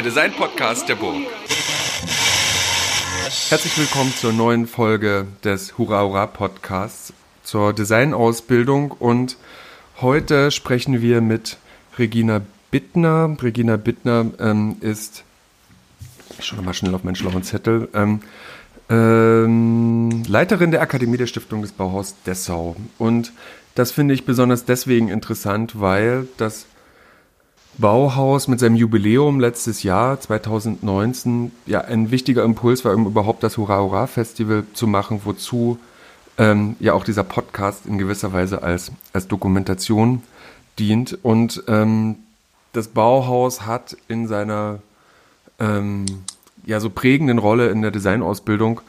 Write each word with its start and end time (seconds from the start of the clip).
Der 0.00 0.08
Design-Podcast 0.08 0.88
der 0.88 0.94
Burg. 0.94 1.26
Herzlich 3.50 3.76
willkommen 3.76 4.14
zur 4.14 4.32
neuen 4.32 4.66
Folge 4.66 5.26
des 5.44 5.76
Hurra 5.76 6.00
Hurra 6.00 6.26
Podcasts 6.26 7.12
zur 7.42 7.74
Designausbildung 7.74 8.92
und 8.92 9.36
heute 10.00 10.52
sprechen 10.52 11.02
wir 11.02 11.20
mit 11.20 11.58
Regina 11.98 12.40
Bittner. 12.70 13.36
Regina 13.42 13.76
Bittner 13.76 14.24
ähm, 14.40 14.76
ist, 14.80 15.22
ich 16.38 16.46
schaue 16.46 16.62
mal 16.62 16.72
schnell 16.72 16.94
auf 16.94 17.04
meinen 17.04 17.16
schlauen 17.16 17.42
Zettel, 17.42 17.90
ähm, 17.92 18.20
ähm, 18.88 20.22
Leiterin 20.26 20.70
der 20.70 20.80
Akademie 20.80 21.18
der 21.18 21.26
Stiftung 21.26 21.60
des 21.60 21.72
Bauhaus 21.72 22.14
Dessau. 22.24 22.74
Und 22.96 23.34
das 23.74 23.92
finde 23.92 24.14
ich 24.14 24.24
besonders 24.24 24.64
deswegen 24.64 25.10
interessant, 25.10 25.78
weil 25.78 26.26
das 26.38 26.64
Bauhaus 27.80 28.46
mit 28.46 28.60
seinem 28.60 28.76
Jubiläum 28.76 29.40
letztes 29.40 29.82
Jahr, 29.82 30.20
2019, 30.20 31.50
ja 31.66 31.80
ein 31.80 32.10
wichtiger 32.10 32.44
Impuls 32.44 32.84
war, 32.84 32.92
überhaupt 32.92 33.42
das 33.42 33.56
Hurra 33.56 33.80
Hurra 33.80 34.06
Festival 34.06 34.64
zu 34.74 34.86
machen, 34.86 35.22
wozu 35.24 35.78
ähm, 36.36 36.76
ja 36.78 36.92
auch 36.92 37.04
dieser 37.04 37.24
Podcast 37.24 37.86
in 37.86 37.98
gewisser 37.98 38.32
Weise 38.32 38.62
als, 38.62 38.92
als 39.12 39.28
Dokumentation 39.28 40.22
dient. 40.78 41.18
Und 41.22 41.64
ähm, 41.68 42.16
das 42.72 42.88
Bauhaus 42.88 43.66
hat 43.66 43.96
in 44.08 44.28
seiner 44.28 44.80
ähm, 45.58 46.06
ja 46.66 46.80
so 46.80 46.90
prägenden 46.90 47.38
Rolle 47.38 47.70
in 47.70 47.82
der 47.82 47.90
Designausbildung 47.90 48.80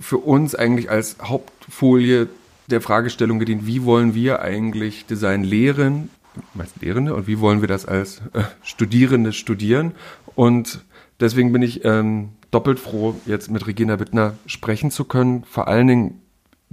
für 0.00 0.18
uns 0.18 0.54
eigentlich 0.54 0.90
als 0.90 1.16
Hauptfolie 1.22 2.28
der 2.68 2.80
Fragestellung 2.80 3.38
gedient, 3.38 3.66
wie 3.66 3.84
wollen 3.84 4.14
wir 4.14 4.42
eigentlich 4.42 5.06
Design 5.06 5.44
lehren, 5.44 6.10
meist 6.54 6.80
Lehrende, 6.80 7.14
und 7.14 7.26
wie 7.26 7.40
wollen 7.40 7.60
wir 7.60 7.68
das 7.68 7.86
als 7.86 8.18
äh, 8.32 8.42
Studierende 8.62 9.32
studieren. 9.32 9.92
Und 10.34 10.80
deswegen 11.20 11.52
bin 11.52 11.62
ich 11.62 11.84
ähm, 11.84 12.30
doppelt 12.50 12.78
froh, 12.78 13.14
jetzt 13.26 13.50
mit 13.50 13.66
Regina 13.66 13.96
Bittner 13.96 14.34
sprechen 14.46 14.90
zu 14.90 15.04
können. 15.04 15.44
Vor 15.44 15.68
allen 15.68 15.86
Dingen 15.86 16.20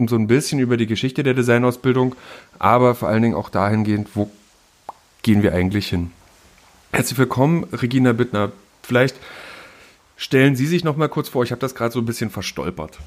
so 0.08 0.16
ein 0.16 0.28
bisschen 0.28 0.60
über 0.60 0.78
die 0.78 0.88
Geschichte 0.88 1.24
der 1.24 1.34
Designausbildung, 1.34 2.16
aber 2.60 2.96
vor 2.96 3.10
allen 3.10 3.22
Dingen 3.22 3.36
auch 3.36 3.50
dahingehend, 3.50 4.10
wo 4.16 4.32
gehen 5.22 5.44
wir 5.44 5.54
eigentlich 5.54 5.88
hin. 5.88 6.12
Herzlich 6.92 7.18
willkommen, 7.18 7.64
Regina 7.72 8.14
Bittner. 8.14 8.52
Vielleicht 8.82 9.16
stellen 10.18 10.56
Sie 10.56 10.66
sich 10.66 10.84
noch 10.84 10.98
mal 10.98 11.10
kurz 11.10 11.30
vor. 11.30 11.44
Ich 11.44 11.52
habe 11.52 11.62
das 11.62 11.76
gerade 11.76 11.92
so 11.92 12.00
ein 12.00 12.06
bisschen 12.06 12.30
verstolpert. 12.30 13.00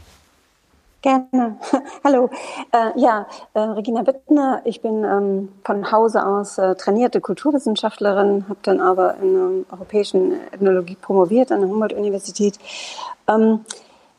Gerne. 1.07 1.57
Hallo. 2.05 2.31
Äh, 2.73 2.99
ja, 3.01 3.29
äh, 3.55 3.61
Regina 3.61 4.03
Bittner. 4.03 4.63
Ich 4.65 4.81
bin 4.81 5.05
ähm, 5.05 5.51
von 5.63 5.93
Hause 5.93 6.27
aus 6.27 6.59
äh, 6.59 6.75
trainierte 6.75 7.21
Kulturwissenschaftlerin, 7.21 8.47
habe 8.49 8.59
dann 8.63 8.81
aber 8.81 9.15
in 9.19 9.37
ähm, 9.37 9.67
europäischen 9.71 10.33
Ethnologie 10.51 10.97
promoviert 11.01 11.53
an 11.53 11.61
der 11.61 11.71
Humboldt-Universität. 11.71 12.59
Ähm, 13.29 13.61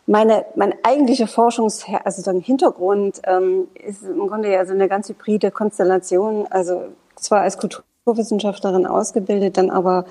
meine, 0.06 0.46
mein 0.56 0.76
eigentlicher 0.84 1.28
Forschungs 1.28 1.84
also 2.06 2.22
sagen 2.22 2.40
Hintergrund 2.40 3.20
ähm, 3.26 3.68
ist 3.74 4.04
im 4.04 4.26
Grunde 4.30 4.50
ja 4.50 4.66
so 4.66 4.72
eine 4.72 4.88
ganz 4.88 5.10
hybride 5.10 5.52
Konstellation. 5.52 6.48
Also 6.50 6.86
zwar 7.18 7.42
als 7.42 7.58
Kulturwissenschaftlerin 7.58 8.88
ausgebildet, 8.88 9.58
dann 9.58 9.72
aber 9.72 10.06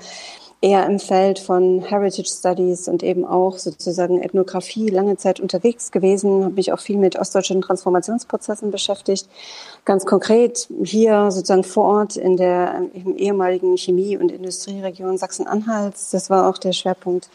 eher 0.61 0.85
im 0.87 0.99
Feld 0.99 1.37
von 1.37 1.81
Heritage 1.81 2.27
Studies 2.27 2.87
und 2.87 3.03
eben 3.03 3.25
auch 3.25 3.57
sozusagen 3.57 4.21
Ethnographie 4.21 4.89
lange 4.89 5.15
Zeit 5.17 5.39
unterwegs 5.39 5.91
gewesen, 5.91 6.43
habe 6.43 6.55
mich 6.55 6.71
auch 6.71 6.79
viel 6.79 6.97
mit 6.97 7.17
ostdeutschen 7.17 7.61
Transformationsprozessen 7.61 8.71
beschäftigt. 8.71 9.29
Ganz 9.85 10.05
konkret 10.05 10.67
hier 10.83 11.29
sozusagen 11.29 11.63
vor 11.63 11.85
Ort 11.85 12.17
in 12.17 12.37
der 12.37 12.81
im 12.93 13.15
ehemaligen 13.15 13.77
Chemie- 13.77 14.17
und 14.17 14.31
Industrieregion 14.31 15.17
Sachsen-Anhalts. 15.17 16.09
Das 16.11 16.29
war 16.29 16.49
auch 16.49 16.57
der 16.57 16.73
Schwerpunkt 16.73 17.29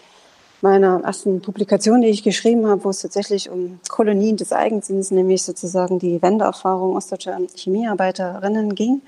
meiner 0.63 1.03
ersten 1.03 1.43
Publikation, 1.43 2.01
die 2.01 2.09
ich 2.09 2.23
geschrieben 2.23 2.67
habe, 2.67 2.85
wo 2.85 2.91
es 2.91 3.01
tatsächlich 3.01 3.51
um 3.51 3.81
Kolonien 3.89 4.37
des 4.37 4.53
Eigensinns, 4.53 5.11
nämlich 5.11 5.43
sozusagen 5.43 5.99
die 5.99 6.23
Wendeerfahrung 6.23 6.97
ostdeutscher 6.97 7.37
Chemiearbeiterinnen 7.55 8.75
ging. 8.75 9.03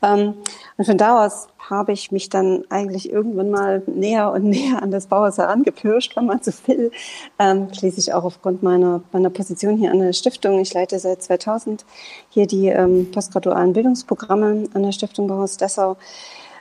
Ähm, 0.00 0.34
und 0.76 0.84
von 0.84 0.96
da 0.96 1.26
aus 1.26 1.48
habe 1.68 1.92
ich 1.92 2.12
mich 2.12 2.28
dann 2.28 2.64
eigentlich 2.70 3.10
irgendwann 3.10 3.50
mal 3.50 3.82
näher 3.86 4.30
und 4.30 4.44
näher 4.48 4.80
an 4.80 4.92
das 4.92 5.08
Bauhaus 5.08 5.38
herangepirscht, 5.38 6.16
wenn 6.16 6.26
man 6.26 6.40
so 6.40 6.52
will. 6.66 6.92
Ähm, 7.38 7.68
schließlich 7.74 8.14
auch 8.14 8.24
aufgrund 8.24 8.62
meiner, 8.62 9.02
meiner 9.12 9.30
Position 9.30 9.76
hier 9.76 9.90
an 9.90 9.98
der 9.98 10.12
Stiftung. 10.12 10.60
Ich 10.60 10.72
leite 10.72 10.98
seit 11.00 11.22
2000 11.22 11.84
hier 12.28 12.46
die 12.46 12.68
ähm, 12.68 13.10
postgradualen 13.10 13.72
Bildungsprogramme 13.72 14.68
an 14.72 14.82
der 14.82 14.92
Stiftung 14.92 15.26
Bauhaus 15.26 15.56
Dessau. 15.56 15.96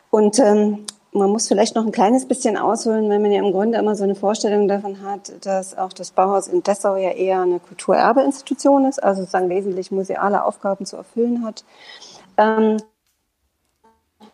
Und 0.09 0.39
ähm, 0.39 0.85
man 1.13 1.29
muss 1.29 1.47
vielleicht 1.47 1.75
noch 1.75 1.85
ein 1.85 1.91
kleines 1.91 2.25
bisschen 2.25 2.57
ausholen, 2.57 3.09
weil 3.09 3.19
man 3.19 3.31
ja 3.31 3.39
im 3.39 3.51
Grunde 3.51 3.77
immer 3.77 3.95
so 3.95 4.03
eine 4.03 4.15
Vorstellung 4.15 4.67
davon 4.67 5.01
hat, 5.01 5.33
dass 5.45 5.77
auch 5.77 5.91
das 5.91 6.11
Bauhaus 6.11 6.47
in 6.47 6.63
Dessau 6.63 6.95
ja 6.95 7.11
eher 7.11 7.41
eine 7.41 7.59
Kulturerbeinstitution 7.59 8.85
ist, 8.85 9.03
also 9.03 9.21
sozusagen 9.21 9.49
wesentlich 9.49 9.91
museale 9.91 10.45
Aufgaben 10.45 10.85
zu 10.85 10.95
erfüllen 10.95 11.43
hat. 11.43 11.65
Ähm, 12.37 12.77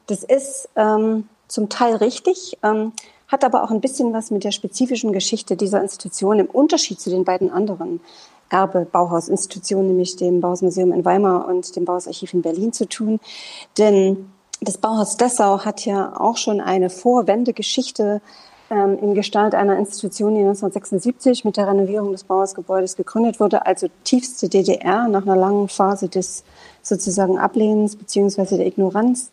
das 0.06 0.24
ist 0.24 0.70
ähm, 0.76 1.28
zum 1.48 1.70
Teil 1.70 1.96
richtig, 1.96 2.58
ähm, 2.62 2.94
hat 3.28 3.44
aber 3.44 3.64
auch 3.64 3.72
ein 3.72 3.82
bisschen 3.82 4.14
was 4.14 4.30
mit 4.30 4.44
der 4.44 4.52
spezifischen 4.52 5.14
Geschichte 5.14 5.58
dieser 5.58 5.82
Institution 5.82 6.40
im 6.40 6.48
Unterschied 6.48 7.02
zu 7.02 7.10
den 7.10 7.26
beiden 7.26 7.52
anderen 7.52 8.02
Erbe-Bauhaus-Institutionen, 8.50 9.88
nämlich 9.88 10.16
dem 10.16 10.42
Bauhausmuseum 10.42 10.94
in 10.94 11.04
Weimar 11.04 11.48
und 11.48 11.76
dem 11.76 11.86
Bauhausarchiv 11.86 12.34
in 12.34 12.42
Berlin 12.42 12.72
zu 12.72 12.88
tun. 12.88 13.20
Denn 13.78 14.32
das 14.62 14.78
Bauhaus 14.78 15.18
Dessau 15.18 15.64
hat 15.66 15.86
ja 15.86 16.14
auch 16.20 16.38
schon 16.38 16.62
eine 16.62 16.90
Vorwendegeschichte 16.90 18.22
ähm, 18.70 18.98
in 19.00 19.14
Gestalt 19.14 19.56
einer 19.56 19.78
Institution, 19.78 20.34
die 20.34 20.42
1976 20.42 21.46
mit 21.46 21.58
der 21.58 21.68
Renovierung 21.68 22.12
des 22.12 22.24
Bauhausgebäudes 22.24 22.96
gegründet 22.96 23.40
wurde, 23.40 23.66
also 23.66 23.88
tiefste 24.04 24.50
DDR 24.50 25.08
nach 25.08 25.24
einer 25.24 25.36
langen 25.36 25.68
Phase 25.70 26.10
des 26.10 26.44
sozusagen 26.82 27.38
Ablehnens 27.38 27.96
beziehungsweise 27.96 28.58
der 28.58 28.66
Ignoranz 28.66 29.32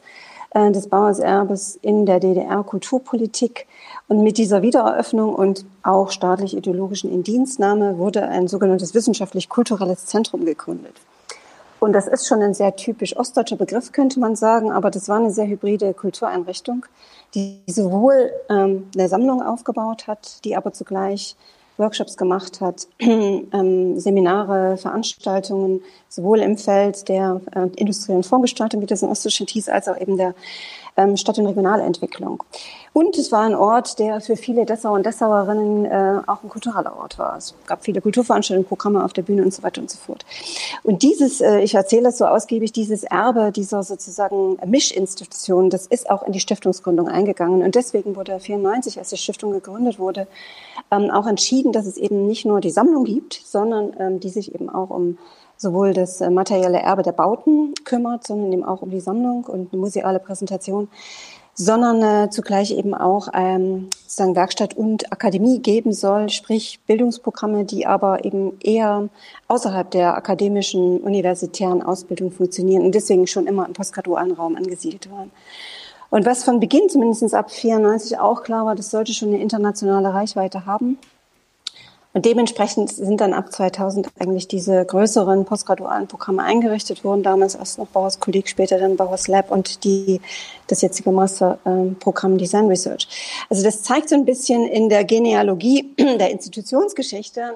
äh, 0.50 0.70
des 0.70 0.88
Bauhauserbes 0.88 1.78
in 1.82 2.06
der 2.06 2.20
DDR-Kulturpolitik. 2.20 3.66
Und 4.08 4.22
mit 4.22 4.36
dieser 4.36 4.60
Wiedereröffnung 4.60 5.34
und 5.34 5.64
auch 5.82 6.10
staatlich-ideologischen 6.10 7.10
Indienstnahme 7.10 7.96
wurde 7.98 8.28
ein 8.28 8.46
sogenanntes 8.46 8.94
wissenschaftlich-kulturelles 8.94 10.06
Zentrum 10.06 10.44
gegründet. 10.44 10.94
Und 11.84 11.92
das 11.92 12.06
ist 12.06 12.26
schon 12.26 12.40
ein 12.40 12.54
sehr 12.54 12.76
typisch 12.76 13.14
ostdeutscher 13.14 13.56
Begriff, 13.56 13.92
könnte 13.92 14.18
man 14.18 14.36
sagen, 14.36 14.72
aber 14.72 14.90
das 14.90 15.06
war 15.10 15.18
eine 15.18 15.30
sehr 15.30 15.46
hybride 15.46 15.92
Kultureinrichtung, 15.92 16.86
die 17.34 17.60
sowohl 17.66 18.32
ähm, 18.48 18.88
eine 18.96 19.06
Sammlung 19.10 19.42
aufgebaut 19.42 20.06
hat, 20.06 20.42
die 20.46 20.56
aber 20.56 20.72
zugleich 20.72 21.36
Workshops 21.76 22.16
gemacht 22.16 22.62
hat, 22.62 22.86
ähm, 23.00 24.00
Seminare, 24.00 24.78
Veranstaltungen, 24.78 25.82
sowohl 26.08 26.38
im 26.40 26.56
Feld 26.56 27.06
der 27.10 27.42
äh, 27.54 27.68
industriellen 27.76 28.22
Formgestaltung, 28.22 28.80
wie 28.80 28.86
das 28.86 29.02
in 29.02 29.10
Ostdeutschland 29.10 29.50
hieß, 29.50 29.68
als 29.68 29.86
auch 29.86 30.00
eben 30.00 30.16
der 30.16 30.34
ähm, 30.96 31.16
Stadt- 31.16 31.38
und 31.38 31.46
Regionalentwicklung. 31.46 32.42
Und 32.92 33.18
es 33.18 33.32
war 33.32 33.42
ein 33.42 33.54
Ort, 33.54 33.98
der 33.98 34.20
für 34.20 34.36
viele 34.36 34.64
Dessauer 34.64 34.94
und 34.94 35.04
Dessauerinnen 35.04 35.84
äh, 35.84 36.20
auch 36.26 36.44
ein 36.44 36.48
kultureller 36.48 36.96
Ort 36.96 37.18
war. 37.18 37.36
Es 37.36 37.54
gab 37.66 37.84
viele 37.84 38.00
Kulturveranstaltungen, 38.00 38.68
Programme 38.68 39.04
auf 39.04 39.12
der 39.12 39.22
Bühne 39.22 39.42
und 39.42 39.52
so 39.52 39.64
weiter 39.64 39.80
und 39.80 39.90
so 39.90 39.98
fort. 39.98 40.24
Und 40.84 41.02
dieses, 41.02 41.40
äh, 41.40 41.60
ich 41.60 41.74
erzähle 41.74 42.10
es 42.10 42.18
so 42.18 42.26
ausgiebig, 42.26 42.72
dieses 42.72 43.02
Erbe 43.02 43.50
dieser 43.50 43.82
sozusagen 43.82 44.58
Mischinstitution, 44.64 45.70
das 45.70 45.86
ist 45.86 46.08
auch 46.08 46.22
in 46.22 46.32
die 46.32 46.40
Stiftungsgründung 46.40 47.08
eingegangen. 47.08 47.62
Und 47.62 47.74
deswegen 47.74 48.14
wurde 48.14 48.38
94, 48.38 48.98
als 48.98 49.10
die 49.10 49.16
Stiftung 49.16 49.52
gegründet 49.52 49.98
wurde, 49.98 50.28
ähm, 50.92 51.10
auch 51.10 51.26
entschieden, 51.26 51.72
dass 51.72 51.86
es 51.86 51.96
eben 51.96 52.26
nicht 52.26 52.44
nur 52.44 52.60
die 52.60 52.70
Sammlung 52.70 53.04
gibt, 53.04 53.40
sondern 53.44 53.92
ähm, 53.98 54.20
die 54.20 54.30
sich 54.30 54.54
eben 54.54 54.70
auch 54.70 54.90
um 54.90 55.18
sowohl 55.56 55.92
das 55.92 56.20
äh, 56.20 56.30
materielle 56.30 56.78
Erbe 56.78 57.02
der 57.02 57.12
Bauten 57.12 57.74
kümmert, 57.84 58.26
sondern 58.26 58.52
eben 58.52 58.64
auch 58.64 58.82
um 58.82 58.90
die 58.90 59.00
Sammlung 59.00 59.44
und 59.44 59.72
eine 59.72 59.80
museale 59.80 60.18
Präsentation, 60.18 60.88
sondern 61.54 62.02
äh, 62.02 62.30
zugleich 62.30 62.72
eben 62.72 62.94
auch 62.94 63.28
ähm, 63.32 63.88
sozusagen 64.02 64.34
Werkstatt 64.34 64.76
und 64.76 65.12
Akademie 65.12 65.60
geben 65.60 65.92
soll, 65.92 66.28
sprich 66.28 66.80
Bildungsprogramme, 66.86 67.64
die 67.64 67.86
aber 67.86 68.24
eben 68.24 68.58
eher 68.60 69.08
außerhalb 69.48 69.90
der 69.90 70.16
akademischen 70.16 71.00
universitären 71.00 71.82
Ausbildung 71.82 72.32
funktionieren 72.32 72.84
und 72.84 72.94
deswegen 72.94 73.26
schon 73.26 73.46
immer 73.46 73.66
im 73.66 73.72
postgradualen 73.72 74.32
Raum 74.32 74.56
angesiedelt 74.56 75.10
waren. 75.10 75.30
Und 76.10 76.26
was 76.26 76.44
von 76.44 76.60
Beginn 76.60 76.88
zumindest 76.88 77.34
ab 77.34 77.50
94 77.50 78.18
auch 78.18 78.42
klar 78.42 78.66
war, 78.66 78.74
das 78.74 78.90
sollte 78.90 79.12
schon 79.12 79.28
eine 79.28 79.40
internationale 79.40 80.12
Reichweite 80.12 80.66
haben. 80.66 80.98
Und 82.14 82.24
dementsprechend 82.24 82.90
sind 82.90 83.20
dann 83.20 83.34
ab 83.34 83.52
2000 83.52 84.08
eigentlich 84.20 84.46
diese 84.46 84.84
größeren 84.84 85.44
postgradualen 85.44 86.06
Programme 86.06 86.42
eingerichtet 86.42 87.04
worden. 87.04 87.24
Damals 87.24 87.56
erst 87.56 87.78
noch 87.78 87.88
Bauhaus 87.88 88.20
Kolleg, 88.20 88.48
später 88.48 88.78
dann 88.78 88.96
Bauhaus 88.96 89.26
Lab 89.26 89.50
und 89.50 89.84
die, 89.84 90.20
das 90.68 90.80
jetzige 90.80 91.10
Masterprogramm 91.10 92.38
Design 92.38 92.68
Research. 92.68 93.08
Also 93.50 93.64
das 93.64 93.82
zeigt 93.82 94.08
so 94.08 94.14
ein 94.14 94.24
bisschen 94.24 94.66
in 94.66 94.88
der 94.88 95.04
Genealogie 95.04 95.92
der 95.98 96.30
Institutionsgeschichte 96.30 97.52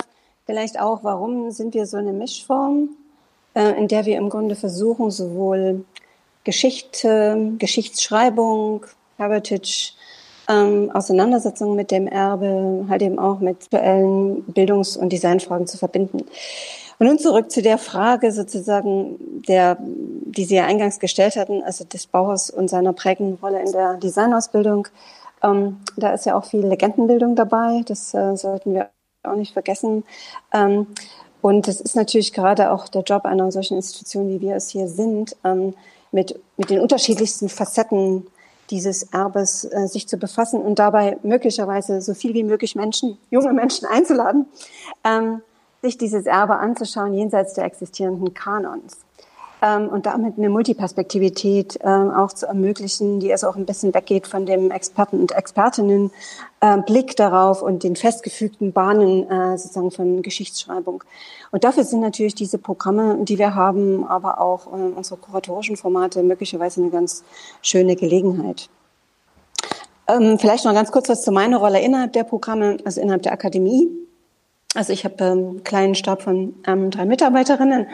vielleicht 0.49 0.81
auch, 0.81 1.05
warum 1.05 1.51
sind 1.51 1.75
wir 1.75 1.85
so 1.87 1.99
eine 1.99 2.15
Mischform, 2.15 2.97
äh, 3.55 3.79
in 3.79 3.87
der 3.87 4.07
wir 4.07 4.17
im 4.17 4.31
Grunde 4.31 4.57
versuchen, 4.57 5.11
sowohl 5.11 5.85
Geschichte, 6.43 7.53
Geschichtsschreibung, 7.59 8.87
Heritage, 9.19 9.93
ähm, 10.49 10.91
Auseinandersetzungen 10.93 11.77
mit 11.77 11.91
dem 11.91 12.07
Erbe, 12.07 12.87
halt 12.89 13.03
eben 13.03 13.19
auch 13.19 13.41
mit 13.41 13.65
aktuellen 13.65 14.43
Bildungs- 14.45 14.97
und 14.97 15.13
Designfragen 15.13 15.67
zu 15.67 15.77
verbinden. 15.77 16.25
Und 16.99 17.07
nun 17.07 17.19
zurück 17.19 17.51
zu 17.51 17.63
der 17.63 17.79
Frage 17.79 18.33
sozusagen, 18.33 19.43
der, 19.47 19.77
die 19.81 20.45
Sie 20.45 20.57
ja 20.57 20.65
eingangs 20.65 20.99
gestellt 20.99 21.37
hatten, 21.37 21.63
also 21.63 21.85
des 21.85 22.07
Bauers 22.07 22.51
und 22.51 22.69
seiner 22.69 22.93
prägenden 22.93 23.39
Rolle 23.41 23.61
in 23.61 23.71
der 23.71 23.95
Designausbildung. 23.95 24.89
Ähm, 25.43 25.79
da 25.97 26.13
ist 26.13 26.27
ja 26.27 26.37
auch 26.37 26.45
viel 26.45 26.67
Legendenbildung 26.67 27.37
dabei, 27.37 27.83
das 27.87 28.13
äh, 28.15 28.37
sollten 28.37 28.75
wir 28.75 28.91
auch 29.23 29.37
nicht 29.37 29.53
vergessen. 29.53 30.03
Ähm, 30.53 30.89
und 31.41 31.69
das 31.69 31.81
ist 31.81 31.95
natürlich 31.95 32.33
gerade 32.33 32.73
auch 32.73 32.89
der 32.89 33.03
Job 33.03 33.25
einer 33.25 33.53
solchen 33.53 33.77
Institution, 33.77 34.29
wie 34.29 34.41
wir 34.41 34.57
es 34.57 34.71
hier 34.71 34.89
sind, 34.89 35.37
ähm, 35.45 35.75
mit, 36.11 36.41
mit 36.57 36.71
den 36.71 36.81
unterschiedlichsten 36.81 37.49
Facetten 37.49 38.27
dieses 38.71 39.05
Erbes 39.05 39.65
äh, 39.65 39.87
sich 39.87 40.09
zu 40.09 40.17
befassen 40.17 40.61
und 40.61 40.79
dabei 40.79 41.19
möglicherweise 41.23 42.01
so 42.01 42.15
viel 42.15 42.35
wie 42.35 42.45
möglich 42.45 42.77
Menschen, 42.77 43.19
junge 43.31 43.53
Menschen 43.53 43.87
einzuladen, 43.87 44.47
ähm, 45.05 45.43
sich 45.83 45.97
dieses 45.97 46.27
Erbe 46.27 46.57
anzuschauen 46.57 47.15
jenseits 47.15 47.55
der 47.55 47.65
existierenden 47.65 48.35
Kanons. 48.35 49.08
Ähm, 49.61 49.89
und 49.89 50.07
damit 50.07 50.39
eine 50.39 50.51
Multiperspektivität 50.51 51.79
ähm, 51.83 52.13
auch 52.13 52.33
zu 52.33 52.47
ermöglichen, 52.47 53.19
die 53.19 53.33
also 53.33 53.49
auch 53.49 53.57
ein 53.57 53.67
bisschen 53.67 53.93
weggeht 53.93 54.29
von 54.29 54.47
dem 54.47 54.71
Experten 54.71 55.21
und 55.21 55.33
Expertinnen 55.33 56.13
äh, 56.61 56.77
Blick 56.79 57.17
darauf 57.17 57.63
und 57.63 57.83
den 57.83 57.97
festgefügten 57.97 58.73
Bahnen 58.73 59.29
äh, 59.29 59.59
sozusagen 59.59 59.91
von 59.91 60.23
Geschichtsschreibung. 60.23 61.03
Und 61.51 61.65
dafür 61.65 61.83
sind 61.83 62.01
natürlich 62.01 62.37
diese 62.37 62.59
Programme, 62.59 63.19
die 63.25 63.39
wir 63.39 63.57
haben, 63.57 64.07
aber 64.07 64.41
auch 64.41 64.69
äh, 64.69 64.71
unsere 64.71 65.17
kuratorischen 65.17 65.77
Formate 65.77 66.23
möglicherweise 66.23 66.81
eine 66.81 66.91
ganz 66.91 67.25
schöne 67.61 67.97
Gelegenheit. 67.97 68.69
Ähm, 70.07 70.39
vielleicht 70.39 70.65
noch 70.67 70.75
ganz 70.75 70.93
kurz 70.93 71.09
was 71.09 71.23
zu 71.23 71.33
meiner 71.33 71.59
Rolle 71.59 71.81
innerhalb 71.81 72.13
der 72.13 72.25
Programme, 72.25 72.77
also 72.85 73.01
innerhalb 73.01 73.23
der 73.23 73.33
Akademie. 73.33 73.89
Also 74.75 74.93
ich 74.93 75.05
habe 75.05 75.17
ähm, 75.25 75.31
einen 75.31 75.65
kleinen 75.65 75.95
Stab 75.97 76.23
von 76.23 76.55
ähm, 76.67 76.91
drei 76.91 77.07
Mitarbeiterinnen 77.07 77.89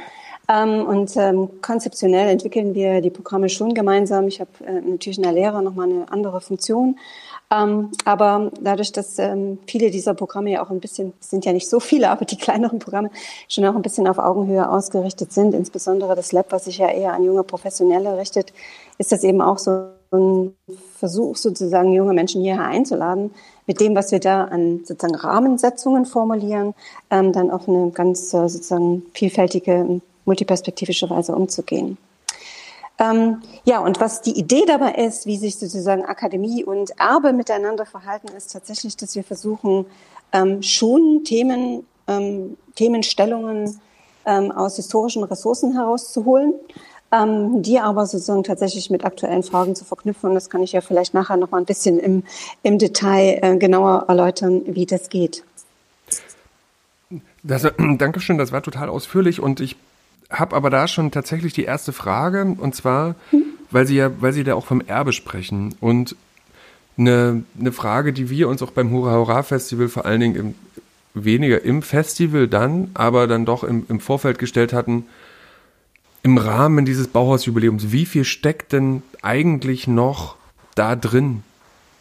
ähm, 0.48 0.86
und 0.86 1.16
ähm, 1.16 1.48
konzeptionell 1.62 2.28
entwickeln 2.28 2.74
wir 2.74 3.00
die 3.00 3.10
Programme 3.10 3.48
schon 3.48 3.74
gemeinsam. 3.74 4.28
Ich 4.28 4.40
habe 4.40 4.50
äh, 4.66 4.80
natürlich 4.80 5.18
in 5.18 5.24
der 5.24 5.32
Lehre 5.32 5.62
nochmal 5.62 5.88
eine 5.90 6.10
andere 6.10 6.40
Funktion. 6.40 6.96
Ähm, 7.50 7.90
aber 8.04 8.50
dadurch, 8.60 8.92
dass 8.92 9.18
ähm, 9.18 9.58
viele 9.66 9.90
dieser 9.90 10.14
Programme 10.14 10.50
ja 10.50 10.64
auch 10.64 10.70
ein 10.70 10.80
bisschen, 10.80 11.12
sind 11.20 11.44
ja 11.44 11.52
nicht 11.52 11.68
so 11.68 11.80
viele, 11.80 12.10
aber 12.10 12.24
die 12.24 12.36
kleineren 12.36 12.78
Programme 12.78 13.10
schon 13.48 13.64
auch 13.64 13.74
ein 13.74 13.82
bisschen 13.82 14.06
auf 14.06 14.18
Augenhöhe 14.18 14.68
ausgerichtet 14.68 15.32
sind, 15.32 15.54
insbesondere 15.54 16.14
das 16.14 16.32
Lab, 16.32 16.46
was 16.50 16.64
sich 16.64 16.78
ja 16.78 16.90
eher 16.90 17.12
an 17.12 17.24
junge 17.24 17.44
Professionelle 17.44 18.18
richtet, 18.18 18.52
ist 18.98 19.12
das 19.12 19.24
eben 19.24 19.40
auch 19.40 19.58
so 19.58 19.88
ein 20.12 20.54
Versuch, 20.98 21.36
sozusagen 21.36 21.92
junge 21.92 22.12
Menschen 22.12 22.42
hierher 22.42 22.64
einzuladen, 22.64 23.32
mit 23.66 23.80
dem, 23.80 23.94
was 23.94 24.12
wir 24.12 24.20
da 24.20 24.44
an 24.44 24.80
sozusagen 24.84 25.14
Rahmensetzungen 25.14 26.06
formulieren, 26.06 26.74
ähm, 27.10 27.32
dann 27.32 27.50
auf 27.50 27.68
eine 27.68 27.90
ganz 27.90 28.32
äh, 28.34 28.48
sozusagen 28.48 29.02
vielfältige, 29.12 30.00
multiperspektivische 30.24 31.08
Weise 31.10 31.34
umzugehen. 31.34 31.98
Ähm, 32.98 33.42
ja, 33.64 33.80
und 33.80 34.00
was 34.00 34.22
die 34.22 34.38
Idee 34.38 34.64
dabei 34.66 34.92
ist, 34.92 35.26
wie 35.26 35.36
sich 35.36 35.58
sozusagen 35.58 36.04
Akademie 36.04 36.62
und 36.62 36.92
Erbe 36.98 37.32
miteinander 37.32 37.86
verhalten, 37.86 38.28
ist 38.36 38.52
tatsächlich, 38.52 38.96
dass 38.96 39.16
wir 39.16 39.24
versuchen, 39.24 39.86
ähm, 40.32 40.62
schon 40.62 41.24
Themen, 41.24 41.84
ähm, 42.06 42.56
Themenstellungen 42.76 43.80
ähm, 44.26 44.52
aus 44.52 44.76
historischen 44.76 45.24
Ressourcen 45.24 45.72
herauszuholen 45.72 46.54
ähm, 47.14 47.62
die 47.62 47.78
aber 47.78 48.06
sozusagen 48.06 48.44
tatsächlich 48.44 48.90
mit 48.90 49.04
aktuellen 49.04 49.42
Fragen 49.42 49.74
zu 49.74 49.84
verknüpfen. 49.84 50.30
Und 50.30 50.34
das 50.34 50.50
kann 50.50 50.62
ich 50.62 50.72
ja 50.72 50.80
vielleicht 50.80 51.14
nachher 51.14 51.36
noch 51.36 51.50
mal 51.50 51.58
ein 51.58 51.64
bisschen 51.64 51.98
im, 51.98 52.24
im 52.62 52.78
Detail 52.78 53.38
äh, 53.42 53.56
genauer 53.56 54.06
erläutern, 54.08 54.62
wie 54.66 54.86
das 54.86 55.08
geht. 55.08 55.44
Das, 57.42 57.64
äh, 57.64 57.72
Dankeschön, 57.98 58.38
das 58.38 58.52
war 58.52 58.62
total 58.62 58.88
ausführlich 58.88 59.40
und 59.40 59.60
ich 59.60 59.76
habe 60.30 60.56
aber 60.56 60.70
da 60.70 60.88
schon 60.88 61.10
tatsächlich 61.10 61.52
die 61.52 61.64
erste 61.64 61.92
Frage 61.92 62.44
und 62.44 62.74
zwar, 62.74 63.14
weil 63.70 63.86
Sie 63.86 63.96
ja, 63.96 64.10
weil 64.20 64.32
Sie 64.32 64.44
da 64.44 64.54
auch 64.54 64.66
vom 64.66 64.80
Erbe 64.80 65.12
sprechen 65.12 65.74
und 65.80 66.16
eine, 66.96 67.42
eine 67.58 67.72
Frage, 67.72 68.12
die 68.12 68.30
wir 68.30 68.48
uns 68.48 68.62
auch 68.62 68.70
beim 68.70 68.90
Hurra 68.90 69.14
Hurra 69.14 69.42
Festival 69.42 69.88
vor 69.88 70.06
allen 70.06 70.20
Dingen 70.20 70.36
im, 70.36 70.54
weniger 71.14 71.62
im 71.62 71.82
Festival 71.82 72.48
dann, 72.48 72.90
aber 72.94 73.26
dann 73.26 73.44
doch 73.44 73.64
im, 73.64 73.84
im 73.88 74.00
Vorfeld 74.00 74.38
gestellt 74.38 74.72
hatten, 74.72 75.06
im 76.22 76.38
Rahmen 76.38 76.84
dieses 76.84 77.08
Bauhausjubiläums, 77.08 77.92
wie 77.92 78.06
viel 78.06 78.24
steckt 78.24 78.72
denn 78.72 79.02
eigentlich 79.22 79.86
noch 79.86 80.36
da 80.74 80.96
drin 80.96 81.42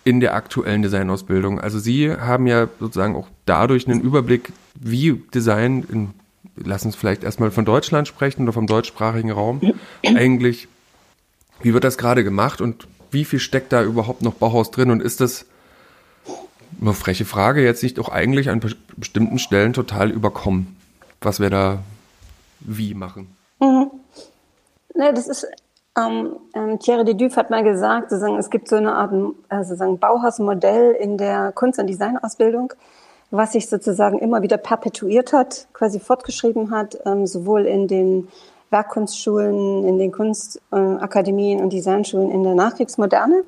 in 0.05 0.19
der 0.19 0.33
aktuellen 0.33 0.81
Designausbildung? 0.81 1.59
Also 1.59 1.77
Sie 1.77 2.11
haben 2.11 2.47
ja 2.47 2.67
sozusagen 2.79 3.15
auch 3.15 3.27
dadurch 3.45 3.87
einen 3.87 4.01
Überblick, 4.01 4.53
wie 4.75 5.21
Design 5.33 5.85
in, 5.91 6.11
lass 6.55 6.85
uns 6.85 6.95
vielleicht 6.95 7.23
erstmal 7.23 7.51
von 7.51 7.65
Deutschland 7.65 8.07
sprechen 8.07 8.43
oder 8.43 8.53
vom 8.53 8.67
deutschsprachigen 8.67 9.31
Raum. 9.31 9.61
Eigentlich, 10.05 10.67
wie 11.61 11.73
wird 11.73 11.83
das 11.83 11.97
gerade 11.97 12.23
gemacht 12.23 12.61
und 12.61 12.87
wie 13.11 13.25
viel 13.25 13.39
steckt 13.39 13.71
da 13.71 13.83
überhaupt 13.83 14.21
noch 14.21 14.33
Bauhaus 14.33 14.71
drin? 14.71 14.91
Und 14.91 15.01
ist 15.01 15.21
das 15.21 15.45
eine 16.81 16.93
freche 16.93 17.25
Frage, 17.25 17.63
jetzt 17.63 17.83
nicht 17.83 17.99
auch 17.99 18.09
eigentlich 18.09 18.49
an 18.49 18.61
bestimmten 18.97 19.39
Stellen 19.39 19.73
total 19.73 20.11
überkommen, 20.11 20.75
was 21.21 21.39
wir 21.39 21.49
da 21.49 21.79
wie 22.59 22.93
machen? 22.93 23.35
Mhm. 23.59 23.91
Ne, 24.95 25.13
das 25.13 25.27
ist, 25.27 25.47
ähm, 25.97 26.37
ähm, 26.53 26.79
Thierry 26.79 27.05
de 27.05 27.13
Duve 27.13 27.35
hat 27.35 27.49
mal 27.49 27.63
gesagt, 27.63 28.09
sozusagen, 28.09 28.37
es 28.37 28.49
gibt 28.49 28.67
so 28.67 28.75
eine 28.75 28.93
Art 28.95 29.13
äh, 29.49 29.63
sozusagen 29.63 29.99
Bauhausmodell 29.99 30.93
in 30.93 31.17
der 31.17 31.51
Kunst- 31.51 31.79
und 31.79 31.87
Designausbildung, 31.87 32.73
was 33.33 33.53
sich 33.53 33.67
sozusagen 33.67 34.19
immer 34.19 34.43
wieder 34.43 34.57
perpetuiert 34.57 35.33
hat, 35.33 35.67
quasi 35.73 35.99
fortgeschrieben 35.99 36.69
hat, 36.69 36.99
ähm, 37.05 37.25
sowohl 37.25 37.65
in 37.65 37.87
den 37.87 38.27
Werkkunstschulen, 38.69 39.85
in 39.85 39.97
den 39.97 40.11
Kunstakademien 40.11 41.59
und 41.61 41.73
Designschulen 41.73 42.29
in 42.29 42.43
der 42.43 42.53
Nachkriegsmoderne. 42.53 43.43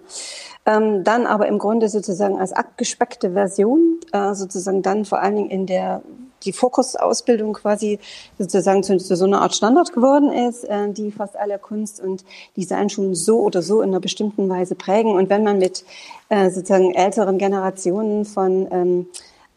Ähm, 0.66 1.04
dann 1.04 1.28
aber 1.28 1.48
im 1.48 1.60
Grunde 1.60 1.88
sozusagen 1.90 2.40
als 2.40 2.52
abgespeckte 2.52 3.32
Version, 3.34 4.00
äh, 4.12 4.34
sozusagen 4.34 4.82
dann 4.82 5.06
vor 5.06 5.20
allen 5.20 5.36
Dingen 5.36 5.50
in 5.52 5.66
der 5.68 6.02
die 6.44 6.54
Fokusausbildung 6.54 7.54
quasi 7.54 8.00
sozusagen 8.38 8.84
zu, 8.84 8.98
zu, 8.98 9.16
so 9.16 9.26
einer 9.26 9.42
Art 9.42 9.56
Standard 9.56 9.94
geworden 9.94 10.32
ist, 10.32 10.64
äh, 10.64 10.92
die 10.92 11.12
fast 11.12 11.36
alle 11.36 11.60
Kunst- 11.60 12.00
und 12.00 12.24
Designschulen 12.58 13.16
so 13.16 13.40
oder 13.40 13.62
so 13.62 13.82
in 13.82 13.90
einer 13.90 14.00
bestimmten 14.00 14.50
Weise 14.50 14.76
prägen. 14.76 15.14
Und 15.14 15.30
wenn 15.30 15.44
man 15.44 15.60
mit 15.60 15.86
äh, 16.30 16.50
sozusagen 16.50 16.94
älteren 16.94 17.38
Generationen 17.38 18.26
von 18.26 18.68
ähm, 18.72 19.08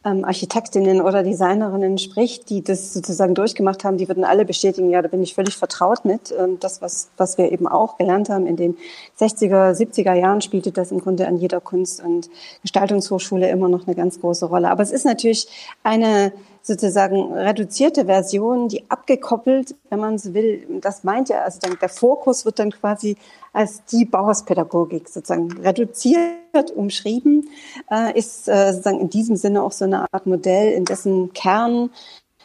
ähm, 0.05 0.25
Architektinnen 0.25 1.00
oder 1.00 1.23
Designerinnen 1.23 1.99
spricht, 1.99 2.50
die 2.50 2.62
das 2.62 2.95
sozusagen 2.95 3.35
durchgemacht 3.35 3.85
haben, 3.85 3.97
die 3.97 4.09
würden 4.09 4.25
alle 4.25 4.45
bestätigen, 4.45 4.90
ja, 4.90 5.02
da 5.02 5.09
bin 5.09 5.23
ich 5.23 5.35
völlig 5.35 5.57
vertraut 5.57 6.05
mit. 6.05 6.33
Ähm, 6.38 6.59
das, 6.61 6.81
was, 6.81 7.11
was 7.17 7.38
wir 7.38 7.50
eben 7.50 7.67
auch 7.67 7.99
gelernt 7.99 8.28
haben 8.28 8.47
in 8.47 8.57
den 8.57 8.76
60er, 9.19 9.73
70er 9.73 10.14
Jahren, 10.14 10.40
spielte 10.40 10.73
das 10.73 10.93
im 10.93 11.00
Grunde 11.00 11.26
an 11.26 11.37
jeder 11.37 11.61
Kunst- 11.61 12.02
und 12.02 12.31
Gestaltungshochschule 12.62 13.49
immer 13.49 13.69
noch 13.69 13.87
eine 13.87 13.97
ganz 13.97 14.21
große 14.21 14.47
Rolle. 14.47 14.71
Aber 14.71 14.83
es 14.83 14.93
ist 14.93 15.05
natürlich 15.05 15.49
eine 15.83 16.33
sozusagen 16.62 17.33
reduzierte 17.33 18.07
Version, 18.07 18.69
die 18.69 18.91
abgekoppelt, 18.91 19.75
wenn 19.91 20.00
man 20.00 20.19
so 20.19 20.35
will, 20.35 20.81
das 20.81 21.05
meint 21.05 21.29
ja, 21.29 21.43
also 21.43 21.59
dann 21.61 21.79
der 21.81 21.88
Fokus 21.88 22.45
wird 22.45 22.59
dann 22.59 22.71
quasi 22.71 23.17
als 23.53 23.85
die 23.87 24.05
Bauhauspädagogik 24.05 25.09
sozusagen 25.09 25.53
reduziert, 25.59 26.71
umschrieben, 26.75 27.49
äh, 27.91 28.17
ist 28.19 28.49
äh, 28.49 28.73
sozusagen 28.73 29.00
in 29.00 29.11
diesem 29.11 29.37
Sinne 29.37 29.62
auch 29.62 29.73
so 29.73 29.85
eine 29.85 30.12
Art 30.12 30.27
Modell, 30.27 30.73
in 30.73 30.85
dessen 30.85 31.33
Kern 31.33 31.91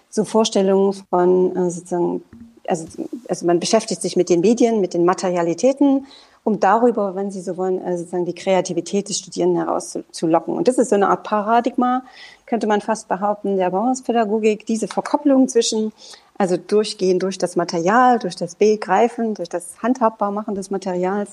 so 0.09 0.23
Vorstellungen 0.23 0.93
von 1.09 1.55
äh, 1.55 1.69
sozusagen 1.69 2.23
also, 2.67 2.87
also 3.27 3.45
man 3.45 3.59
beschäftigt 3.59 4.01
sich 4.01 4.15
mit 4.15 4.29
den 4.29 4.41
Medien, 4.41 4.81
mit 4.81 4.93
den 4.93 5.05
Materialitäten, 5.05 6.07
um 6.43 6.59
darüber, 6.59 7.15
wenn 7.15 7.31
Sie 7.31 7.41
so 7.41 7.55
wollen, 7.57 7.81
also 7.81 7.99
sozusagen 7.99 8.25
die 8.25 8.35
Kreativität 8.35 9.07
des 9.09 9.17
Studierenden 9.17 9.65
herauszulocken. 9.65 10.55
Und 10.55 10.67
das 10.67 10.77
ist 10.77 10.89
so 10.89 10.95
eine 10.95 11.07
Art 11.07 11.23
Paradigma, 11.23 12.03
könnte 12.53 12.67
man 12.67 12.81
fast 12.81 13.07
behaupten, 13.07 13.57
der 13.57 13.71
Bauhauspädagogik, 13.71 14.67
diese 14.67 14.87
Verkopplung 14.87 15.47
zwischen, 15.47 15.91
also 16.37 16.55
durchgehen 16.55 17.17
durch 17.17 17.39
das 17.39 17.55
Material, 17.55 18.19
durch 18.19 18.35
das 18.35 18.53
Begreifen, 18.53 19.33
durch 19.33 19.49
das 19.49 19.81
Handhabbarmachen 19.81 20.53
des 20.53 20.69
Materials, 20.69 21.31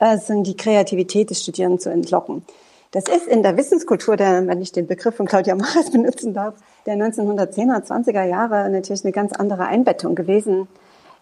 äh, 0.00 0.18
die 0.42 0.56
Kreativität 0.56 1.30
des 1.30 1.40
Studierenden 1.40 1.78
zu 1.78 1.90
entlocken. 1.90 2.44
Das 2.90 3.04
ist 3.04 3.28
in 3.28 3.44
der 3.44 3.56
Wissenskultur, 3.56 4.16
der, 4.16 4.44
wenn 4.48 4.60
ich 4.60 4.72
den 4.72 4.88
Begriff 4.88 5.14
von 5.14 5.26
Claudia 5.26 5.54
Mares 5.54 5.90
benutzen 5.92 6.34
darf, 6.34 6.54
der 6.84 6.96
1910er, 6.96 7.86
20er 7.86 8.24
Jahre 8.24 8.68
natürlich 8.68 9.04
eine 9.04 9.12
ganz 9.12 9.34
andere 9.34 9.66
Einbettung 9.66 10.16
gewesen, 10.16 10.66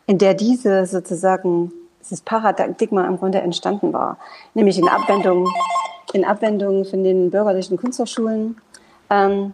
in 0.06 0.16
der 0.16 0.32
diese 0.32 0.86
sozusagen, 0.86 1.70
dieses 2.00 2.22
Paradigma 2.22 3.06
im 3.06 3.18
Grunde 3.18 3.42
entstanden 3.42 3.92
war. 3.92 4.16
Nämlich 4.54 4.78
in 4.78 4.88
Abwendung, 4.88 5.46
in 6.14 6.24
Abwendung 6.24 6.86
von 6.86 7.04
den 7.04 7.30
bürgerlichen 7.30 7.76
Kunsthochschulen, 7.76 8.56
ähm, 9.10 9.52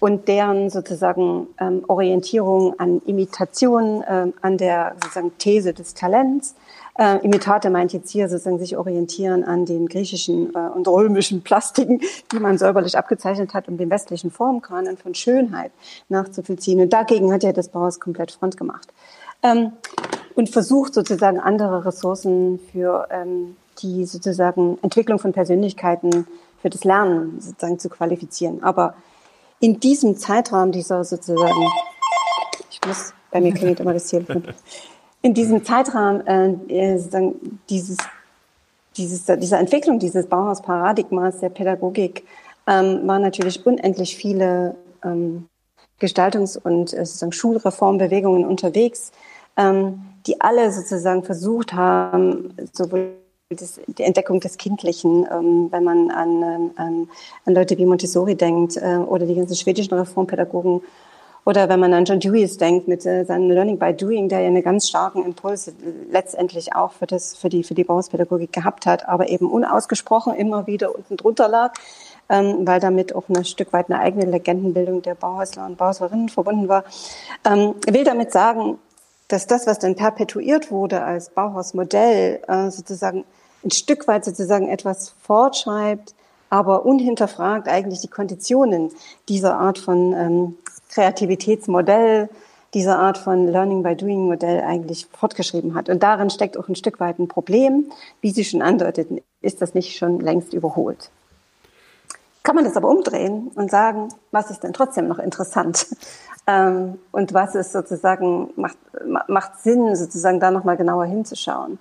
und 0.00 0.26
deren 0.26 0.68
sozusagen 0.68 1.46
ähm, 1.60 1.84
Orientierung 1.86 2.78
an 2.80 3.00
Imitation, 3.06 4.02
ähm, 4.08 4.34
an 4.42 4.58
der 4.58 4.96
sozusagen 5.00 5.38
These 5.38 5.74
des 5.74 5.94
Talents. 5.94 6.56
Äh, 6.98 7.18
Imitate 7.24 7.70
meint 7.70 7.92
jetzt 7.92 8.10
hier 8.10 8.28
sozusagen 8.28 8.58
sich 8.58 8.76
orientieren 8.76 9.44
an 9.44 9.64
den 9.64 9.86
griechischen 9.86 10.54
äh, 10.54 10.58
und 10.58 10.88
römischen 10.88 11.42
Plastiken, 11.42 12.00
die 12.32 12.40
man 12.40 12.58
säuberlich 12.58 12.98
abgezeichnet 12.98 13.54
hat, 13.54 13.68
um 13.68 13.76
den 13.76 13.90
westlichen 13.90 14.32
Formkanon 14.32 14.96
von 14.96 15.14
Schönheit 15.14 15.70
nachzuvollziehen. 16.08 16.80
Und 16.80 16.92
dagegen 16.92 17.32
hat 17.32 17.44
ja 17.44 17.52
das 17.52 17.68
Bauhaus 17.68 18.00
komplett 18.00 18.32
Front 18.32 18.56
gemacht. 18.56 18.88
Ähm, 19.42 19.72
und 20.34 20.50
versucht 20.50 20.94
sozusagen 20.94 21.38
andere 21.38 21.84
Ressourcen 21.84 22.58
für 22.72 23.06
ähm, 23.10 23.56
die 23.78 24.04
sozusagen 24.04 24.78
Entwicklung 24.82 25.18
von 25.18 25.32
Persönlichkeiten 25.32 26.26
für 26.62 26.70
das 26.70 26.84
Lernen 26.84 27.40
sozusagen 27.40 27.78
zu 27.78 27.88
qualifizieren. 27.88 28.62
Aber 28.62 28.94
in 29.60 29.80
diesem 29.80 30.16
Zeitraum 30.16 30.72
dieser 30.72 31.04
sozusagen, 31.04 31.68
ich 32.70 32.80
muss, 32.86 33.12
bei 33.30 33.40
mir 33.40 33.52
klingelt 33.52 33.80
immer 33.80 33.92
das 33.92 34.06
Telefon, 34.06 34.44
in 35.22 35.34
diesem 35.34 35.64
Zeitraum 35.64 36.22
äh, 36.26 36.52
äh 36.68 36.96
sozusagen 36.96 37.60
dieses, 37.68 37.98
dieses, 38.96 39.24
dieser 39.24 39.58
Entwicklung 39.58 39.98
dieses 39.98 40.26
Bauhaus-Paradigmas 40.26 41.40
der 41.40 41.48
Pädagogik 41.48 42.24
ähm, 42.66 43.06
waren 43.06 43.22
natürlich 43.22 43.66
unendlich 43.66 44.16
viele 44.16 44.76
ähm, 45.04 45.48
Gestaltungs- 46.00 46.58
und 46.58 46.92
äh, 46.92 47.04
sozusagen 47.04 47.32
Schulreformbewegungen 47.32 48.44
unterwegs, 48.44 49.10
ähm, 49.56 50.02
die 50.26 50.40
alle 50.40 50.72
sozusagen 50.72 51.24
versucht 51.24 51.72
haben, 51.72 52.54
sowohl 52.72 53.21
das, 53.54 53.80
die 53.86 54.02
Entdeckung 54.02 54.40
des 54.40 54.58
Kindlichen, 54.58 55.26
ähm, 55.30 55.68
wenn 55.70 55.84
man 55.84 56.10
an, 56.10 56.42
ähm, 56.42 56.70
an, 56.76 57.08
an, 57.44 57.54
Leute 57.54 57.78
wie 57.78 57.86
Montessori 57.86 58.34
denkt 58.34 58.76
äh, 58.76 58.96
oder 58.96 59.26
die 59.26 59.34
ganzen 59.34 59.56
schwedischen 59.56 59.94
Reformpädagogen 59.94 60.82
oder 61.44 61.68
wenn 61.68 61.80
man 61.80 61.92
an 61.92 62.04
John 62.04 62.20
Dewey's 62.20 62.56
denkt 62.56 62.86
mit 62.86 63.04
äh, 63.04 63.24
seinem 63.24 63.50
Learning 63.50 63.78
by 63.78 63.92
Doing, 63.92 64.28
der 64.28 64.40
ja 64.40 64.46
einen 64.46 64.62
ganz 64.62 64.88
starken 64.88 65.24
Impuls 65.24 65.72
letztendlich 66.10 66.74
auch 66.74 66.92
für, 66.92 67.06
das, 67.06 67.36
für 67.36 67.48
die, 67.48 67.64
für 67.64 67.74
die 67.74 67.82
Bauhauspädagogik 67.82 68.52
gehabt 68.52 68.86
hat, 68.86 69.08
aber 69.08 69.28
eben 69.28 69.50
unausgesprochen 69.50 70.34
immer 70.34 70.68
wieder 70.68 70.94
unten 70.94 71.16
drunter 71.16 71.48
lag, 71.48 71.74
ähm, 72.28 72.66
weil 72.66 72.78
damit 72.78 73.14
auch 73.14 73.24
ein 73.28 73.44
Stück 73.44 73.72
weit 73.72 73.90
eine 73.90 73.98
eigene 73.98 74.24
Legendenbildung 74.26 75.02
der 75.02 75.16
Bauhäusler 75.16 75.66
und 75.66 75.78
Bauhäuserinnen 75.78 76.28
verbunden 76.28 76.68
war. 76.68 76.84
Ähm, 77.44 77.74
will 77.88 78.04
damit 78.04 78.30
sagen, 78.30 78.78
dass 79.26 79.46
das, 79.48 79.66
was 79.66 79.80
dann 79.80 79.96
perpetuiert 79.96 80.70
wurde 80.70 81.02
als 81.02 81.30
Bauhausmodell, 81.30 82.40
äh, 82.46 82.70
sozusagen 82.70 83.24
ein 83.64 83.70
Stück 83.70 84.08
weit 84.08 84.24
sozusagen 84.24 84.68
etwas 84.68 85.14
fortschreibt, 85.22 86.14
aber 86.50 86.84
unhinterfragt 86.84 87.68
eigentlich 87.68 88.00
die 88.00 88.08
Konditionen 88.08 88.90
dieser 89.28 89.56
Art 89.56 89.78
von 89.78 90.12
ähm, 90.12 90.58
Kreativitätsmodell, 90.90 92.28
dieser 92.74 92.98
Art 92.98 93.18
von 93.18 93.48
Learning 93.48 93.82
by 93.82 93.94
Doing 93.94 94.26
Modell 94.26 94.62
eigentlich 94.62 95.06
fortgeschrieben 95.06 95.74
hat. 95.74 95.88
Und 95.88 96.02
darin 96.02 96.30
steckt 96.30 96.56
auch 96.56 96.68
ein 96.68 96.76
Stück 96.76 97.00
weit 97.00 97.18
ein 97.18 97.28
Problem. 97.28 97.90
Wie 98.20 98.30
Sie 98.30 98.44
schon 98.44 98.62
andeuteten, 98.62 99.20
ist 99.40 99.60
das 99.62 99.74
nicht 99.74 99.96
schon 99.96 100.20
längst 100.20 100.52
überholt. 100.52 101.10
Kann 102.42 102.56
man 102.56 102.64
das 102.64 102.76
aber 102.76 102.88
umdrehen 102.88 103.50
und 103.54 103.70
sagen, 103.70 104.08
was 104.30 104.50
ist 104.50 104.64
denn 104.64 104.72
trotzdem 104.72 105.08
noch 105.08 105.18
interessant? 105.18 105.86
Ähm, 106.44 106.98
und 107.12 107.34
was 107.34 107.54
ist 107.54 107.70
sozusagen, 107.70 108.50
macht, 108.56 108.76
macht 109.28 109.60
Sinn, 109.60 109.94
sozusagen 109.94 110.40
da 110.40 110.50
nochmal 110.50 110.76
genauer 110.76 111.04
hinzuschauen. 111.04 111.78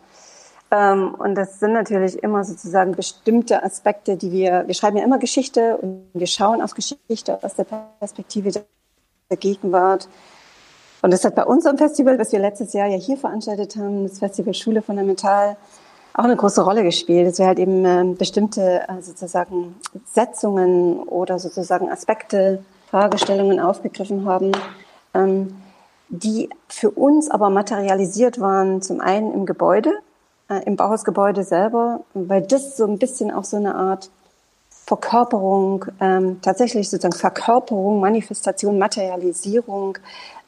Ähm, 0.72 1.14
und 1.16 1.36
das 1.36 1.60
sind 1.60 1.74
natürlich 1.74 2.24
immer 2.24 2.44
sozusagen 2.46 2.94
bestimmte 2.94 3.62
Aspekte, 3.64 4.16
die 4.16 4.32
wir, 4.32 4.64
wir 4.66 4.74
schreiben 4.74 4.98
ja 4.98 5.04
immer 5.04 5.20
Geschichte 5.20 5.78
und 5.78 6.08
wir 6.14 6.28
schauen 6.28 6.62
auf 6.62 6.74
Geschichte 6.74 7.38
aus 7.42 7.56
der 7.56 7.66
Perspektive 8.00 8.52
der 9.30 9.38
Gegenwart. 9.38 10.08
Und 11.02 11.12
das 11.12 11.26
hat 11.26 11.36
bei 11.36 11.46
unserem 11.46 11.78
Festival, 11.78 12.18
was 12.20 12.32
wir 12.32 12.40
letztes 12.40 12.74
Jahr 12.74 12.88
ja 12.88 12.98
hier 12.98 13.18
veranstaltet 13.18 13.76
haben, 13.76 14.08
das 14.08 14.20
Festival 14.20 14.54
Schule 14.54 14.82
Fundamental, 14.82 15.58
auch 16.14 16.26
eine 16.26 16.36
große 16.36 16.62
Rolle 16.62 16.84
gespielt, 16.84 17.28
dass 17.28 17.40
wir 17.40 17.48
halt 17.48 17.60
eben 17.60 17.86
äh, 17.86 18.04
bestimmte 18.18 18.84
äh, 18.88 19.02
sozusagen 19.02 19.76
Setzungen 20.06 21.04
oder 21.04 21.40
sozusagen 21.40 21.90
Aspekte, 21.90 22.64
Fragestellungen 22.90 23.60
aufgegriffen 23.60 24.26
haben, 24.26 24.52
ähm, 25.14 25.56
die 26.10 26.50
für 26.68 26.92
uns 26.92 27.32
aber 27.32 27.50
materialisiert 27.50 28.40
waren, 28.42 28.82
zum 28.82 29.00
einen 29.00 29.34
im 29.34 29.46
Gebäude, 29.46 29.94
äh, 30.52 30.64
im 30.66 30.76
Bauhausgebäude 30.76 31.44
selber, 31.44 32.02
weil 32.14 32.42
das 32.42 32.76
so 32.76 32.86
ein 32.86 32.98
bisschen 32.98 33.32
auch 33.32 33.46
so 33.46 33.58
eine 33.58 33.76
Art 33.76 34.10
Verkörperung, 34.86 35.86
ähm, 36.02 36.40
tatsächlich 36.42 36.90
sozusagen 36.90 37.18
Verkörperung, 37.18 38.02
Manifestation, 38.02 38.78
Materialisierung 38.78 39.98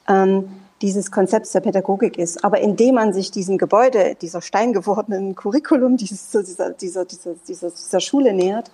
ähm, 0.09 0.59
dieses 0.81 1.11
Konzepts 1.11 1.53
der 1.53 1.61
Pädagogik 1.61 2.17
ist. 2.17 2.43
Aber 2.43 2.59
indem 2.59 2.95
man 2.95 3.13
sich 3.13 3.31
diesem 3.31 3.57
Gebäude, 3.57 4.15
dieser 4.19 4.41
steingewordenen 4.41 5.35
Curriculum, 5.35 5.95
dieses, 5.95 6.29
dieser, 6.31 6.71
dieser, 6.71 7.05
dieser, 7.05 7.35
dieser, 7.47 7.69
dieser 7.69 7.99
Schule 8.01 8.33
nähert, 8.33 8.69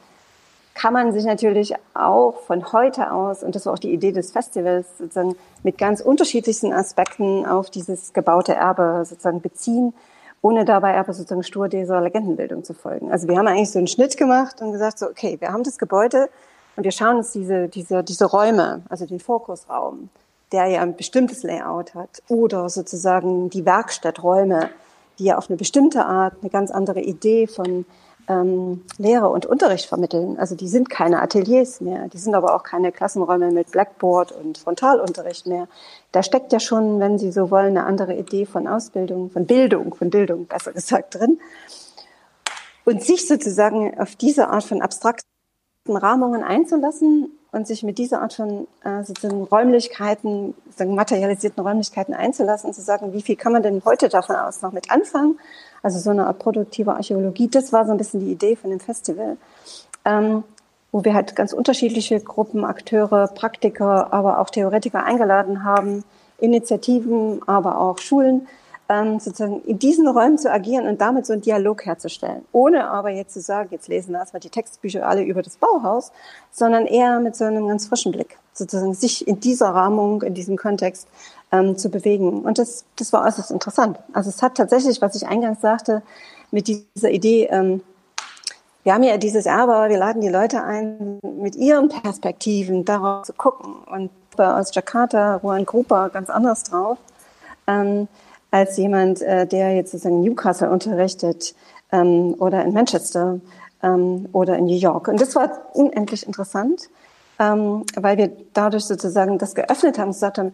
kann 0.74 0.94
man 0.94 1.14
sich 1.14 1.26
natürlich 1.26 1.76
auch 1.94 2.40
von 2.48 2.72
heute 2.72 3.12
aus, 3.12 3.44
und 3.44 3.54
das 3.54 3.68
war 3.68 3.74
auch 3.74 3.80
die 3.80 3.94
Idee 3.94 4.14
des 4.14 4.32
Festivals, 4.32 4.88
sozusagen 4.98 5.36
mit 5.62 5.78
ganz 5.78 6.02
unterschiedlichsten 6.02 6.74
Aspekten 6.74 7.46
auf 7.46 7.70
dieses 7.70 8.14
gebaute 8.14 8.56
Erbe 8.56 9.04
sozusagen 9.06 9.42
beziehen 9.42 9.94
ohne 10.42 10.66
dabei 10.66 10.98
aber 10.98 11.14
sozusagen 11.14 11.44
stur 11.44 11.68
dieser 11.68 12.02
Legendenbildung 12.02 12.64
zu 12.64 12.74
folgen. 12.74 13.12
Also 13.12 13.28
wir 13.28 13.38
haben 13.38 13.48
eigentlich 13.48 13.72
so 13.72 13.80
einen 13.80 13.88
Schnitt 13.88 14.18
gemacht 14.18 14.62
und 14.62 14.72
gesagt, 14.72 15.00
so, 15.00 15.08
okay, 15.08 15.38
wir 15.40 15.52
haben 15.52 15.64
das 15.64 15.78
Gebäude 15.78 16.30
und 16.76 16.84
wir 16.84 16.92
schauen 16.92 17.18
uns 17.18 17.32
diese, 17.32 17.68
diese, 17.68 18.04
diese 18.04 18.26
Räume, 18.26 18.82
also 18.90 19.06
den 19.06 19.20
Fokusraum, 19.20 20.10
der 20.52 20.68
ja 20.68 20.82
ein 20.82 20.96
bestimmtes 20.96 21.44
Layout 21.44 21.94
hat, 21.94 22.24
oder 22.30 22.70
sozusagen 22.70 23.50
die 23.50 23.66
Werkstatträume, 23.66 24.70
die 25.20 25.26
ja 25.26 25.38
auf 25.38 25.50
eine 25.50 25.58
bestimmte 25.58 26.06
Art 26.06 26.36
eine 26.42 26.50
ganz 26.50 26.72
andere 26.72 27.02
Idee 27.02 27.48
von 27.48 27.86
ähm, 28.30 28.86
Lehre 28.98 29.28
und 29.30 29.46
Unterricht 29.48 29.88
vermitteln. 29.88 30.38
Also 30.38 30.56
die 30.56 30.68
sind 30.68 30.90
keine 30.90 31.22
Ateliers 31.22 31.82
mehr, 31.82 32.08
die 32.08 32.20
sind 32.20 32.36
aber 32.36 32.56
auch 32.56 32.64
keine 32.64 32.92
Klassenräume 32.92 33.52
mit 33.52 33.72
Blackboard 33.72 34.32
und 34.32 34.60
Frontalunterricht 34.60 35.48
mehr. 35.48 35.68
Da 36.12 36.24
steckt 36.24 36.54
ja 36.54 36.60
schon, 36.60 37.00
wenn 37.00 37.18
Sie 37.18 37.32
so 37.32 37.52
wollen, 37.52 37.78
eine 37.78 37.86
andere 37.86 38.16
Idee 38.16 38.46
von 38.46 38.68
Ausbildung, 38.68 39.32
von 39.32 39.46
Bildung, 39.46 39.96
von 39.96 40.12
Bildung 40.12 40.46
besser 40.46 40.72
gesagt 40.72 41.16
drin. 41.16 41.40
Und 42.86 43.04
sich 43.04 43.28
sozusagen 43.28 44.00
auf 44.00 44.16
diese 44.16 44.50
Art 44.50 44.64
von 44.64 44.82
abstrakten 44.82 45.26
Rahmungen 45.88 46.44
einzulassen 46.44 47.32
und 47.52 47.68
sich 47.68 47.82
mit 47.82 47.98
dieser 47.98 48.22
Art 48.22 48.34
von 48.34 48.68
äh, 48.84 49.04
sozusagen 49.04 49.44
Räumlichkeiten, 49.44 50.54
sozusagen 50.66 50.96
materialisierten 50.96 51.64
Räumlichkeiten 51.64 52.14
einzulassen 52.14 52.68
und 52.70 52.74
zu 52.74 52.82
sagen, 52.82 53.14
wie 53.14 53.22
viel 53.22 53.36
kann 53.36 53.54
man 53.54 53.64
denn 53.64 53.82
heute 53.86 54.08
davon 54.08 54.36
aus 54.36 54.62
noch 54.62 54.72
mit 54.72 54.92
anfangen 54.92 55.40
also 55.82 56.00
so 56.00 56.10
eine 56.10 56.28
Art 56.28 56.40
produktive 56.40 56.94
Archäologie. 56.94 57.48
Das 57.48 57.72
war 57.74 57.86
so 57.86 57.92
ein 57.92 57.98
bisschen 57.98 58.20
die 58.20 58.32
Idee 58.32 58.56
von 58.56 58.70
dem 58.70 58.80
Festival, 58.80 59.38
ähm, 60.06 60.44
wo 60.92 61.04
wir 61.04 61.14
halt 61.14 61.36
ganz 61.36 61.54
unterschiedliche 61.54 62.20
Gruppen, 62.20 62.66
Akteure, 62.66 63.28
Praktiker, 63.28 64.12
aber 64.14 64.40
auch 64.40 64.50
Theoretiker 64.50 65.04
eingeladen 65.04 65.64
haben, 65.64 66.04
Initiativen, 66.40 67.42
aber 67.48 67.80
auch 67.80 68.00
Schulen, 68.00 68.48
ähm, 68.90 69.20
sozusagen 69.20 69.62
in 69.62 69.78
diesen 69.78 70.08
Räumen 70.08 70.38
zu 70.40 70.52
agieren 70.52 70.88
und 70.88 71.00
damit 71.00 71.26
so 71.28 71.34
einen 71.34 71.44
Dialog 71.44 71.86
herzustellen. 71.86 72.44
Ohne 72.52 72.90
aber 72.90 73.10
jetzt 73.10 73.34
zu 73.36 73.42
sagen, 73.42 73.70
jetzt 73.72 73.88
lesen 73.88 74.12
wir 74.12 74.20
erstmal 74.20 74.40
die 74.40 74.50
Textbücher 74.50 75.08
alle 75.08 75.24
über 75.24 75.44
das 75.44 75.58
Bauhaus, 75.58 76.12
sondern 76.52 76.88
eher 76.88 77.20
mit 77.20 77.36
so 77.36 77.46
einem 77.46 77.68
ganz 77.68 77.88
frischen 77.88 78.12
Blick, 78.12 78.38
sozusagen 78.54 78.96
sich 78.96 79.28
in 79.28 79.40
dieser 79.40 79.70
Rahmung, 79.70 80.24
in 80.24 80.34
diesem 80.34 80.58
Kontext 80.58 81.08
ähm, 81.52 81.78
zu 81.78 81.90
bewegen. 81.90 82.42
Und 82.42 82.58
das, 82.58 82.86
das 82.96 83.14
war 83.14 83.26
äußerst 83.26 83.52
interessant. 83.52 84.00
Also 84.14 84.30
es 84.30 84.42
hat 84.42 84.56
tatsächlich, 84.56 85.02
was 85.02 85.16
ich 85.16 85.28
eingangs 85.28 85.62
sagte, 85.62 86.02
mit 86.52 86.68
dieser 86.68 87.10
Idee, 87.10 87.48
ähm, 87.52 87.82
wir 88.84 88.94
haben 88.94 89.04
ja 89.04 89.18
dieses 89.18 89.46
Erbe, 89.46 89.90
wir 89.90 89.98
laden 89.98 90.22
die 90.22 90.30
Leute 90.30 90.64
ein, 90.64 91.20
mit 91.22 91.56
ihren 91.56 91.90
Perspektiven 91.90 92.86
darauf 92.86 93.24
zu 93.24 93.34
gucken. 93.34 93.76
Und 93.92 94.10
aus 94.38 94.74
Jakarta, 94.74 95.36
Ruan 95.36 95.66
Grupa, 95.66 96.08
ganz 96.08 96.30
anders 96.30 96.64
drauf, 96.64 96.98
ähm, 97.68 98.08
als 98.52 98.78
jemand, 98.78 99.22
äh, 99.22 99.46
der 99.46 99.76
jetzt 99.76 99.92
sozusagen 99.92 100.22
Newcastle 100.22 100.70
unterrichtet 100.70 101.54
ähm, 101.92 102.36
oder 102.40 102.64
in 102.64 102.74
Manchester 102.74 103.40
ähm, 103.84 104.30
oder 104.32 104.58
in 104.58 104.66
New 104.66 104.78
York. 104.78 105.08
Und 105.08 105.22
das 105.22 105.36
war 105.36 105.52
unendlich 105.74 106.26
interessant, 106.26 106.90
ähm, 107.38 107.86
weil 107.96 108.18
wir 108.18 108.32
dadurch 108.54 108.86
sozusagen 108.86 109.38
das 109.38 109.56
geöffnet 109.56 109.98
haben 109.98 110.08
und 110.08 110.14
gesagt 110.14 110.38
haben, 110.38 110.54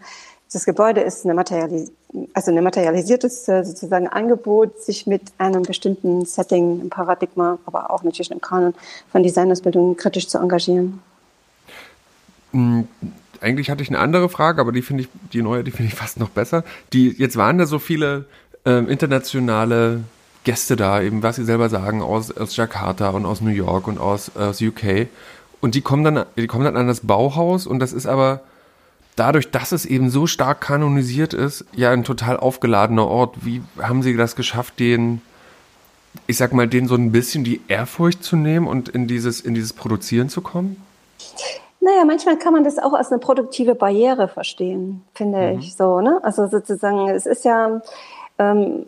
das 0.51 0.65
Gebäude 0.65 1.01
ist 1.01 1.25
eine 1.25 1.33
materialis 1.33 1.91
also 2.33 2.51
ein 2.51 2.63
materialisiertes 2.63 3.47
äh, 3.47 3.63
sozusagen 3.63 4.07
Angebot, 4.07 4.81
sich 4.81 5.07
mit 5.07 5.21
einem 5.37 5.63
bestimmten 5.63 6.25
Setting, 6.25 6.79
einem 6.79 6.89
Paradigma, 6.89 7.57
aber 7.65 7.91
auch 7.91 8.03
natürlich 8.03 8.31
einem 8.31 8.41
Kanon 8.41 8.73
von 9.11 9.23
Designausbildung 9.23 9.97
kritisch 9.97 10.27
zu 10.27 10.37
engagieren. 10.37 11.01
Hm, 12.51 12.87
eigentlich 13.41 13.69
hatte 13.69 13.83
ich 13.83 13.89
eine 13.89 13.99
andere 13.99 14.29
Frage, 14.29 14.61
aber 14.61 14.71
die 14.71 14.81
finde 14.81 15.03
ich, 15.03 15.09
die 15.33 15.41
neue, 15.41 15.63
die 15.63 15.71
finde 15.71 15.91
ich 15.91 15.97
fast 15.97 16.19
noch 16.19 16.29
besser. 16.29 16.63
Die, 16.93 17.09
jetzt 17.09 17.37
waren 17.37 17.57
da 17.57 17.65
so 17.65 17.79
viele 17.79 18.25
äh, 18.65 18.79
internationale 18.79 20.01
Gäste 20.43 20.75
da, 20.75 21.01
eben 21.01 21.23
was 21.23 21.37
Sie 21.37 21.43
selber 21.43 21.69
sagen, 21.69 22.01
aus, 22.01 22.35
aus 22.35 22.55
Jakarta 22.55 23.09
und 23.09 23.25
aus 23.25 23.41
New 23.41 23.49
York 23.49 23.87
und 23.87 23.99
aus, 23.99 24.35
aus 24.35 24.61
UK. 24.61 25.07
und 25.59 25.75
die 25.75 25.81
kommen 25.81 26.03
dann, 26.03 26.25
die 26.37 26.47
kommen 26.47 26.65
dann 26.65 26.77
an 26.77 26.87
das 26.87 27.01
Bauhaus 27.01 27.65
und 27.67 27.79
das 27.79 27.93
ist 27.93 28.05
aber 28.05 28.41
dadurch, 29.15 29.51
dass 29.51 29.71
es 29.71 29.85
eben 29.85 30.09
so 30.09 30.27
stark 30.27 30.61
kanonisiert 30.61 31.33
ist, 31.33 31.65
ja 31.73 31.91
ein 31.91 32.03
total 32.03 32.37
aufgeladener 32.37 33.07
Ort. 33.07 33.45
Wie 33.45 33.61
haben 33.81 34.01
Sie 34.01 34.15
das 34.15 34.35
geschafft, 34.35 34.79
den, 34.79 35.21
ich 36.27 36.37
sag 36.37 36.53
mal, 36.53 36.67
den 36.67 36.87
so 36.87 36.95
ein 36.95 37.11
bisschen 37.11 37.43
die 37.43 37.61
Ehrfurcht 37.67 38.23
zu 38.23 38.35
nehmen 38.35 38.67
und 38.67 38.89
in 38.89 39.07
dieses, 39.07 39.41
in 39.41 39.53
dieses 39.53 39.73
Produzieren 39.73 40.29
zu 40.29 40.41
kommen? 40.41 40.81
Naja, 41.79 42.03
manchmal 42.03 42.37
kann 42.37 42.53
man 42.53 42.63
das 42.63 42.79
auch 42.79 42.93
als 42.93 43.11
eine 43.11 43.19
produktive 43.19 43.75
Barriere 43.75 44.27
verstehen, 44.27 45.03
finde 45.13 45.53
mhm. 45.53 45.59
ich 45.59 45.75
so. 45.75 46.01
Ne? 46.01 46.19
Also 46.23 46.47
sozusagen, 46.47 47.09
es 47.09 47.27
ist 47.27 47.45
ja, 47.45 47.81
ähm, 48.39 48.85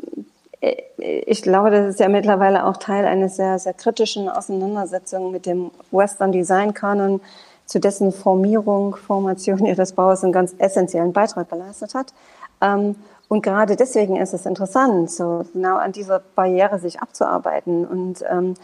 ich 0.97 1.43
glaube, 1.43 1.69
das 1.69 1.89
ist 1.89 1.99
ja 1.99 2.09
mittlerweile 2.09 2.65
auch 2.65 2.77
Teil 2.77 3.05
einer 3.05 3.29
sehr, 3.29 3.59
sehr 3.59 3.73
kritischen 3.73 4.27
Auseinandersetzung 4.29 5.31
mit 5.31 5.45
dem 5.45 5.69
Western 5.91 6.31
Design 6.31 6.73
Kanon, 6.73 7.21
zu 7.67 7.79
dessen 7.79 8.11
Formierung, 8.11 8.95
Formation 8.95 9.65
ihres 9.65 9.93
Bauers 9.93 10.23
einen 10.23 10.33
ganz 10.33 10.55
essentiellen 10.57 11.13
Beitrag 11.13 11.49
geleistet 11.49 11.93
hat. 11.93 12.13
Ähm, 12.61 12.95
und 13.27 13.43
gerade 13.43 13.75
deswegen 13.75 14.15
ist 14.15 14.33
es 14.33 14.45
interessant, 14.45 15.11
so 15.11 15.45
genau 15.53 15.75
an 15.75 15.91
dieser 15.91 16.21
Barriere 16.35 16.79
sich 16.79 17.01
abzuarbeiten. 17.01 17.85
Und 17.85 18.23
ähm, 18.27 18.55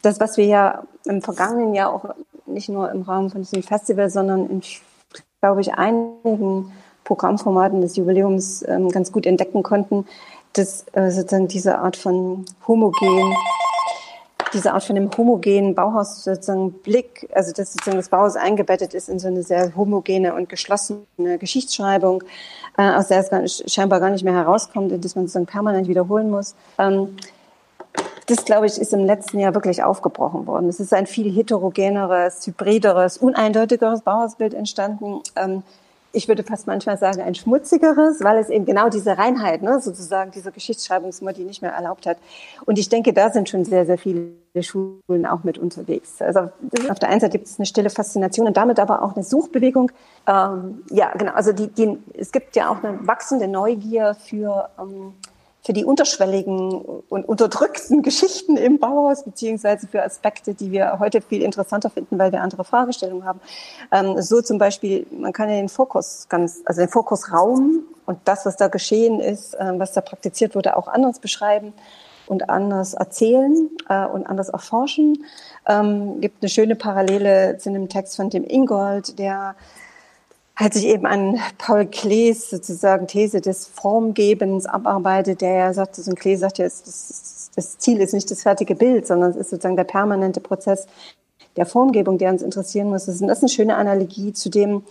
das, 0.00 0.20
was 0.20 0.36
wir 0.36 0.46
ja 0.46 0.82
im 1.04 1.22
vergangenen 1.22 1.74
Jahr 1.74 1.92
auch 1.92 2.14
nicht 2.46 2.68
nur 2.68 2.90
im 2.92 3.02
Rahmen 3.02 3.30
von 3.30 3.42
diesem 3.42 3.64
Festival, 3.64 4.08
sondern 4.08 4.48
in, 4.48 4.62
glaube 5.40 5.60
ich, 5.60 5.74
einigen 5.74 6.72
Programmformaten 7.02 7.80
des 7.80 7.96
Jubiläums 7.96 8.64
ähm, 8.68 8.90
ganz 8.90 9.10
gut 9.10 9.26
entdecken 9.26 9.64
konnten, 9.64 10.06
dass 10.52 10.86
äh, 10.92 11.10
sozusagen 11.10 11.48
diese 11.48 11.78
Art 11.78 11.96
von 11.96 12.44
homogen, 12.66 13.34
diese 14.56 14.72
Art 14.72 14.84
von 14.84 14.96
einem 14.96 15.10
homogenen 15.16 15.74
Bauhaus 15.74 16.24
sozusagen 16.24 16.72
Blick, 16.72 17.28
also 17.32 17.52
dass 17.52 17.72
sozusagen 17.72 17.98
das 17.98 18.08
Bauhaus 18.08 18.36
eingebettet 18.36 18.94
ist 18.94 19.08
in 19.08 19.18
so 19.18 19.28
eine 19.28 19.42
sehr 19.42 19.76
homogene 19.76 20.34
und 20.34 20.48
geschlossene 20.48 21.38
Geschichtsschreibung, 21.38 22.24
äh, 22.78 22.90
aus 22.90 23.08
der 23.08 23.20
es 23.20 23.30
gar 23.30 23.42
nicht, 23.42 23.70
scheinbar 23.70 24.00
gar 24.00 24.10
nicht 24.10 24.24
mehr 24.24 24.34
herauskommt 24.34 24.92
und 24.92 25.04
dass 25.04 25.14
man 25.14 25.26
sozusagen 25.26 25.46
permanent 25.46 25.88
wiederholen 25.88 26.30
muss. 26.30 26.54
Ähm, 26.78 27.16
das, 28.26 28.44
glaube 28.44 28.66
ich, 28.66 28.78
ist 28.78 28.92
im 28.92 29.04
letzten 29.04 29.38
Jahr 29.38 29.54
wirklich 29.54 29.84
aufgebrochen 29.84 30.46
worden. 30.46 30.68
Es 30.68 30.80
ist 30.80 30.92
ein 30.92 31.06
viel 31.06 31.32
heterogeneres, 31.32 32.44
hybrideres, 32.46 33.18
uneindeutigeres 33.18 34.00
Bauhausbild 34.00 34.52
entstanden. 34.52 35.20
Ähm, 35.36 35.62
ich 36.16 36.28
würde 36.28 36.42
fast 36.42 36.66
manchmal 36.66 36.96
sagen, 36.96 37.20
ein 37.20 37.34
schmutzigeres, 37.34 38.24
weil 38.24 38.38
es 38.38 38.48
eben 38.48 38.64
genau 38.64 38.88
diese 38.88 39.18
Reinheit, 39.18 39.60
ne, 39.60 39.80
sozusagen 39.80 40.30
diese 40.30 40.50
Geschichtsschreibungsmodi 40.50 41.44
nicht 41.44 41.60
mehr 41.60 41.72
erlaubt 41.72 42.06
hat. 42.06 42.16
Und 42.64 42.78
ich 42.78 42.88
denke, 42.88 43.12
da 43.12 43.30
sind 43.30 43.50
schon 43.50 43.66
sehr, 43.66 43.84
sehr 43.84 43.98
viele 43.98 44.32
Schulen 44.60 45.26
auch 45.26 45.44
mit 45.44 45.58
unterwegs. 45.58 46.22
Also 46.22 46.48
auf 46.88 46.98
der 46.98 47.10
einen 47.10 47.20
Seite 47.20 47.32
gibt 47.32 47.46
es 47.46 47.58
eine 47.58 47.66
stille 47.66 47.90
Faszination 47.90 48.46
und 48.46 48.56
damit 48.56 48.80
aber 48.80 49.02
auch 49.02 49.14
eine 49.14 49.24
Suchbewegung. 49.24 49.92
Ähm, 50.26 50.82
ja, 50.90 51.12
genau. 51.18 51.32
Also 51.32 51.52
die, 51.52 51.68
die, 51.68 51.98
es 52.14 52.32
gibt 52.32 52.56
ja 52.56 52.70
auch 52.70 52.82
eine 52.82 53.06
wachsende 53.06 53.46
Neugier 53.46 54.16
für 54.18 54.70
ähm, 54.80 55.12
für 55.66 55.72
die 55.72 55.84
unterschwelligen 55.84 56.80
und 57.08 57.28
unterdrückten 57.28 58.02
Geschichten 58.02 58.56
im 58.56 58.78
Bauhaus, 58.78 59.24
beziehungsweise 59.24 59.88
für 59.88 60.04
Aspekte, 60.04 60.54
die 60.54 60.70
wir 60.70 61.00
heute 61.00 61.20
viel 61.20 61.42
interessanter 61.42 61.90
finden, 61.90 62.20
weil 62.20 62.30
wir 62.30 62.40
andere 62.40 62.62
Fragestellungen 62.62 63.24
haben. 63.24 63.40
Ähm, 63.90 64.22
so 64.22 64.40
zum 64.40 64.58
Beispiel, 64.58 65.08
man 65.10 65.32
kann 65.32 65.48
ja 65.48 65.56
den 65.56 65.68
Fokus 65.68 66.26
ganz, 66.28 66.62
also 66.64 66.82
den 66.82 66.88
Fokusraum 66.88 67.80
und 68.06 68.18
das, 68.24 68.46
was 68.46 68.56
da 68.56 68.68
geschehen 68.68 69.18
ist, 69.18 69.54
äh, 69.54 69.72
was 69.76 69.92
da 69.92 70.02
praktiziert 70.02 70.54
wurde, 70.54 70.76
auch 70.76 70.86
anders 70.86 71.18
beschreiben 71.18 71.72
und 72.28 72.48
anders 72.48 72.94
erzählen 72.94 73.68
äh, 73.88 74.06
und 74.06 74.24
anders 74.24 74.50
erforschen. 74.50 75.24
Ähm, 75.66 76.20
gibt 76.20 76.42
eine 76.42 76.48
schöne 76.48 76.76
Parallele 76.76 77.58
zu 77.58 77.70
einem 77.70 77.88
Text 77.88 78.14
von 78.14 78.30
dem 78.30 78.44
Ingold, 78.44 79.18
der 79.18 79.56
hat 80.56 80.72
sich 80.72 80.86
eben 80.86 81.06
an 81.06 81.38
Paul 81.58 81.84
Klees 81.86 82.48
sozusagen 82.48 83.06
These 83.06 83.42
des 83.42 83.66
Formgebens 83.66 84.64
abarbeitet, 84.64 85.42
der 85.42 85.52
ja 85.52 85.74
sagt, 85.74 85.96
so 85.96 86.10
ein 86.10 86.16
Klee 86.16 86.36
sagt 86.36 86.58
ja, 86.58 86.64
das, 86.64 87.78
Ziel 87.78 88.00
ist 88.00 88.14
nicht 88.14 88.30
das 88.30 88.42
fertige 88.42 88.74
Bild, 88.74 89.06
sondern 89.06 89.30
es 89.30 89.36
ist 89.36 89.50
sozusagen 89.50 89.76
der 89.76 89.84
permanente 89.84 90.40
Prozess 90.40 90.86
der 91.56 91.66
Formgebung, 91.66 92.16
der 92.16 92.30
uns 92.30 92.42
interessieren 92.42 92.88
muss. 92.88 93.04
Das 93.04 93.16
ist 93.16 93.22
eine 93.22 93.48
schöne 93.48 93.76
Analogie 93.76 94.32
zu 94.32 94.48
dem, 94.48 94.82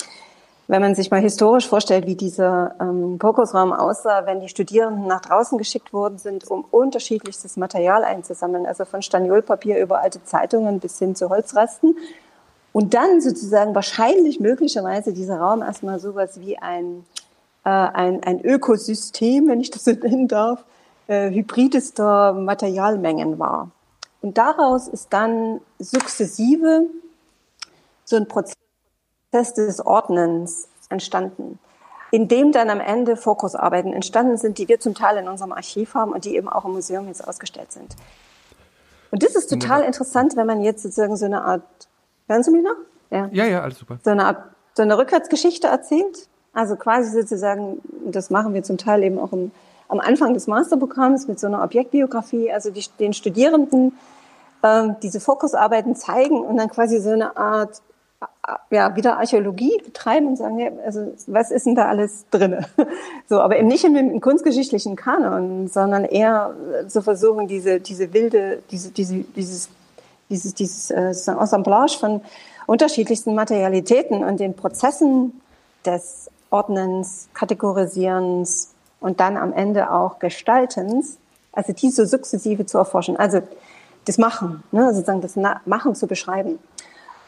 wenn 0.67 0.82
man 0.82 0.95
sich 0.95 1.12
mal 1.12 1.21
historisch 1.21 1.67
vorstellt, 1.67 2.08
wie 2.08 2.15
dieser 2.15 2.75
ähm, 2.80 3.19
Fokusraum 3.19 3.71
aussah, 3.73 4.25
wenn 4.25 4.41
die 4.41 4.49
Studierenden 4.49 5.08
nach 5.08 5.21
draußen 5.21 5.58
geschickt 5.58 5.93
worden 5.93 6.17
sind, 6.17 6.49
um 6.49 6.63
unterschiedlichstes 6.69 7.58
Material 7.58 8.04
einzusammeln, 8.04 8.65
also 8.65 8.86
von 8.86 9.01
Staniolpapier 9.01 9.80
über 9.80 10.01
alte 10.01 10.23
Zeitungen 10.23 10.80
bis 10.80 10.97
hin 10.97 11.15
zu 11.15 11.30
Holzresten 11.30 11.95
und 12.76 12.94
dann 12.94 13.22
sozusagen 13.22 13.74
wahrscheinlich 13.74 14.42
möglicherweise 14.42 15.14
dieser 15.14 15.40
Raum 15.40 15.62
erstmal 15.62 15.98
sowas 15.98 16.42
wie 16.42 16.58
ein, 16.58 17.06
äh, 17.64 17.70
ein, 17.70 18.22
ein 18.22 18.44
Ökosystem, 18.44 19.48
wenn 19.48 19.62
ich 19.62 19.72
das 19.72 19.86
so 19.86 19.92
nennen 20.04 20.28
darf, 20.28 20.66
äh, 21.08 21.30
hybridester 21.32 22.34
Materialmengen 22.34 23.40
war. 23.40 23.72
Und 24.22 24.38
daraus 24.38 24.90
ist 24.90 25.14
dann 25.14 25.62
sukzessive 25.80 26.88
so 28.04 28.18
ein 28.18 28.28
Prozess 28.28 29.54
des 29.54 29.80
Ordnens 29.86 30.68
entstanden, 30.90 31.60
in 32.12 32.28
dem 32.28 32.52
dann 32.52 32.70
am 32.70 32.82
Ende 32.82 33.16
Fokusarbeiten 33.16 33.94
entstanden 33.94 34.36
sind, 34.36 34.58
die 34.58 34.68
wir 34.68 34.82
zum 34.82 34.96
Teil 34.96 35.16
in 35.16 35.30
unserem 35.30 35.54
Archiv 35.54 35.94
haben 35.94 36.12
und 36.12 36.26
die 36.26 36.36
eben 36.36 36.50
auch 36.50 36.66
im 36.66 36.74
Museum 36.74 37.08
jetzt 37.08 37.26
ausgestellt 37.26 37.72
sind. 37.72 37.96
Und 39.12 39.24
das 39.24 39.34
ist 39.36 39.50
total 39.50 39.84
interessant, 39.84 40.36
wenn 40.36 40.46
man 40.46 40.62
jetzt 40.62 40.84
sozusagen 40.84 41.16
so 41.16 41.24
eine 41.24 41.46
Art 41.46 41.64
Hören 42.28 42.44
Sie 42.44 42.52
mich 42.52 42.64
noch? 42.64 42.76
Ja, 43.12 43.30
ja, 43.32 43.46
ja 43.46 43.62
alles 43.62 43.80
super. 43.80 44.00
So 44.04 44.12
eine, 44.12 44.38
so 44.74 44.84
eine 44.84 44.98
Rückwärtsgeschichte 44.98 45.68
erzählt. 45.68 46.28
Also 46.54 46.76
quasi 46.76 47.12
sozusagen, 47.12 47.82
das 48.06 48.30
machen 48.30 48.54
wir 48.54 48.64
zum 48.64 48.78
Teil 48.78 49.04
eben 49.04 49.20
auch 49.20 49.34
im, 49.34 49.52
am 49.90 50.00
Anfang 50.00 50.34
des 50.34 50.48
Masterprogramms 50.48 51.28
mit 51.28 51.40
so 51.40 51.48
einer 51.48 51.64
Objektbiografie, 51.64 52.52
also 52.52 52.72
die, 52.72 52.86
den 53.00 53.14
Studierenden 53.14 53.94
äh, 54.64 54.90
diese 55.04 55.20
Fokusarbeiten 55.20 55.96
zeigen 55.96 56.42
und 56.42 56.58
dann 56.58 56.70
quasi 56.70 57.00
so 57.00 57.12
eine 57.12 57.36
Art 57.38 57.82
ja, 58.72 58.96
wieder 58.96 59.18
Archäologie 59.18 59.82
betreiben 59.84 60.28
und 60.28 60.38
sagen, 60.38 60.60
ja, 60.60 60.70
also 60.86 61.14
was 61.28 61.52
ist 61.52 61.66
denn 61.66 61.76
da 61.76 61.88
alles 61.88 62.26
drinne? 62.32 62.66
So, 63.28 63.42
aber 63.42 63.58
eben 63.58 63.68
nicht 63.68 63.84
im, 63.84 63.96
im 63.96 64.22
kunstgeschichtlichen 64.22 64.96
Kanon, 64.96 65.68
sondern 65.68 66.06
eher 66.06 66.54
zu 66.88 67.02
versuchen, 67.02 67.48
diese, 67.48 67.80
diese 67.80 68.14
wilde, 68.14 68.62
diese, 68.70 68.92
diese, 68.92 69.16
dieses 69.36 69.70
dieses, 70.30 70.54
dieses 70.54 70.92
äh, 70.92 71.14
Assemblage 71.28 71.98
von 72.00 72.22
unterschiedlichsten 72.68 73.36
Materialitäten 73.36 74.24
und 74.24 74.40
den 74.40 74.56
Prozessen 74.56 75.42
des 75.86 76.30
Ordnens, 76.50 77.30
Kategorisierens 77.34 78.72
und 79.00 79.20
dann 79.20 79.38
am 79.38 79.54
Ende 79.54 79.92
auch 79.92 80.20
Gestaltens, 80.20 81.18
also 81.52 81.74
diese 81.74 82.06
sukzessive 82.06 82.66
zu 82.66 82.78
erforschen, 82.78 83.18
also 83.18 83.42
das 84.06 84.18
Machen, 84.18 84.64
ne, 84.72 84.94
sozusagen 84.94 85.22
das 85.22 85.36
Machen 85.66 85.96
zu 85.96 86.08
beschreiben. 86.08 86.60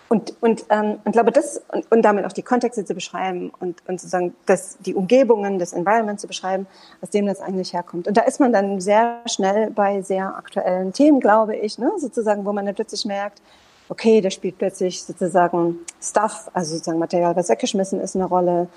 Und, 0.09 0.35
und, 0.41 0.65
ähm, 0.69 0.99
und 1.03 1.11
glaube, 1.11 1.31
das 1.31 1.61
und, 1.73 1.91
und 1.91 2.01
damit 2.01 2.25
auch 2.25 2.31
die 2.31 2.41
Kontexte 2.41 2.85
zu 2.85 2.93
beschreiben 2.93 3.51
und, 3.59 3.81
und 3.87 3.99
sozusagen 3.99 4.33
das, 4.45 4.77
die 4.79 4.95
Umgebungen, 4.95 5.59
das 5.59 5.73
Environment 5.73 6.19
zu 6.19 6.27
beschreiben, 6.27 6.65
aus 7.01 7.09
dem 7.09 7.25
das 7.25 7.41
eigentlich 7.41 7.73
herkommt. 7.73 8.07
Und 8.07 8.15
da 8.15 8.21
ist 8.21 8.39
man 8.39 8.53
dann 8.53 8.79
sehr 8.79 9.21
schnell 9.25 9.69
bei 9.71 10.01
sehr 10.01 10.35
aktuellen 10.35 10.93
Themen, 10.93 11.19
glaube 11.19 11.55
ich, 11.55 11.77
ne? 11.77 11.91
sozusagen, 11.97 12.45
wo 12.45 12.53
man 12.53 12.65
dann 12.65 12.75
plötzlich 12.75 13.05
merkt, 13.05 13.41
okay, 13.89 14.21
da 14.21 14.29
spielt 14.29 14.57
plötzlich 14.57 15.03
sozusagen 15.03 15.79
Stuff, 16.01 16.49
also 16.53 16.73
sozusagen 16.73 16.99
Material, 16.99 17.35
was 17.35 17.49
weggeschmissen 17.49 17.99
ist, 17.99 18.15
eine 18.15 18.25
Rolle. 18.25 18.67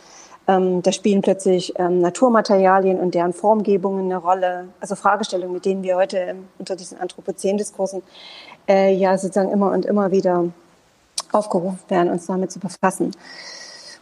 Ähm, 0.49 0.83
da 0.83 0.91
spielen 0.93 1.23
plötzlich 1.23 1.75
ähm, 1.79 2.01
Naturmaterialien 2.01 2.99
und 2.99 3.15
deren 3.15 3.33
Formgebungen 3.33 4.07
eine 4.07 4.17
Rolle. 4.17 4.69
Also 4.81 4.95
Fragestellungen, 4.95 5.55
mit 5.55 5.65
denen 5.65 5.83
wir 5.83 5.97
heute 5.97 6.37
unter 6.59 6.77
diesen 6.77 6.99
Anthropozän-Diskursen 6.99 8.03
äh, 8.69 8.93
ja 8.95 9.17
sozusagen 9.19 9.51
immer 9.51 9.71
und 9.71 9.85
immer 9.85 10.11
wieder 10.11 10.47
aufgerufen 11.33 11.79
werden, 11.89 12.11
uns 12.11 12.27
damit 12.27 12.53
zu 12.53 12.59
befassen. 12.59 13.13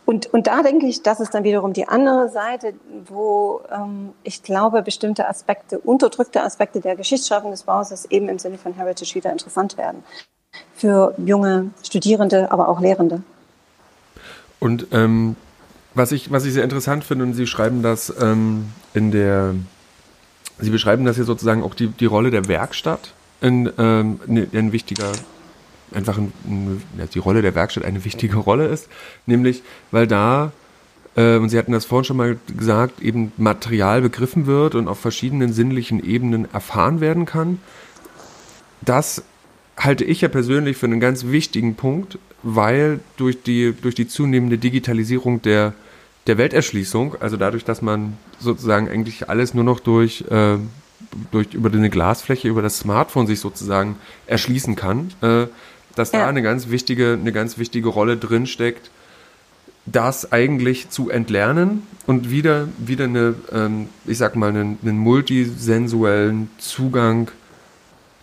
Und, 0.08 0.32
und 0.32 0.46
da 0.46 0.62
denke 0.62 0.86
ich, 0.86 1.02
das 1.02 1.20
ist 1.20 1.34
dann 1.34 1.44
wiederum 1.44 1.74
die 1.74 1.86
andere 1.86 2.30
Seite, 2.30 2.72
wo 3.04 3.60
ähm, 3.70 4.14
ich 4.22 4.42
glaube, 4.42 4.80
bestimmte 4.80 5.28
Aspekte, 5.28 5.78
unterdrückte 5.78 6.42
Aspekte 6.42 6.80
der 6.80 6.96
Geschichtsschreibung 6.96 7.50
des 7.50 7.64
Bauhauses 7.64 8.06
eben 8.06 8.30
im 8.30 8.38
Sinne 8.38 8.56
von 8.56 8.72
Heritage 8.72 9.14
wieder 9.14 9.30
interessant 9.30 9.76
werden. 9.76 10.02
Für 10.74 11.14
junge 11.18 11.72
Studierende, 11.82 12.50
aber 12.50 12.68
auch 12.68 12.80
Lehrende. 12.80 13.22
Und 14.60 14.86
ähm, 14.92 15.36
was, 15.92 16.10
ich, 16.12 16.30
was 16.30 16.46
ich 16.46 16.54
sehr 16.54 16.64
interessant 16.64 17.04
finde, 17.04 17.26
und 17.26 17.34
Sie 17.34 17.46
schreiben 17.46 17.82
das 17.82 18.10
ähm, 18.18 18.72
in 18.94 19.10
der, 19.10 19.56
Sie 20.58 20.70
beschreiben 20.70 21.04
das 21.04 21.16
hier 21.16 21.26
sozusagen 21.26 21.62
auch 21.62 21.74
die, 21.74 21.88
die 21.88 22.06
Rolle 22.06 22.30
der 22.30 22.48
Werkstatt 22.48 23.12
in, 23.42 23.70
ähm, 23.76 24.20
ein 24.26 24.72
wichtiger 24.72 25.12
einfach 25.92 26.18
ein, 26.18 26.32
die 27.14 27.18
Rolle 27.18 27.42
der 27.42 27.54
Werkstatt 27.54 27.84
eine 27.84 28.04
wichtige 28.04 28.36
Rolle 28.48 28.66
ist, 28.66 28.88
nämlich 29.26 29.62
weil 29.90 30.06
da 30.06 30.52
äh, 31.16 31.36
und 31.36 31.48
Sie 31.48 31.58
hatten 31.58 31.72
das 31.72 31.84
vorhin 31.84 32.04
schon 32.04 32.16
mal 32.16 32.38
gesagt, 32.56 33.00
eben 33.02 33.32
Material 33.36 34.00
begriffen 34.00 34.46
wird 34.46 34.74
und 34.74 34.88
auf 34.88 35.00
verschiedenen 35.00 35.52
sinnlichen 35.52 36.02
Ebenen 36.02 36.52
erfahren 36.52 37.00
werden 37.00 37.26
kann. 37.26 37.58
Das 38.80 39.22
halte 39.76 40.04
ich 40.04 40.20
ja 40.20 40.28
persönlich 40.28 40.76
für 40.76 40.86
einen 40.86 41.00
ganz 41.00 41.26
wichtigen 41.26 41.74
Punkt, 41.74 42.18
weil 42.42 43.00
durch 43.16 43.42
die, 43.42 43.74
durch 43.80 43.94
die 43.94 44.06
zunehmende 44.06 44.58
Digitalisierung 44.58 45.42
der, 45.42 45.74
der 46.26 46.38
Welterschließung, 46.38 47.16
also 47.20 47.36
dadurch, 47.36 47.64
dass 47.64 47.82
man 47.82 48.16
sozusagen 48.38 48.88
eigentlich 48.88 49.28
alles 49.28 49.54
nur 49.54 49.64
noch 49.64 49.80
durch, 49.80 50.24
äh, 50.30 50.56
durch 51.32 51.54
über 51.54 51.72
eine 51.72 51.90
Glasfläche, 51.90 52.48
über 52.48 52.62
das 52.62 52.78
Smartphone 52.78 53.26
sich 53.26 53.40
sozusagen 53.40 53.96
erschließen 54.26 54.76
kann, 54.76 55.12
äh, 55.22 55.46
dass 55.98 56.12
ja. 56.12 56.20
da 56.20 56.28
eine 56.28 56.42
ganz 56.42 56.68
wichtige, 56.68 57.18
eine 57.20 57.32
ganz 57.32 57.58
wichtige 57.58 57.88
Rolle 57.88 58.16
drin 58.16 58.46
steckt, 58.46 58.90
das 59.86 60.32
eigentlich 60.32 60.90
zu 60.90 61.10
entlernen 61.10 61.82
und 62.06 62.30
wieder, 62.30 62.68
wieder 62.78 63.04
eine, 63.04 63.34
ähm, 63.52 63.88
ich 64.06 64.18
sag 64.18 64.36
mal, 64.36 64.50
einen, 64.50 64.78
einen 64.82 64.98
multisensuellen 64.98 66.50
Zugang 66.58 67.30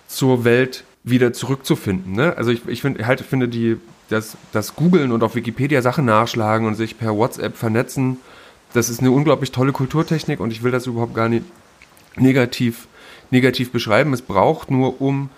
zur 0.08 0.44
Welt 0.44 0.84
wieder 1.04 1.34
zurückzufinden. 1.34 2.14
Ne? 2.14 2.36
Also 2.38 2.52
ich, 2.52 2.68
ich 2.68 2.82
finde 2.82 3.06
halt 3.06 3.22
finde 3.22 3.48
die 3.48 3.78
das, 4.10 4.38
das 4.52 4.76
Googlen 4.76 5.12
und 5.12 5.24
auf 5.24 5.36
Wikipedia 5.36 5.82
Sachen 5.82 6.06
nachschlagen 6.06 6.68
und 6.68 6.76
sich 6.76 6.98
per 6.98 7.16
WhatsApp 7.16 7.58
vernetzen, 7.58 8.18
das 8.74 8.90
ist 8.90 9.00
eine 9.00 9.12
unglaublich 9.12 9.52
tolle 9.52 9.72
Kulturtechnik 9.72 10.40
und 10.40 10.52
ich 10.52 10.62
will 10.62 10.72
das 10.72 10.86
überhaupt 10.86 11.16
gar 11.16 11.30
nicht 11.30 11.46
negativ, 12.18 12.88
negativ 13.32 13.72
beschreiben. 13.72 14.14
Es 14.14 14.22
braucht 14.22 14.70
nur, 14.70 15.02
um 15.02 15.30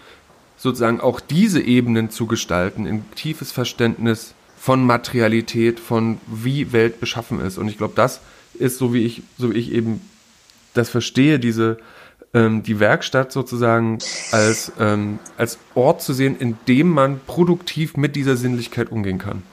sozusagen 0.57 0.99
auch 0.99 1.19
diese 1.19 1.61
Ebenen 1.61 2.09
zu 2.09 2.25
gestalten, 2.25 2.87
ein 2.87 3.05
tiefes 3.15 3.51
Verständnis 3.51 4.33
von 4.59 4.83
Materialität, 4.83 5.79
von 5.79 6.17
wie 6.27 6.73
Welt 6.73 6.99
beschaffen 6.99 7.39
ist. 7.39 7.57
Und 7.57 7.67
ich 7.67 7.77
glaube, 7.77 7.93
das 7.95 8.19
ist, 8.55 8.77
so 8.79 8.93
wie 8.93 9.05
ich, 9.05 9.21
so 9.37 9.53
wie 9.53 9.57
ich 9.57 9.71
eben 9.71 10.01
das 10.73 10.89
verstehe, 10.89 11.39
diese, 11.39 11.77
ähm, 12.33 12.63
die 12.63 12.79
Werkstatt 12.79 13.31
sozusagen 13.31 13.99
als, 14.31 14.71
ähm, 14.79 15.19
als 15.37 15.59
Ort 15.75 16.01
zu 16.01 16.13
sehen, 16.13 16.35
in 16.39 16.57
dem 16.67 16.89
man 16.89 17.19
produktiv 17.25 17.95
mit 17.95 18.15
dieser 18.15 18.35
Sinnlichkeit 18.35 18.91
umgehen 18.91 19.19
kann. 19.19 19.43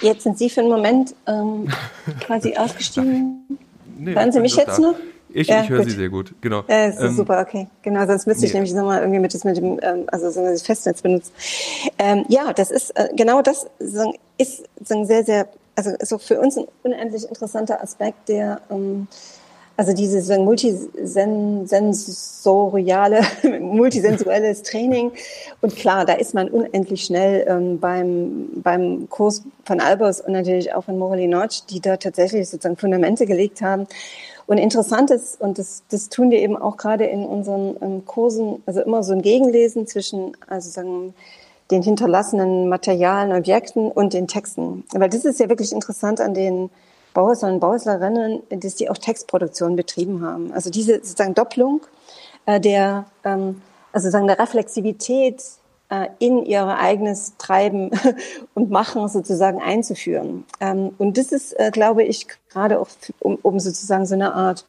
Jetzt 0.00 0.22
sind 0.22 0.38
Sie 0.38 0.50
für 0.50 0.60
einen 0.60 0.70
Moment 0.70 1.14
ähm, 1.26 1.68
quasi 2.20 2.56
ausgestiegen. 2.56 3.58
Nee, 3.98 4.14
Hören 4.14 4.32
Sie 4.32 4.40
mich 4.40 4.54
jetzt 4.54 4.78
da. 4.78 4.82
noch? 4.82 4.94
Ich, 5.30 5.48
ja, 5.48 5.62
ich 5.62 5.68
höre 5.68 5.84
Sie 5.84 5.90
sehr 5.90 6.08
gut, 6.08 6.34
genau. 6.40 6.64
Ja, 6.68 6.86
ähm, 6.86 7.14
super, 7.14 7.40
okay. 7.40 7.68
Genau, 7.82 8.06
sonst 8.06 8.26
müsste 8.26 8.46
ich 8.46 8.54
nämlich 8.54 8.72
nochmal 8.72 9.00
irgendwie 9.00 9.20
mit, 9.20 9.34
das 9.34 9.44
mit 9.44 9.56
dem, 9.56 9.78
ähm, 9.82 10.04
also 10.08 10.30
so 10.30 10.42
das 10.42 10.62
Festnetz 10.62 11.02
benutzen. 11.02 11.32
Ähm, 11.98 12.24
ja, 12.28 12.52
das 12.52 12.70
ist, 12.70 12.90
äh, 12.98 13.08
genau 13.14 13.42
das 13.42 13.66
so, 13.78 14.14
ist 14.38 14.64
so 14.84 15.04
sehr, 15.04 15.24
sehr, 15.24 15.48
also 15.76 15.92
so 16.00 16.18
für 16.18 16.40
uns 16.40 16.56
ein 16.56 16.66
unendlich 16.82 17.28
interessanter 17.28 17.82
Aspekt, 17.82 18.28
der, 18.28 18.60
ähm, 18.70 19.06
also 19.78 19.92
dieses 19.92 20.26
so 20.26 20.42
multisensoriale, 20.42 23.20
multisensuelles 23.60 24.62
Training. 24.64 25.12
Und 25.60 25.76
klar, 25.76 26.04
da 26.04 26.14
ist 26.14 26.34
man 26.34 26.48
unendlich 26.48 27.04
schnell 27.04 27.46
ähm, 27.48 27.78
beim, 27.78 28.48
beim 28.56 29.08
Kurs 29.08 29.44
von 29.64 29.80
Albers 29.80 30.20
und 30.20 30.32
natürlich 30.32 30.74
auch 30.74 30.82
von 30.82 30.98
Morelli 30.98 31.28
Notch, 31.28 31.64
die 31.66 31.78
da 31.80 31.96
tatsächlich 31.96 32.48
sozusagen 32.48 32.76
Fundamente 32.76 33.24
gelegt 33.24 33.62
haben. 33.62 33.86
Und 34.48 34.56
interessant 34.56 35.10
ist, 35.10 35.38
und 35.42 35.58
das, 35.58 35.82
das 35.90 36.08
tun 36.08 36.30
wir 36.30 36.40
eben 36.40 36.56
auch 36.56 36.78
gerade 36.78 37.04
in 37.04 37.26
unseren 37.26 37.76
ähm, 37.82 38.06
Kursen, 38.06 38.62
also 38.64 38.80
immer 38.80 39.02
so 39.02 39.12
ein 39.12 39.20
Gegenlesen 39.20 39.86
zwischen, 39.86 40.38
also 40.48 40.70
sagen, 40.70 41.12
den 41.70 41.82
hinterlassenen 41.82 42.66
Materialen, 42.70 43.36
Objekten 43.36 43.90
und 43.90 44.14
den 44.14 44.26
Texten. 44.26 44.84
Weil 44.94 45.10
das 45.10 45.26
ist 45.26 45.38
ja 45.38 45.50
wirklich 45.50 45.70
interessant 45.70 46.22
an 46.22 46.32
den 46.32 46.70
Bauhäusern 47.12 47.54
und 47.54 47.60
Bauhäuslerinnen, 47.60 48.42
dass 48.48 48.76
die 48.76 48.88
auch 48.88 48.96
Textproduktion 48.96 49.76
betrieben 49.76 50.22
haben. 50.22 50.50
Also 50.54 50.70
diese 50.70 50.94
sozusagen 50.94 51.34
Doppelung 51.34 51.82
äh, 52.46 52.58
der, 52.58 53.04
ähm, 53.24 53.60
also 53.92 54.04
sozusagen 54.04 54.28
der 54.28 54.38
Reflexivität 54.38 55.42
in 56.18 56.44
ihr 56.44 56.66
eigenes 56.66 57.34
Treiben 57.38 57.90
und 58.54 58.70
Machen 58.70 59.08
sozusagen 59.08 59.62
einzuführen. 59.62 60.44
Ähm, 60.60 60.94
und 60.98 61.16
das 61.16 61.32
ist, 61.32 61.58
äh, 61.58 61.70
glaube 61.70 62.04
ich, 62.04 62.26
gerade 62.50 62.78
auch, 62.78 62.88
um, 63.20 63.36
um 63.42 63.58
sozusagen 63.58 64.04
so 64.04 64.14
eine 64.14 64.34
Art 64.34 64.66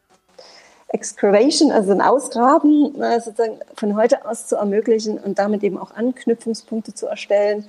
Excavation, 0.90 1.72
also 1.72 1.92
ein 1.92 2.02
Ausgraben 2.02 3.00
äh, 3.02 3.20
sozusagen 3.20 3.60
von 3.76 3.96
heute 3.96 4.26
aus 4.26 4.48
zu 4.48 4.56
ermöglichen 4.56 5.20
und 5.20 5.38
damit 5.38 5.64
eben 5.64 5.78
auch 5.78 5.92
Anknüpfungspunkte 5.92 6.94
zu 6.94 7.08
erstellen. 7.08 7.66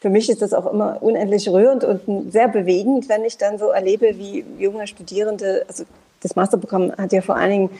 Für 0.00 0.08
mich 0.08 0.30
ist 0.30 0.42
das 0.42 0.54
auch 0.54 0.72
immer 0.72 0.98
unendlich 1.00 1.48
rührend 1.48 1.84
und 1.84 2.32
sehr 2.32 2.48
bewegend, 2.48 3.08
wenn 3.08 3.24
ich 3.24 3.36
dann 3.36 3.58
so 3.58 3.68
erlebe, 3.68 4.16
wie 4.16 4.44
junge 4.58 4.86
Studierende, 4.86 5.64
also 5.68 5.84
das 6.20 6.34
Masterprogramm 6.34 6.92
hat 6.96 7.12
ja 7.12 7.20
vor 7.20 7.36
allen 7.36 7.50
Dingen 7.50 7.70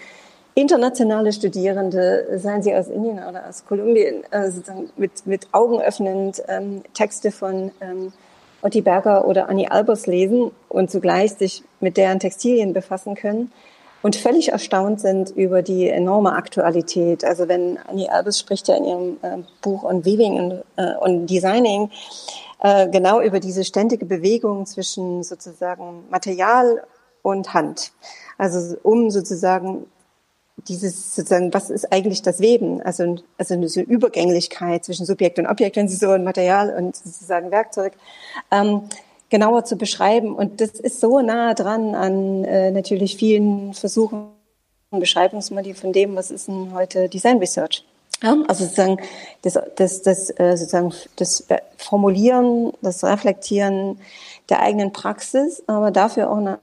internationale 0.55 1.33
Studierende, 1.33 2.39
seien 2.39 2.63
sie 2.63 2.75
aus 2.75 2.89
Indien 2.89 3.19
oder 3.19 3.49
aus 3.49 3.65
Kolumbien, 3.65 4.23
äh, 4.31 4.51
sozusagen 4.51 4.91
mit, 4.97 5.27
mit 5.27 5.49
Augen 5.53 5.81
öffnend 5.81 6.43
ähm, 6.49 6.83
Texte 6.93 7.31
von 7.31 7.71
ähm, 7.81 8.13
Otti 8.63 8.81
Berger 8.81 9.27
oder 9.27 9.49
Annie 9.49 9.71
Albers 9.71 10.07
lesen 10.07 10.53
und 10.69 10.91
zugleich 10.91 11.33
sich 11.33 11.65
mit 11.81 11.97
deren 11.97 12.21
Textilien 12.21 12.73
befassen 12.73 13.15
können 13.15 13.51
und 14.03 14.17
völlig 14.17 14.51
erstaunt 14.51 15.01
sind 15.01 15.31
über 15.31 15.63
die 15.63 15.89
enorme 15.89 16.33
Aktualität. 16.35 17.25
Also 17.25 17.49
wenn 17.49 17.79
Annie 17.89 18.11
Albers 18.11 18.39
spricht 18.39 18.69
ja 18.69 18.77
in 18.77 18.85
ihrem 18.85 19.17
äh, 19.23 19.39
Buch 19.63 19.85
on 19.85 20.05
Weaving 20.05 20.35
und, 20.35 20.65
äh, 20.77 20.95
on 21.01 21.27
Designing 21.27 21.91
äh, 22.61 22.89
genau 22.89 23.21
über 23.21 23.41
diese 23.41 23.65
ständige 23.65 24.05
Bewegung 24.05 24.67
zwischen 24.67 25.23
sozusagen 25.23 26.05
Material 26.11 26.83
und 27.23 27.55
Hand. 27.55 27.93
Also 28.39 28.77
um 28.83 29.11
sozusagen 29.11 29.87
dieses 30.69 31.15
sozusagen, 31.15 31.53
was 31.53 31.71
ist 31.71 31.93
eigentlich 31.93 32.23
das 32.23 32.41
Weben? 32.41 32.83
Also, 32.83 33.17
also 33.39 33.55
eine 33.55 33.69
so 33.69 33.81
Übergänglichkeit 33.81 34.85
zwischen 34.85 35.07
Subjekt 35.07 35.39
und 35.39 35.47
Objekt, 35.47 35.77
wenn 35.77 35.89
Sie 35.89 35.97
so 35.97 36.11
ein 36.11 36.25
Material 36.25 36.75
und 36.77 36.97
sozusagen 36.97 37.51
Werkzeug, 37.51 37.95
ähm, 38.51 38.83
genauer 39.31 39.65
zu 39.65 39.77
beschreiben. 39.77 40.35
Und 40.35 40.61
das 40.61 40.73
ist 40.73 41.01
so 41.01 41.21
nah 41.21 41.55
dran 41.55 41.95
an 41.95 42.45
äh, 42.45 42.71
natürlich 42.71 43.17
vielen 43.17 43.75
Versuchen, 43.75 44.29
Beschreibungsmodi 44.91 45.73
von 45.73 45.93
dem, 45.93 46.17
was 46.17 46.31
ist 46.31 46.49
denn 46.49 46.75
heute 46.75 47.09
Design 47.09 47.39
Research. 47.39 47.85
Ja, 48.23 48.37
also 48.47 48.65
sozusagen 48.65 48.99
das, 49.43 49.59
das, 49.77 50.03
das, 50.03 50.31
äh, 50.39 50.57
sozusagen 50.57 50.93
das 51.17 51.45
Formulieren, 51.77 52.73
das 52.81 53.03
Reflektieren 53.03 53.99
der 54.49 54.61
eigenen 54.61 54.93
Praxis, 54.93 55.63
aber 55.67 55.91
dafür 55.91 56.31
auch 56.31 56.37
eine 56.37 56.59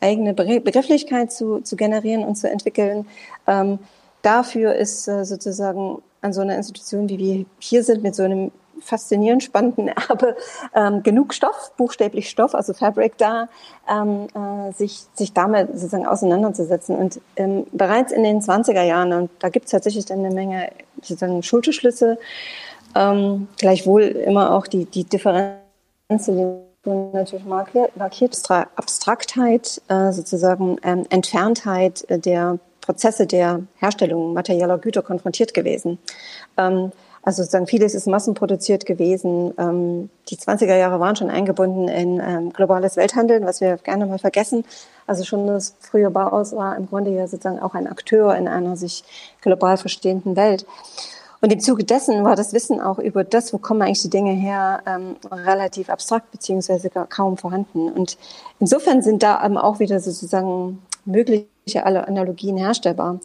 eigene 0.00 0.34
Begrifflichkeit 0.34 1.32
zu, 1.32 1.60
zu 1.60 1.76
generieren 1.76 2.24
und 2.24 2.36
zu 2.36 2.48
entwickeln. 2.48 3.06
Ähm, 3.46 3.80
dafür 4.22 4.74
ist 4.74 5.08
äh, 5.08 5.24
sozusagen 5.24 6.00
an 6.20 6.32
so 6.32 6.42
einer 6.42 6.56
Institution, 6.56 7.08
wie 7.08 7.18
wir 7.18 7.46
hier 7.58 7.82
sind, 7.82 8.02
mit 8.02 8.14
so 8.14 8.22
einem 8.22 8.52
faszinierend 8.80 9.42
spannenden 9.42 9.88
Erbe 10.08 10.36
ähm, 10.74 11.02
genug 11.02 11.34
Stoff, 11.34 11.72
buchstäblich 11.76 12.30
Stoff, 12.30 12.54
also 12.54 12.72
Fabric 12.72 13.18
da, 13.18 13.48
ähm, 13.88 14.26
äh, 14.34 14.72
sich, 14.72 15.04
sich 15.14 15.32
damit 15.32 15.68
sozusagen 15.68 16.06
auseinanderzusetzen. 16.06 16.96
Und 16.96 17.20
ähm, 17.36 17.66
bereits 17.72 18.12
in 18.12 18.22
den 18.22 18.40
20er 18.40 18.82
Jahren, 18.82 19.12
und 19.12 19.30
da 19.38 19.48
gibt 19.48 19.66
es 19.66 19.72
tatsächlich 19.72 20.06
dann 20.06 20.24
eine 20.24 20.34
Menge 20.34 20.70
sozusagen 21.02 21.42
Schulterschlüsse, 21.42 22.18
ähm, 22.94 23.48
gleichwohl 23.58 24.02
immer 24.02 24.54
auch 24.54 24.66
die, 24.66 24.84
die 24.84 25.04
Differenz 25.04 25.60
natürlich 26.84 27.44
markiert, 27.44 27.96
markiert 27.96 28.36
Abstraktheit, 28.50 29.82
äh, 29.88 30.12
sozusagen 30.12 30.78
ähm, 30.82 31.04
Entferntheit 31.10 32.06
der 32.08 32.58
Prozesse 32.80 33.26
der 33.26 33.62
Herstellung 33.76 34.32
materieller 34.32 34.78
Güter 34.78 35.02
konfrontiert 35.02 35.54
gewesen. 35.54 35.98
Ähm, 36.56 36.92
also 37.22 37.42
sozusagen 37.42 37.66
vieles 37.66 37.94
ist 37.94 38.06
massenproduziert 38.06 38.86
gewesen. 38.86 39.52
Ähm, 39.58 40.10
die 40.28 40.36
20er 40.36 40.76
Jahre 40.76 41.00
waren 41.00 41.16
schon 41.16 41.30
eingebunden 41.30 41.88
in 41.88 42.20
ähm, 42.20 42.52
globales 42.52 42.96
Welthandeln, 42.96 43.44
was 43.44 43.60
wir 43.60 43.76
gerne 43.76 44.06
mal 44.06 44.18
vergessen. 44.18 44.64
Also 45.06 45.24
schon 45.24 45.46
das 45.46 45.74
frühe 45.80 46.10
Bauhaus 46.10 46.54
war 46.54 46.76
im 46.76 46.88
Grunde 46.88 47.10
ja 47.10 47.26
sozusagen 47.26 47.60
auch 47.60 47.74
ein 47.74 47.86
Akteur 47.86 48.34
in 48.36 48.48
einer 48.48 48.76
sich 48.76 49.04
global 49.42 49.76
verstehenden 49.76 50.34
Welt. 50.36 50.64
Und 51.42 51.52
im 51.52 51.60
Zuge 51.60 51.84
dessen 51.84 52.22
war 52.24 52.36
das 52.36 52.52
Wissen 52.52 52.80
auch 52.80 52.98
über 52.98 53.24
das, 53.24 53.52
wo 53.52 53.58
kommen 53.58 53.82
eigentlich 53.82 54.02
die 54.02 54.10
Dinge 54.10 54.32
her, 54.32 54.82
ähm, 54.86 55.16
relativ 55.30 55.88
abstrakt 55.88 56.30
beziehungsweise 56.30 56.90
kaum 56.90 57.36
vorhanden. 57.36 57.90
Und 57.90 58.18
insofern 58.60 59.02
sind 59.02 59.22
da 59.22 59.44
eben 59.44 59.56
auch 59.56 59.78
wieder 59.78 60.00
sozusagen 60.00 60.82
mögliche 61.66 61.84
Analogien 61.84 62.56
herstellbar, 62.56 63.20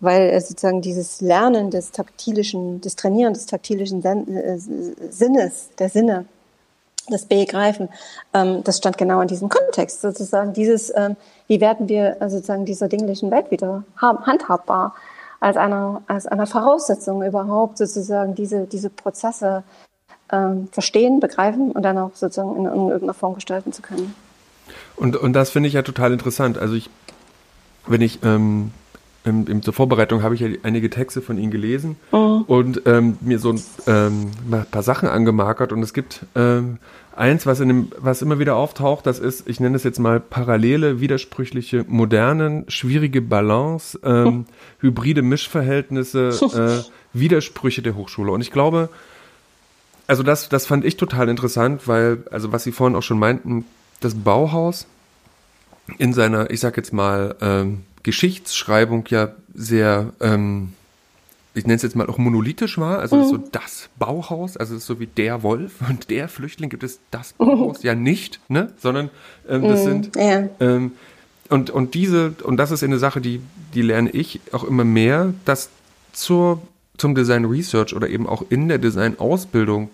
weil 0.00 0.30
äh, 0.30 0.40
sozusagen 0.40 0.82
dieses 0.82 1.20
Lernen 1.20 1.70
des 1.70 1.92
taktilischen, 1.92 2.80
des 2.80 2.96
Trainieren 2.96 3.34
des 3.34 3.46
taktilischen 3.46 4.04
äh, 4.04 4.58
Sinnes, 4.58 5.70
der 5.78 5.88
Sinne, 5.88 6.26
das 7.08 7.26
Begreifen, 7.26 7.90
ähm, 8.32 8.62
das 8.64 8.78
stand 8.78 8.96
genau 8.96 9.20
in 9.20 9.28
diesem 9.28 9.48
Kontext 9.50 10.00
sozusagen. 10.00 10.54
Dieses, 10.54 10.92
ähm, 10.96 11.16
wie 11.48 11.60
werden 11.60 11.88
wir 11.88 12.20
äh, 12.20 12.30
sozusagen 12.30 12.64
dieser 12.64 12.88
dinglichen 12.88 13.30
Welt 13.30 13.50
wieder 13.50 13.84
handhabbar? 13.96 14.94
als 15.44 15.58
einer, 15.58 16.00
als 16.06 16.26
einer 16.26 16.46
Voraussetzung 16.46 17.22
überhaupt 17.22 17.76
sozusagen 17.76 18.34
diese, 18.34 18.64
diese 18.64 18.88
Prozesse 18.88 19.62
ähm, 20.32 20.68
verstehen, 20.72 21.20
begreifen 21.20 21.70
und 21.72 21.82
dann 21.82 21.98
auch 21.98 22.12
sozusagen 22.14 22.56
in 22.56 22.64
irgendeiner 22.64 23.12
Form 23.12 23.34
gestalten 23.34 23.70
zu 23.70 23.82
können. 23.82 24.14
Und, 24.96 25.16
und 25.16 25.34
das 25.34 25.50
finde 25.50 25.68
ich 25.68 25.74
ja 25.74 25.82
total 25.82 26.14
interessant. 26.14 26.56
Also 26.56 26.74
ich, 26.74 26.88
wenn 27.86 28.00
ich, 28.00 28.20
ähm, 28.22 28.70
in, 29.24 29.46
in, 29.46 29.62
zur 29.62 29.72
Vorbereitung 29.72 30.22
habe 30.22 30.34
ich 30.34 30.40
ja 30.40 30.48
einige 30.62 30.90
Texte 30.90 31.22
von 31.22 31.38
Ihnen 31.38 31.50
gelesen 31.50 31.96
mhm. 32.12 32.42
und 32.46 32.82
ähm, 32.86 33.16
mir 33.20 33.38
so 33.38 33.52
ein 33.52 33.62
ähm, 33.86 34.30
paar 34.70 34.82
Sachen 34.82 35.08
angemarkert 35.08 35.72
und 35.72 35.82
es 35.82 35.94
gibt 35.94 36.26
ähm, 36.34 36.78
eins, 37.16 37.46
was 37.46 37.60
in 37.60 37.68
dem, 37.68 37.92
was 37.98 38.22
immer 38.22 38.38
wieder 38.38 38.56
auftaucht, 38.56 39.06
das 39.06 39.18
ist, 39.18 39.48
ich 39.48 39.60
nenne 39.60 39.76
es 39.76 39.84
jetzt 39.84 39.98
mal 39.98 40.20
parallele, 40.20 41.00
widersprüchliche, 41.00 41.84
modernen, 41.88 42.64
schwierige 42.68 43.22
Balance, 43.22 43.98
ähm, 44.04 44.24
mhm. 44.24 44.46
hybride 44.80 45.22
Mischverhältnisse, 45.22 46.30
äh, 46.54 46.90
Widersprüche 47.18 47.82
der 47.82 47.94
Hochschule. 47.96 48.32
Und 48.32 48.40
ich 48.40 48.50
glaube, 48.50 48.88
also 50.06 50.22
das, 50.22 50.48
das 50.48 50.66
fand 50.66 50.84
ich 50.84 50.96
total 50.96 51.28
interessant, 51.28 51.86
weil, 51.86 52.24
also 52.30 52.52
was 52.52 52.64
Sie 52.64 52.72
vorhin 52.72 52.96
auch 52.96 53.02
schon 53.02 53.18
meinten, 53.18 53.64
das 54.00 54.14
Bauhaus 54.14 54.86
in 55.98 56.12
seiner, 56.12 56.50
ich 56.50 56.60
sag 56.60 56.76
jetzt 56.76 56.92
mal, 56.92 57.36
ähm, 57.40 57.82
Geschichtsschreibung 58.02 59.04
ja 59.08 59.32
sehr, 59.54 60.12
ähm, 60.20 60.72
ich 61.54 61.64
nenne 61.64 61.76
es 61.76 61.82
jetzt 61.82 61.96
mal 61.96 62.06
auch 62.08 62.18
monolithisch 62.18 62.78
war, 62.78 62.98
also 62.98 63.16
mhm. 63.16 63.24
so 63.24 63.36
das 63.38 63.88
Bauhaus, 63.98 64.56
also 64.56 64.78
so 64.78 65.00
wie 65.00 65.06
der 65.06 65.42
Wolf 65.42 65.80
und 65.88 66.10
der 66.10 66.28
Flüchtling 66.28 66.70
gibt 66.70 66.82
es 66.82 67.00
das 67.10 67.32
Bauhaus 67.34 67.82
ja 67.82 67.94
nicht, 67.94 68.40
ne, 68.48 68.72
sondern 68.80 69.10
ähm, 69.48 69.62
das 69.62 69.80
mhm, 69.80 69.84
sind 69.84 70.16
ja. 70.16 70.48
ähm, 70.60 70.92
und 71.48 71.70
und 71.70 71.94
diese 71.94 72.34
und 72.42 72.56
das 72.56 72.70
ist 72.70 72.82
eine 72.82 72.98
Sache, 72.98 73.20
die 73.20 73.40
die 73.74 73.82
lerne 73.82 74.10
ich 74.10 74.40
auch 74.52 74.64
immer 74.64 74.84
mehr, 74.84 75.34
dass 75.44 75.70
zur 76.12 76.62
zum 76.96 77.14
Design 77.14 77.44
Research 77.44 77.94
oder 77.94 78.08
eben 78.08 78.26
auch 78.26 78.44
in 78.50 78.68
der 78.68 78.78
Design 78.78 79.18
Ausbildung 79.18 79.90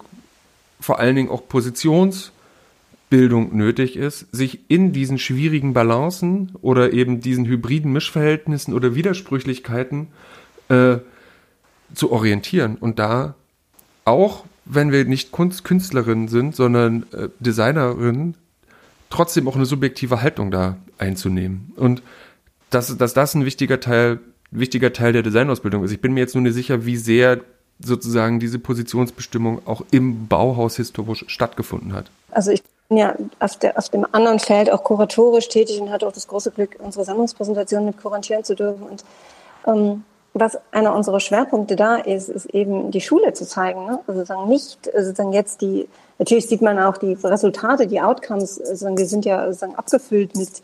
vor 0.80 0.98
allen 0.98 1.16
Dingen 1.16 1.30
auch 1.30 1.46
Positions 1.48 2.32
Bildung 3.10 3.56
nötig 3.56 3.96
ist, 3.96 4.26
sich 4.32 4.60
in 4.68 4.92
diesen 4.92 5.18
schwierigen 5.18 5.74
Balancen 5.74 6.52
oder 6.62 6.92
eben 6.92 7.20
diesen 7.20 7.44
hybriden 7.44 7.92
Mischverhältnissen 7.92 8.72
oder 8.72 8.94
Widersprüchlichkeiten 8.94 10.08
äh, 10.68 10.98
zu 11.92 12.12
orientieren 12.12 12.76
und 12.76 13.00
da 13.00 13.34
auch, 14.04 14.44
wenn 14.64 14.92
wir 14.92 15.04
nicht 15.04 15.32
Kunst 15.32 15.64
Künstlerinnen 15.64 16.28
sind, 16.28 16.54
sondern 16.54 17.04
äh, 17.12 17.28
Designerinnen, 17.40 18.36
trotzdem 19.10 19.48
auch 19.48 19.56
eine 19.56 19.66
subjektive 19.66 20.22
Haltung 20.22 20.52
da 20.52 20.76
einzunehmen. 20.98 21.72
Und 21.76 22.02
dass, 22.70 22.96
dass 22.96 23.12
das 23.12 23.34
ein 23.34 23.44
wichtiger 23.44 23.80
Teil, 23.80 24.20
wichtiger 24.52 24.92
Teil 24.92 25.12
der 25.12 25.22
Designausbildung 25.22 25.82
ist. 25.82 25.90
Ich 25.90 26.00
bin 26.00 26.14
mir 26.14 26.20
jetzt 26.20 26.34
nur 26.34 26.42
nicht 26.42 26.54
sicher, 26.54 26.86
wie 26.86 26.96
sehr 26.96 27.40
sozusagen 27.80 28.38
diese 28.38 28.60
Positionsbestimmung 28.60 29.66
auch 29.66 29.82
im 29.90 30.28
Bauhaus 30.28 30.76
historisch 30.76 31.24
stattgefunden 31.26 31.92
hat. 31.92 32.10
Also 32.30 32.52
ich 32.52 32.62
ja 32.96 33.14
auf, 33.38 33.56
der, 33.56 33.78
auf 33.78 33.88
dem 33.88 34.06
anderen 34.12 34.38
Feld 34.38 34.70
auch 34.70 34.82
kuratorisch 34.82 35.48
tätig 35.48 35.80
und 35.80 35.90
hatte 35.90 36.06
auch 36.06 36.12
das 36.12 36.26
große 36.26 36.50
Glück, 36.50 36.76
unsere 36.78 37.04
Sammlungspräsentation 37.04 37.84
mit 37.84 38.00
kuratieren 38.00 38.44
zu 38.44 38.54
dürfen. 38.54 38.82
Und 38.82 39.04
ähm, 39.66 40.04
was 40.32 40.58
einer 40.70 40.94
unserer 40.94 41.20
Schwerpunkte 41.20 41.76
da 41.76 41.96
ist, 41.96 42.28
ist 42.28 42.46
eben 42.46 42.90
die 42.90 43.00
Schule 43.00 43.32
zu 43.32 43.46
zeigen. 43.46 43.86
Ne? 43.86 44.00
Also 44.06 44.20
sozusagen 44.20 44.48
nicht 44.48 44.86
äh, 44.88 45.02
sozusagen 45.02 45.32
jetzt 45.32 45.60
die, 45.60 45.88
natürlich 46.18 46.46
sieht 46.46 46.62
man 46.62 46.78
auch 46.78 46.96
die 46.96 47.14
Resultate, 47.14 47.86
die 47.86 48.00
Outcomes, 48.00 48.58
äh, 48.58 48.66
sozusagen, 48.66 48.96
die 48.96 49.04
sind 49.04 49.24
ja 49.24 49.46
sozusagen 49.46 49.74
abgefüllt 49.76 50.36
mit 50.36 50.62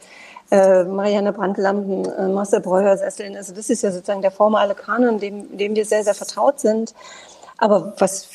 äh, 0.51 0.85
Marianne 0.85 1.33
Brandlampen, 1.33 2.05
äh, 2.05 2.29
Marcel 2.29 2.61
Breuer 2.61 2.97
Sesseln. 2.97 3.37
Also 3.37 3.53
das 3.55 3.69
ist 3.69 3.83
ja 3.83 3.91
sozusagen 3.91 4.23
der 4.23 4.31
formale 4.31 4.75
Kanon, 4.75 5.19
dem, 5.19 5.57
dem 5.57 5.75
wir 5.75 5.85
sehr, 5.85 6.05
sehr 6.05 6.15
vertraut 6.15 6.61
sind. 6.61 6.95
Aber 7.59 7.95
was 7.99 8.29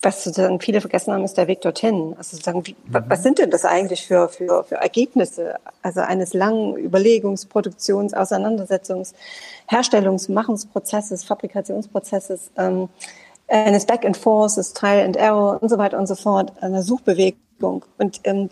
was 0.00 0.22
sozusagen 0.22 0.60
viele 0.60 0.80
vergessen 0.80 1.12
haben, 1.12 1.24
ist 1.24 1.36
der 1.36 1.48
Weg 1.48 1.60
dorthin. 1.60 2.14
Also 2.16 2.36
sozusagen, 2.36 2.66
wie, 2.66 2.76
mhm. 2.86 3.04
was 3.08 3.22
sind 3.22 3.38
denn 3.38 3.50
das 3.50 3.64
eigentlich 3.64 4.06
für, 4.06 4.28
für, 4.28 4.64
für 4.64 4.76
Ergebnisse? 4.76 5.56
Also 5.82 6.00
eines 6.00 6.34
langen 6.34 6.76
Überlegungs-, 6.76 7.48
Produktions-, 7.48 8.14
Auseinandersetzungs-, 8.14 9.14
Herstellungs-, 9.68 10.30
Machungsprozesses, 10.30 11.24
Fabrikationsprozesses, 11.24 12.50
ähm, 12.56 12.88
eines 13.48 13.86
Back 13.86 14.04
and 14.04 14.16
Forth, 14.16 14.54
Trial 14.74 15.04
and 15.04 15.16
Error 15.16 15.58
und 15.60 15.68
so 15.68 15.78
weiter 15.78 15.98
und 15.98 16.06
so 16.06 16.14
fort, 16.14 16.52
einer 16.60 16.82
Suchbewegung. 16.82 17.84
Und 17.96 18.20
ähm, 18.24 18.50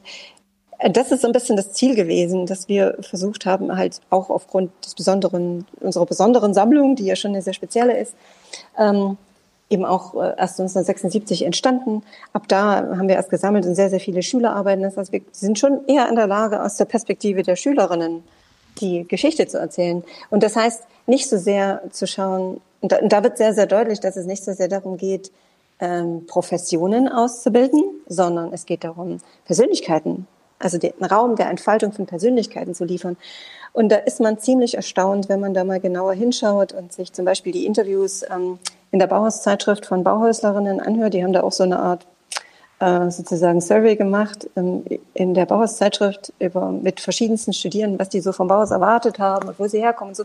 das 0.91 1.13
ist 1.13 1.23
so 1.23 1.29
ein 1.29 1.33
bisschen 1.33 1.57
das 1.57 1.73
Ziel 1.73 1.95
gewesen, 1.95 2.47
dass 2.47 2.69
wir 2.69 2.97
versucht 3.01 3.47
haben, 3.47 3.77
halt 3.77 4.01
auch 4.11 4.31
aufgrund 4.31 4.73
des 4.85 4.95
besonderen, 4.95 5.67
unserer 5.81 6.07
besonderen 6.07 6.55
Sammlung, 6.55 6.97
die 6.97 7.05
ja 7.05 7.17
schon 7.17 7.33
eine 7.33 7.43
sehr 7.43 7.55
spezielle 7.55 7.97
ist, 7.99 8.15
ähm, 8.79 9.17
eben 9.69 9.85
auch 9.85 10.15
äh, 10.15 10.35
erst 10.39 10.61
1976 10.61 11.45
entstanden. 11.45 12.03
Ab 12.33 12.45
da 12.49 12.77
haben 12.97 13.09
wir 13.09 13.17
erst 13.17 13.31
gesammelt 13.31 13.67
und 13.67 13.75
sehr, 13.75 13.91
sehr 13.91 14.01
viele 14.01 14.23
Schülerarbeiten. 14.23 14.83
Das 14.83 14.97
heißt, 14.97 15.13
wir 15.13 15.23
sind 15.33 15.59
schon 15.59 15.87
eher 15.87 16.09
in 16.09 16.17
der 16.17 16.27
Lage, 16.27 16.63
aus 16.63 16.77
der 16.77 16.85
Perspektive 16.85 17.43
der 17.43 17.57
Schülerinnen 17.57 18.23
die 18.81 19.07
Geschichte 19.09 19.47
zu 19.47 19.59
erzählen. 19.59 20.05
Und 20.31 20.43
das 20.43 20.55
heißt, 20.55 20.83
nicht 21.07 21.29
so 21.29 21.39
sehr 21.39 21.83
zu 21.91 22.07
schauen, 22.07 22.61
und 22.81 22.93
da, 22.93 22.99
und 22.99 23.13
da 23.13 23.23
wird 23.23 23.39
sehr, 23.39 23.55
sehr 23.55 23.67
deutlich, 23.67 24.01
dass 24.01 24.17
es 24.17 24.27
nicht 24.27 24.45
so 24.45 24.53
sehr 24.53 24.69
darum 24.69 24.97
geht, 24.97 25.33
ähm, 25.81 26.27
Professionen 26.27 27.09
auszubilden, 27.09 27.83
sondern 28.07 28.53
es 28.53 28.67
geht 28.67 28.85
darum, 28.85 29.19
Persönlichkeiten, 29.45 30.27
also 30.59 30.79
den 30.79 30.93
Raum 31.03 31.37
der 31.37 31.49
Entfaltung 31.49 31.93
von 31.93 32.07
Persönlichkeiten 32.07 32.75
zu 32.75 32.85
liefern. 32.85 33.17
Und 33.73 33.91
da 33.91 33.97
ist 33.97 34.21
man 34.21 34.39
ziemlich 34.39 34.75
erstaunt, 34.75 35.29
wenn 35.29 35.41
man 35.41 35.53
da 35.53 35.65
mal 35.65 35.81
genauer 35.81 36.15
hinschaut 36.15 36.73
und 36.73 36.93
sich 36.93 37.13
zum 37.13 37.25
Beispiel 37.25 37.53
die 37.53 37.67
Interviews 37.67 38.23
ähm, 38.31 38.59
in 38.97 39.01
der 39.01 39.09
Bauhauszeitschrift 39.09 39.85
von 39.85 40.03
Bauhäuslerinnen 40.03 40.81
anhört. 40.81 41.13
Die 41.13 41.23
haben 41.23 41.35
da 41.35 41.43
auch 41.43 41.53
so 41.53 41.65
eine 41.65 41.79
Art 41.79 42.07
äh, 42.81 43.11
sozusagen 43.11 43.61
Survey 43.61 43.95
gemacht 43.95 44.49
ähm, 44.57 44.87
in 45.13 45.35
der 45.35 45.45
Bauhauszeitschrift 45.45 46.33
über 46.39 46.73
mit 46.73 47.01
verschiedensten 47.01 47.53
Studierenden, 47.53 47.99
was 47.99 48.09
die 48.09 48.21
so 48.21 48.33
vom 48.33 48.49
Bauhaus 48.49 48.71
erwartet 48.71 49.19
haben 49.19 49.49
und 49.49 49.59
wo 49.59 49.69
sie 49.69 49.81
herkommen. 49.81 50.15
So. 50.15 50.25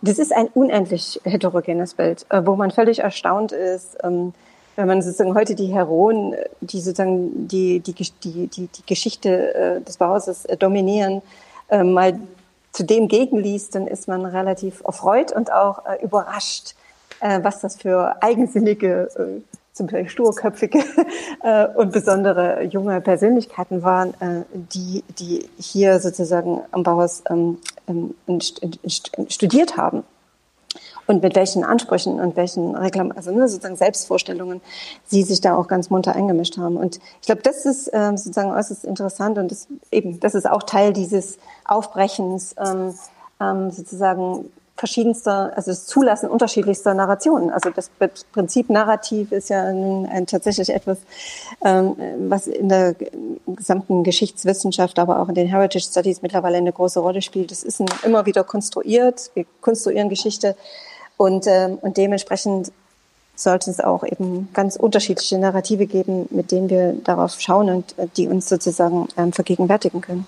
Das 0.00 0.18
ist 0.18 0.32
ein 0.32 0.46
unendlich 0.54 1.20
heterogenes 1.24 1.92
Bild, 1.92 2.24
äh, 2.30 2.40
wo 2.46 2.56
man 2.56 2.70
völlig 2.70 3.00
erstaunt 3.00 3.52
ist. 3.52 3.98
Ähm, 4.02 4.32
wenn 4.76 4.86
man 4.86 5.02
sozusagen 5.02 5.34
heute 5.34 5.54
die 5.54 5.66
Heroen, 5.66 6.34
die 6.62 6.80
sozusagen 6.80 7.46
die, 7.46 7.80
die, 7.80 7.92
die, 7.92 8.46
die, 8.46 8.68
die 8.68 8.86
Geschichte 8.86 9.54
äh, 9.54 9.80
des 9.82 9.98
Bauhauses 9.98 10.46
dominieren, 10.58 11.20
mal 11.70 12.18
zu 12.72 12.82
dem 12.82 13.08
gegenliest, 13.08 13.74
dann 13.74 13.86
ist 13.86 14.08
man 14.08 14.24
relativ 14.24 14.82
erfreut 14.86 15.32
und 15.32 15.52
auch 15.52 15.82
überrascht, 16.00 16.74
äh, 17.20 17.40
was 17.42 17.60
das 17.60 17.76
für 17.76 18.22
eigensinnige, 18.22 19.08
äh, 19.16 19.40
zum 19.72 19.86
Beispiel 19.86 20.08
sturköpfige 20.08 20.78
äh, 21.42 21.66
und 21.68 21.92
besondere 21.92 22.64
junge 22.64 23.00
Persönlichkeiten 23.00 23.82
waren, 23.82 24.14
äh, 24.20 24.44
die, 24.52 25.04
die 25.18 25.48
hier 25.58 26.00
sozusagen 26.00 26.60
am 26.72 26.82
Bauhaus 26.82 27.22
ähm, 27.30 27.58
ähm, 27.86 28.14
studiert 29.28 29.76
haben 29.76 30.04
und 31.08 31.22
mit 31.22 31.34
welchen 31.34 31.64
Ansprüchen 31.64 32.20
und 32.20 32.36
welchen 32.36 32.76
Reklam 32.76 33.12
also 33.16 33.32
ne, 33.32 33.48
sozusagen 33.48 33.76
Selbstvorstellungen 33.76 34.60
sie 35.06 35.22
sich 35.22 35.40
da 35.40 35.56
auch 35.56 35.66
ganz 35.66 35.90
munter 35.90 36.14
eingemischt 36.14 36.58
haben. 36.58 36.76
Und 36.76 37.00
ich 37.20 37.26
glaube, 37.26 37.42
das 37.42 37.64
ist 37.64 37.90
ähm, 37.92 38.16
sozusagen 38.16 38.52
äußerst 38.52 38.84
interessant 38.84 39.38
und 39.38 39.50
das 39.50 39.66
eben, 39.90 40.20
das 40.20 40.34
ist 40.34 40.48
auch 40.48 40.62
Teil 40.62 40.92
dieses 40.92 41.38
Aufbrechens 41.64 42.54
ähm, 42.58 42.94
ähm, 43.40 43.70
sozusagen 43.70 44.50
verschiedenster, 44.78 45.52
also 45.56 45.72
das 45.72 45.86
Zulassen 45.86 46.30
unterschiedlichster 46.30 46.94
Narrationen. 46.94 47.50
Also 47.50 47.70
das 47.70 47.90
Prinzip 48.32 48.70
Narrativ 48.70 49.32
ist 49.32 49.50
ja 49.50 49.64
ein, 49.64 50.06
ein 50.06 50.26
tatsächlich 50.26 50.70
etwas, 50.70 50.98
ähm, 51.64 51.96
was 52.28 52.46
in 52.46 52.68
der 52.68 52.94
gesamten 53.46 54.04
Geschichtswissenschaft, 54.04 54.98
aber 54.98 55.20
auch 55.20 55.28
in 55.28 55.34
den 55.34 55.48
Heritage 55.48 55.84
Studies 55.84 56.22
mittlerweile 56.22 56.58
eine 56.58 56.72
große 56.72 57.00
Rolle 57.00 57.22
spielt. 57.22 57.50
Es 57.50 57.64
ist 57.64 57.80
ein, 57.80 57.88
immer 58.04 58.24
wieder 58.24 58.44
konstruiert. 58.44 59.30
Wir 59.34 59.44
konstruieren 59.60 60.08
Geschichte 60.08 60.56
und, 61.16 61.46
ähm, 61.48 61.78
und 61.82 61.96
dementsprechend 61.96 62.72
sollte 63.34 63.70
es 63.70 63.80
auch 63.80 64.04
eben 64.04 64.48
ganz 64.52 64.76
unterschiedliche 64.76 65.38
Narrative 65.38 65.86
geben, 65.86 66.26
mit 66.30 66.50
denen 66.50 66.70
wir 66.70 66.94
darauf 67.04 67.40
schauen 67.40 67.68
und 67.68 67.94
die 68.16 68.28
uns 68.28 68.48
sozusagen 68.48 69.08
ähm, 69.16 69.32
vergegenwärtigen 69.32 70.00
können. 70.00 70.26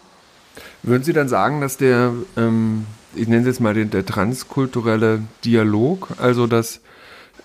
Würden 0.82 1.02
Sie 1.04 1.12
dann 1.12 1.28
sagen, 1.28 1.60
dass 1.60 1.76
der, 1.76 2.12
ähm, 2.36 2.86
ich 3.14 3.28
nenne 3.28 3.42
es 3.42 3.46
jetzt 3.46 3.60
mal 3.60 3.74
den, 3.74 3.90
der 3.90 4.06
transkulturelle 4.06 5.22
Dialog, 5.44 6.08
also 6.18 6.46
dass 6.46 6.80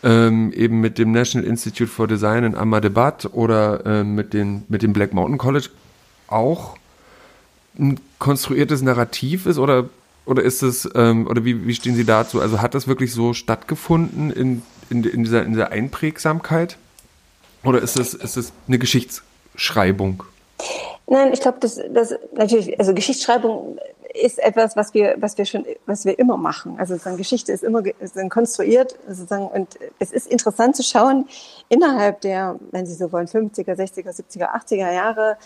ähm, 0.03 0.51
eben 0.53 0.81
mit 0.81 0.97
dem 0.97 1.11
National 1.11 1.47
Institute 1.47 1.89
for 1.89 2.07
Design 2.07 2.43
in 2.43 2.55
Ahmedabad 2.55 3.29
oder 3.33 3.85
äh, 3.85 4.03
mit, 4.03 4.33
den, 4.33 4.63
mit 4.67 4.83
dem 4.83 4.93
Black 4.93 5.13
Mountain 5.13 5.37
College 5.37 5.69
auch 6.27 6.77
ein 7.77 7.99
konstruiertes 8.19 8.81
Narrativ 8.81 9.45
ist 9.45 9.57
oder 9.57 9.89
oder 10.25 10.41
ist 10.41 10.63
es, 10.63 10.89
ähm, 10.95 11.27
oder 11.27 11.45
wie, 11.45 11.67
wie 11.67 11.75
stehen 11.75 11.95
Sie 11.95 12.03
dazu? 12.03 12.41
Also 12.41 12.61
hat 12.61 12.73
das 12.73 12.87
wirklich 12.87 13.13
so 13.13 13.33
stattgefunden 13.33 14.31
in, 14.31 14.63
in, 14.89 15.03
in, 15.03 15.23
dieser, 15.23 15.43
in 15.43 15.51
dieser 15.51 15.71
Einprägsamkeit? 15.71 16.77
Oder 17.63 17.81
ist 17.81 17.97
es, 17.99 18.13
ist 18.13 18.35
es 18.35 18.51
eine 18.67 18.79
Geschichtsschreibung? 18.79 20.23
Nein, 21.07 21.31
ich 21.33 21.41
glaube, 21.41 21.59
das, 21.61 21.79
das 21.93 22.15
natürlich, 22.35 22.79
also 22.79 22.93
Geschichtsschreibung 22.95 23.77
ist 24.21 24.39
etwas, 24.39 24.75
was 24.75 24.93
wir, 24.93 25.15
was 25.19 25.37
wir 25.37 25.45
schon, 25.45 25.65
was 25.85 26.05
wir 26.05 26.17
immer 26.17 26.37
machen. 26.37 26.77
Also 26.79 26.93
sozusagen 26.93 27.17
Geschichte 27.17 27.51
ist 27.51 27.63
immer 27.63 27.83
ist 27.99 28.29
konstruiert, 28.29 28.97
sozusagen, 29.07 29.47
und 29.47 29.77
es 29.99 30.11
ist 30.11 30.27
interessant 30.27 30.75
zu 30.75 30.83
schauen, 30.83 31.27
innerhalb 31.69 32.21
der, 32.21 32.59
wenn 32.71 32.85
Sie 32.85 32.93
so 32.93 33.11
wollen, 33.11 33.27
50er, 33.27 33.75
60er, 33.75 34.15
70er, 34.15 34.49
80er 34.51 34.93
Jahre, 34.93 35.37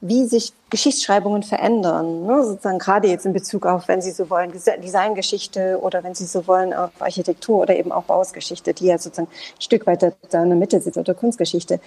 wie 0.00 0.26
sich 0.26 0.52
Geschichtsschreibungen 0.70 1.42
verändern. 1.42 2.26
Ne? 2.26 2.42
Sozusagen 2.42 2.78
gerade 2.78 3.08
jetzt 3.08 3.26
in 3.26 3.32
Bezug 3.32 3.66
auf, 3.66 3.88
wenn 3.88 4.02
Sie 4.02 4.10
so 4.10 4.28
wollen, 4.30 4.52
Designgeschichte 4.52 5.78
oder 5.80 6.04
wenn 6.04 6.14
Sie 6.14 6.26
so 6.26 6.46
wollen, 6.46 6.74
auf 6.74 6.90
Architektur 7.00 7.60
oder 7.60 7.76
eben 7.76 7.92
auch 7.92 8.04
Bausgeschichte, 8.04 8.74
die 8.74 8.86
ja 8.86 8.98
sozusagen 8.98 9.28
ein 9.28 9.60
Stück 9.60 9.86
weiter 9.86 10.12
da 10.30 10.42
in 10.42 10.50
der 10.50 10.58
Mitte 10.58 10.80
sitzt 10.80 10.98
oder 10.98 11.14
Kunstgeschichte. 11.14 11.80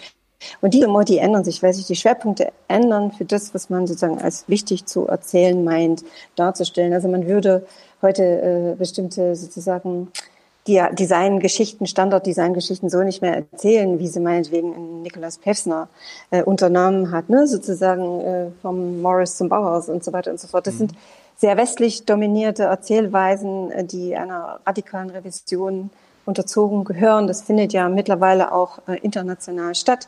Und 0.61 0.73
diese 0.73 0.87
Modi 0.87 1.17
ändern 1.17 1.43
sich, 1.43 1.61
weil 1.61 1.73
sich 1.73 1.85
die 1.85 1.95
Schwerpunkte 1.95 2.51
ändern 2.67 3.11
für 3.11 3.25
das, 3.25 3.53
was 3.53 3.69
man 3.69 3.87
sozusagen 3.87 4.21
als 4.21 4.47
wichtig 4.47 4.85
zu 4.85 5.07
erzählen 5.07 5.63
meint, 5.63 6.03
darzustellen. 6.35 6.93
Also 6.93 7.09
man 7.09 7.27
würde 7.27 7.65
heute 8.01 8.23
äh, 8.23 8.75
bestimmte 8.75 9.35
sozusagen 9.35 10.11
die 10.69 10.95
Designgeschichten, 10.95 11.87
Standard-Designgeschichten 11.87 12.89
so 12.89 13.01
nicht 13.01 13.21
mehr 13.21 13.35
erzählen, 13.35 13.97
wie 13.97 14.07
sie 14.07 14.19
meinetwegen 14.19 15.01
Nikolaus 15.01 15.39
Pevsner 15.39 15.89
äh, 16.29 16.43
unternommen 16.43 17.11
hat, 17.11 17.29
ne? 17.29 17.47
sozusagen 17.47 18.21
äh, 18.21 18.47
vom 18.61 19.01
Morris 19.01 19.35
zum 19.35 19.49
Bauhaus 19.49 19.89
und 19.89 20.03
so 20.03 20.13
weiter 20.13 20.31
und 20.31 20.39
so 20.39 20.47
fort. 20.47 20.67
Das 20.67 20.75
mhm. 20.75 20.79
sind 20.79 20.93
sehr 21.37 21.57
westlich 21.57 22.05
dominierte 22.05 22.63
Erzählweisen, 22.63 23.71
äh, 23.71 23.83
die 23.83 24.15
einer 24.15 24.59
radikalen 24.65 25.09
Revision 25.09 25.89
unterzogen 26.25 26.83
gehören. 26.83 27.25
Das 27.25 27.41
findet 27.41 27.73
ja 27.73 27.89
mittlerweile 27.89 28.51
auch 28.51 28.79
äh, 28.87 28.99
international 28.99 29.73
statt. 29.73 30.07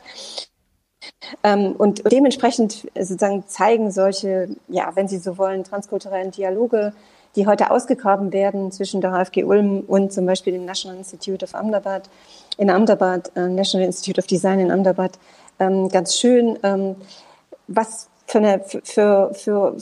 Ähm, 1.42 1.72
und 1.72 2.10
dementsprechend 2.12 2.86
sozusagen 2.94 3.48
zeigen 3.48 3.90
solche, 3.90 4.50
ja, 4.68 4.92
wenn 4.94 5.08
Sie 5.08 5.18
so 5.18 5.36
wollen, 5.38 5.64
transkulturellen 5.64 6.30
Dialoge, 6.30 6.92
die 7.36 7.46
heute 7.46 7.70
ausgegraben 7.70 8.32
werden 8.32 8.72
zwischen 8.72 9.00
der 9.00 9.12
HFG 9.12 9.44
Ulm 9.44 9.80
und 9.80 10.12
zum 10.12 10.26
Beispiel 10.26 10.52
dem 10.52 10.64
National 10.64 10.98
Institute 10.98 11.44
of 11.44 11.54
Ahmedabad, 11.54 12.08
in 12.58 12.70
Ahmedabad, 12.70 13.32
äh, 13.36 13.48
National 13.48 13.86
Institute 13.86 14.20
of 14.20 14.26
Design 14.26 14.60
in 14.60 14.70
Ahmedabad, 14.70 15.18
ähm, 15.58 15.88
ganz 15.88 16.16
schön, 16.16 16.58
ähm, 16.62 16.96
was 17.68 18.08
für 18.26 18.38
eine, 18.38 18.60
für, 18.60 19.32
für 19.34 19.76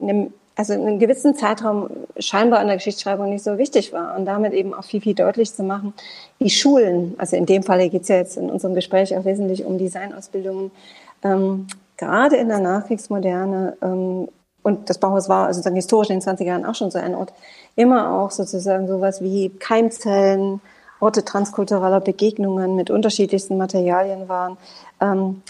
eine 0.00 0.30
also 0.58 0.72
in 0.72 0.80
einem 0.80 0.98
gewissen 0.98 1.36
Zeitraum 1.36 1.88
scheinbar 2.18 2.58
an 2.58 2.66
der 2.66 2.76
Geschichtsschreibung 2.76 3.30
nicht 3.30 3.44
so 3.44 3.58
wichtig 3.58 3.92
war 3.92 4.16
und 4.16 4.24
damit 4.24 4.52
eben 4.52 4.74
auch 4.74 4.82
viel, 4.82 5.00
viel 5.00 5.14
deutlich 5.14 5.54
zu 5.54 5.62
machen, 5.62 5.94
wie 6.40 6.50
Schulen, 6.50 7.14
also 7.16 7.36
in 7.36 7.46
dem 7.46 7.62
Falle 7.62 7.88
geht 7.88 8.02
es 8.02 8.08
ja 8.08 8.16
jetzt 8.16 8.36
in 8.36 8.50
unserem 8.50 8.74
Gespräch 8.74 9.16
auch 9.16 9.24
wesentlich 9.24 9.64
um 9.64 9.78
Designausbildungen, 9.78 10.72
ähm, 11.22 11.68
gerade 11.96 12.36
in 12.36 12.48
der 12.48 12.58
Nachkriegsmoderne 12.58 13.76
ähm, 13.80 14.28
und 14.68 14.88
das 14.88 14.98
Bauhaus 14.98 15.28
war 15.28 15.46
also 15.46 15.58
sozusagen 15.58 15.76
historisch 15.76 16.10
in 16.10 16.20
den 16.20 16.28
20er 16.28 16.44
Jahren 16.44 16.66
auch 16.66 16.74
schon 16.74 16.90
so 16.90 16.98
ein 16.98 17.14
Ort, 17.14 17.32
immer 17.74 18.12
auch 18.12 18.30
sozusagen 18.30 18.86
sowas 18.86 19.20
wie 19.20 19.48
Keimzellen, 19.48 20.60
Orte 21.00 21.24
transkultureller 21.24 22.00
Begegnungen 22.00 22.76
mit 22.76 22.90
unterschiedlichsten 22.90 23.56
Materialien 23.56 24.28
waren. 24.28 24.56
Ähm, 25.00 25.42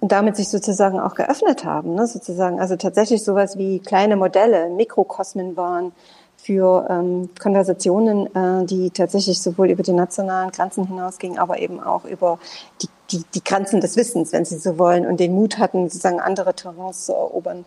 und 0.00 0.12
damit 0.12 0.36
sich 0.36 0.48
sozusagen 0.50 1.00
auch 1.00 1.14
geöffnet 1.14 1.64
haben, 1.64 1.94
ne, 1.94 2.06
sozusagen. 2.06 2.60
Also 2.60 2.76
tatsächlich 2.76 3.24
sowas 3.24 3.56
wie 3.56 3.80
kleine 3.80 4.16
Modelle, 4.16 4.68
Mikrokosmen 4.68 5.56
waren 5.56 5.92
für 6.36 6.86
ähm, 6.90 7.30
Konversationen, 7.40 8.26
äh, 8.34 8.66
die 8.66 8.90
tatsächlich 8.90 9.40
sowohl 9.40 9.70
über 9.70 9.82
die 9.82 9.94
nationalen 9.94 10.50
Grenzen 10.50 10.86
hinausgingen, 10.86 11.38
aber 11.38 11.58
eben 11.60 11.82
auch 11.82 12.04
über 12.04 12.38
die, 12.82 12.88
die, 13.10 13.24
die 13.34 13.42
Grenzen 13.42 13.80
des 13.80 13.96
Wissens, 13.96 14.32
wenn 14.32 14.44
Sie 14.44 14.58
so 14.58 14.78
wollen, 14.78 15.06
und 15.06 15.18
den 15.18 15.34
Mut 15.34 15.58
hatten, 15.58 15.88
sozusagen 15.88 16.20
andere 16.20 16.52
Terrains 16.54 17.06
zu 17.06 17.14
erobern. 17.14 17.64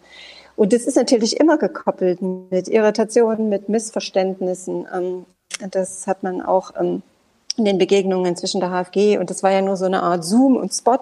Und 0.60 0.74
das 0.74 0.82
ist 0.82 0.98
natürlich 0.98 1.40
immer 1.40 1.58
gekoppelt 1.58 2.22
mit 2.22 2.68
Irritationen, 2.68 3.48
mit 3.48 3.70
Missverständnissen. 3.70 4.86
Ähm, 4.94 5.26
das 5.72 6.06
hat 6.06 6.22
man 6.22 6.42
auch 6.42 6.72
ähm, 6.78 7.02
in 7.56 7.64
den 7.64 7.78
Begegnungen 7.78 8.36
zwischen 8.36 8.60
der 8.60 8.70
HFG 8.70 9.20
und 9.20 9.30
das 9.30 9.42
war 9.42 9.54
ja 9.54 9.62
nur 9.62 9.78
so 9.78 9.86
eine 9.86 10.04
Art 10.04 10.26
Zoom 10.26 10.58
und 10.58 10.74
Spot 10.74 11.00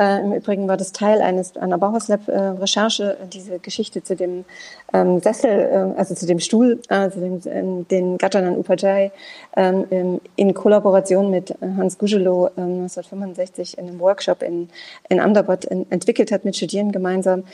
äh, 0.00 0.20
Im 0.20 0.32
Übrigen 0.32 0.66
war 0.66 0.78
das 0.78 0.92
Teil 0.92 1.20
eines 1.20 1.58
einer 1.58 1.76
Bauhauslab-Recherche, 1.76 3.18
äh, 3.20 3.26
diese 3.26 3.58
Geschichte 3.58 4.02
zu 4.02 4.16
dem 4.16 4.46
ähm, 4.94 5.20
Sessel, 5.20 5.50
äh, 5.50 5.98
also 5.98 6.14
zu 6.14 6.26
dem 6.26 6.40
Stuhl, 6.40 6.80
zu 6.80 7.20
dem, 7.20 7.36
äh, 7.44 7.84
den 7.84 8.16
Gajanan 8.16 8.56
Upajai, 8.56 9.12
ähm, 9.56 10.20
in 10.36 10.54
Kollaboration 10.54 11.30
mit 11.30 11.54
Hans 11.60 11.98
Gugelow 11.98 12.46
äh, 12.56 12.60
1965 12.60 13.76
in 13.76 13.88
einem 13.88 14.00
Workshop 14.00 14.42
in, 14.42 14.70
in 15.10 15.20
Ahmedabad 15.20 15.66
entwickelt 15.66 16.32
hat 16.32 16.46
mit 16.46 16.56
Studierenden 16.56 16.92
gemeinsam. 16.92 17.44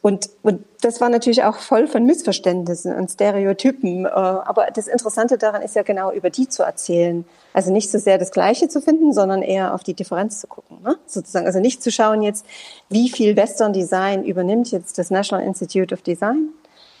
Und, 0.00 0.30
und 0.42 0.64
das 0.80 1.00
war 1.00 1.08
natürlich 1.08 1.42
auch 1.42 1.56
voll 1.56 1.88
von 1.88 2.04
Missverständnissen 2.04 2.94
und 2.94 3.10
Stereotypen. 3.10 4.06
Äh, 4.06 4.08
aber 4.08 4.68
das 4.72 4.86
Interessante 4.86 5.38
daran 5.38 5.62
ist 5.62 5.74
ja 5.74 5.82
genau 5.82 6.12
über 6.12 6.30
die 6.30 6.48
zu 6.48 6.62
erzählen. 6.62 7.24
Also 7.52 7.72
nicht 7.72 7.90
so 7.90 7.98
sehr 7.98 8.16
das 8.16 8.30
Gleiche 8.30 8.68
zu 8.68 8.80
finden, 8.80 9.12
sondern 9.12 9.42
eher 9.42 9.74
auf 9.74 9.82
die 9.82 9.94
Differenz 9.94 10.40
zu 10.40 10.46
gucken. 10.46 10.78
Ne? 10.84 10.96
Sozusagen. 11.06 11.46
Also 11.46 11.58
nicht 11.58 11.82
zu 11.82 11.90
schauen 11.90 12.22
jetzt, 12.22 12.46
wie 12.88 13.08
viel 13.08 13.36
Western 13.36 13.72
Design 13.72 14.22
übernimmt 14.22 14.70
jetzt 14.70 14.98
das 14.98 15.10
National 15.10 15.44
Institute 15.44 15.92
of 15.92 16.02
Design, 16.02 16.50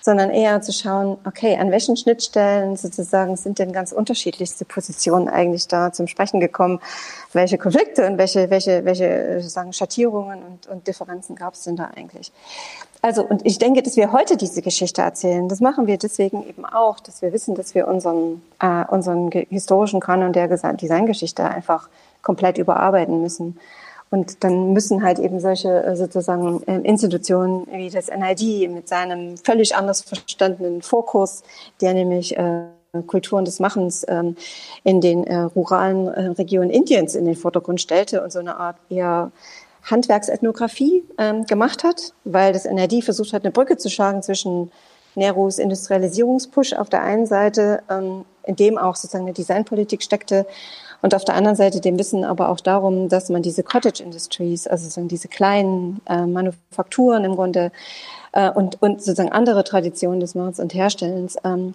sondern 0.00 0.30
eher 0.30 0.60
zu 0.60 0.72
schauen, 0.72 1.18
okay, 1.24 1.56
an 1.56 1.70
welchen 1.70 1.96
Schnittstellen 1.96 2.76
sozusagen 2.76 3.36
sind 3.36 3.58
denn 3.58 3.72
ganz 3.72 3.92
unterschiedlichste 3.92 4.64
Positionen 4.64 5.28
eigentlich 5.28 5.68
da 5.68 5.92
zum 5.92 6.06
Sprechen 6.06 6.40
gekommen? 6.40 6.80
Welche 7.32 7.58
Konflikte 7.58 8.06
und 8.06 8.18
welche, 8.18 8.50
welche, 8.50 8.84
welche 8.84 9.34
sozusagen 9.38 9.72
Schattierungen 9.72 10.42
und, 10.42 10.66
und 10.66 10.86
Differenzen 10.86 11.36
gab 11.36 11.54
es 11.54 11.64
denn 11.64 11.76
da 11.76 11.90
eigentlich? 11.94 12.32
Also, 13.00 13.22
und 13.22 13.46
ich 13.46 13.58
denke, 13.58 13.82
dass 13.82 13.96
wir 13.96 14.12
heute 14.12 14.36
diese 14.36 14.60
Geschichte 14.60 15.02
erzählen. 15.02 15.48
Das 15.48 15.60
machen 15.60 15.86
wir 15.86 15.98
deswegen 15.98 16.48
eben 16.48 16.64
auch, 16.64 16.98
dass 16.98 17.22
wir 17.22 17.32
wissen, 17.32 17.54
dass 17.54 17.74
wir 17.74 17.86
unseren, 17.86 18.42
äh, 18.60 18.84
unseren 18.88 19.30
historischen 19.30 20.00
Kanon 20.00 20.32
der 20.32 20.48
Designgeschichte 20.48 21.44
einfach 21.44 21.88
komplett 22.22 22.58
überarbeiten 22.58 23.22
müssen. 23.22 23.58
Und 24.10 24.42
dann 24.42 24.72
müssen 24.72 25.02
halt 25.02 25.18
eben 25.18 25.38
solche 25.40 25.82
äh, 25.84 25.96
sozusagen 25.96 26.62
ähm, 26.66 26.84
Institutionen 26.84 27.66
wie 27.70 27.90
das 27.90 28.08
NID 28.08 28.70
mit 28.70 28.88
seinem 28.88 29.36
völlig 29.36 29.76
anders 29.76 30.02
verstandenen 30.02 30.82
Fokus, 30.82 31.42
der 31.80 31.92
nämlich 31.94 32.36
äh, 32.36 32.62
Kulturen 33.06 33.44
des 33.44 33.60
Machens 33.60 34.06
ähm, 34.08 34.36
in 34.82 35.02
den 35.02 35.24
äh, 35.24 35.36
ruralen 35.40 36.08
Regionen 36.08 36.70
Indiens 36.70 37.14
in 37.14 37.26
den 37.26 37.36
Vordergrund 37.36 37.82
stellte 37.82 38.22
und 38.22 38.32
so 38.32 38.38
eine 38.38 38.56
Art 38.56 38.76
eher 38.88 39.30
Handwerksethnographie 39.82 41.04
ähm, 41.18 41.44
gemacht 41.44 41.84
hat, 41.84 42.14
weil 42.24 42.54
das 42.54 42.64
NRD 42.64 43.04
versucht 43.04 43.34
hat, 43.34 43.44
eine 43.44 43.52
Brücke 43.52 43.76
zu 43.76 43.90
schlagen 43.90 44.22
zwischen 44.22 44.72
Nerus 45.14 45.58
Industrialisierungspush 45.58 46.74
auf 46.74 46.88
der 46.88 47.02
einen 47.02 47.26
Seite, 47.26 47.82
in 48.44 48.56
dem 48.56 48.78
auch 48.78 48.94
sozusagen 48.94 49.24
eine 49.24 49.32
Designpolitik 49.32 50.02
steckte, 50.02 50.46
und 51.02 51.14
auf 51.14 51.24
der 51.24 51.34
anderen 51.34 51.56
Seite 51.56 51.80
dem 51.80 51.98
Wissen 51.98 52.24
aber 52.24 52.48
auch 52.48 52.60
darum, 52.60 53.08
dass 53.08 53.28
man 53.28 53.42
diese 53.42 53.62
Cottage 53.62 54.02
Industries, 54.02 54.66
also 54.66 54.84
sozusagen 54.84 55.08
diese 55.08 55.28
kleinen 55.28 56.00
äh, 56.08 56.26
Manufakturen 56.26 57.24
im 57.24 57.36
Grunde 57.36 57.70
äh, 58.32 58.50
und, 58.50 58.82
und 58.82 59.00
sozusagen 59.02 59.32
andere 59.32 59.64
Traditionen 59.64 60.20
des 60.20 60.34
Machens 60.34 60.58
und 60.58 60.74
Herstellens 60.74 61.36
ähm, 61.44 61.74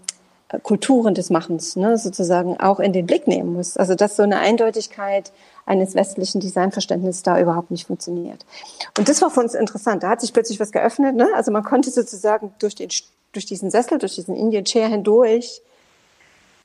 Kulturen 0.62 1.16
des 1.16 1.30
Machens 1.30 1.76
ne, 1.76 1.98
sozusagen 1.98 2.60
auch 2.60 2.80
in 2.80 2.94
den 2.94 3.08
Blick 3.08 3.28
nehmen 3.28 3.54
muss. 3.54 3.78
Also 3.78 3.96
dass 3.96 4.16
so 4.16 4.24
eine 4.24 4.40
Eindeutigkeit 4.40 5.32
eines 5.66 5.96
westlichen 5.96 6.42
Designverständnisses 6.42 7.24
da 7.24 7.40
überhaupt 7.40 7.72
nicht 7.72 7.88
funktioniert. 7.88 8.46
Und 8.98 9.10
das 9.10 9.22
war 9.22 9.32
für 9.32 9.40
uns 9.40 9.56
interessant. 9.56 10.04
Da 10.04 10.10
hat 10.10 10.22
sich 10.22 10.34
plötzlich 10.34 10.60
was 10.60 10.72
geöffnet. 10.72 11.16
Ne? 11.16 11.28
Also 11.36 11.52
man 11.52 11.64
konnte 11.64 11.90
sozusagen 11.90 12.54
durch, 12.60 12.76
den, 12.76 12.90
durch 13.32 13.46
diesen 13.46 13.72
Sessel, 13.72 13.98
durch 13.98 14.16
diesen 14.16 14.36
Indian 14.36 14.66
Chair 14.66 14.90
hindurch 14.90 15.62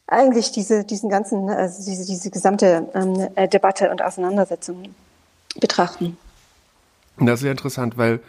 eigentlich 0.08 0.50
diese, 0.52 0.84
diesen 0.84 1.10
ganzen, 1.10 1.48
also 1.50 1.84
diese, 1.84 2.06
diese 2.06 2.30
gesamte 2.30 2.88
ähm, 2.94 3.28
äh, 3.34 3.46
Debatte 3.46 3.90
und 3.90 4.02
Auseinandersetzung 4.02 4.94
betrachten. 5.60 6.16
Das 7.18 7.40
ist 7.40 7.44
ja 7.44 7.50
interessant, 7.50 7.98
weil 7.98 8.20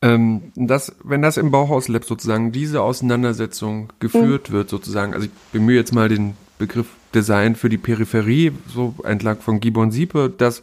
ähm, 0.00 0.52
das, 0.54 0.92
wenn 1.02 1.22
das 1.22 1.36
im 1.36 1.50
Bauhaus 1.50 1.88
Lab 1.88 2.04
sozusagen 2.04 2.52
diese 2.52 2.82
Auseinandersetzung 2.82 3.92
geführt 3.98 4.50
mhm. 4.50 4.54
wird, 4.54 4.70
sozusagen, 4.70 5.12
also 5.12 5.26
ich 5.26 5.32
bemühe 5.52 5.76
jetzt 5.76 5.92
mal 5.92 6.08
den 6.08 6.36
Begriff 6.58 6.86
Design 7.14 7.56
für 7.56 7.68
die 7.68 7.78
Peripherie, 7.78 8.52
so 8.72 8.94
entlang 9.04 9.38
von 9.38 9.60
Gibbon 9.60 9.90
Siepe, 9.90 10.32
dass, 10.36 10.62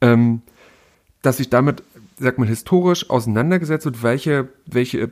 ähm, 0.00 0.42
dass 1.22 1.38
sich 1.38 1.50
damit, 1.50 1.82
sagt 2.18 2.38
man, 2.38 2.48
historisch 2.48 3.08
auseinandergesetzt 3.10 3.86
wird, 3.86 4.02
welche, 4.02 4.48
welche 4.66 5.10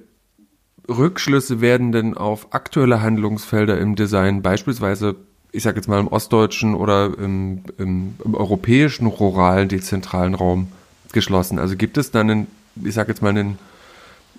Rückschlüsse 0.88 1.60
werden 1.60 1.92
denn 1.92 2.16
auf 2.16 2.48
aktuelle 2.50 3.02
Handlungsfelder 3.02 3.78
im 3.78 3.96
Design, 3.96 4.42
beispielsweise, 4.42 5.16
ich 5.52 5.62
sag 5.62 5.76
jetzt 5.76 5.88
mal 5.88 6.00
im 6.00 6.08
ostdeutschen 6.08 6.74
oder 6.74 7.06
im, 7.18 7.62
im, 7.78 8.14
im 8.24 8.34
europäischen 8.34 9.06
ruralen, 9.06 9.68
dezentralen 9.68 10.34
Raum 10.34 10.72
geschlossen? 11.12 11.58
Also 11.58 11.76
gibt 11.76 11.96
es 11.96 12.10
dann 12.10 12.30
einen, 12.30 12.46
ich 12.82 12.94
sag 12.94 13.08
jetzt 13.08 13.22
mal, 13.22 13.30
einen 13.30 13.58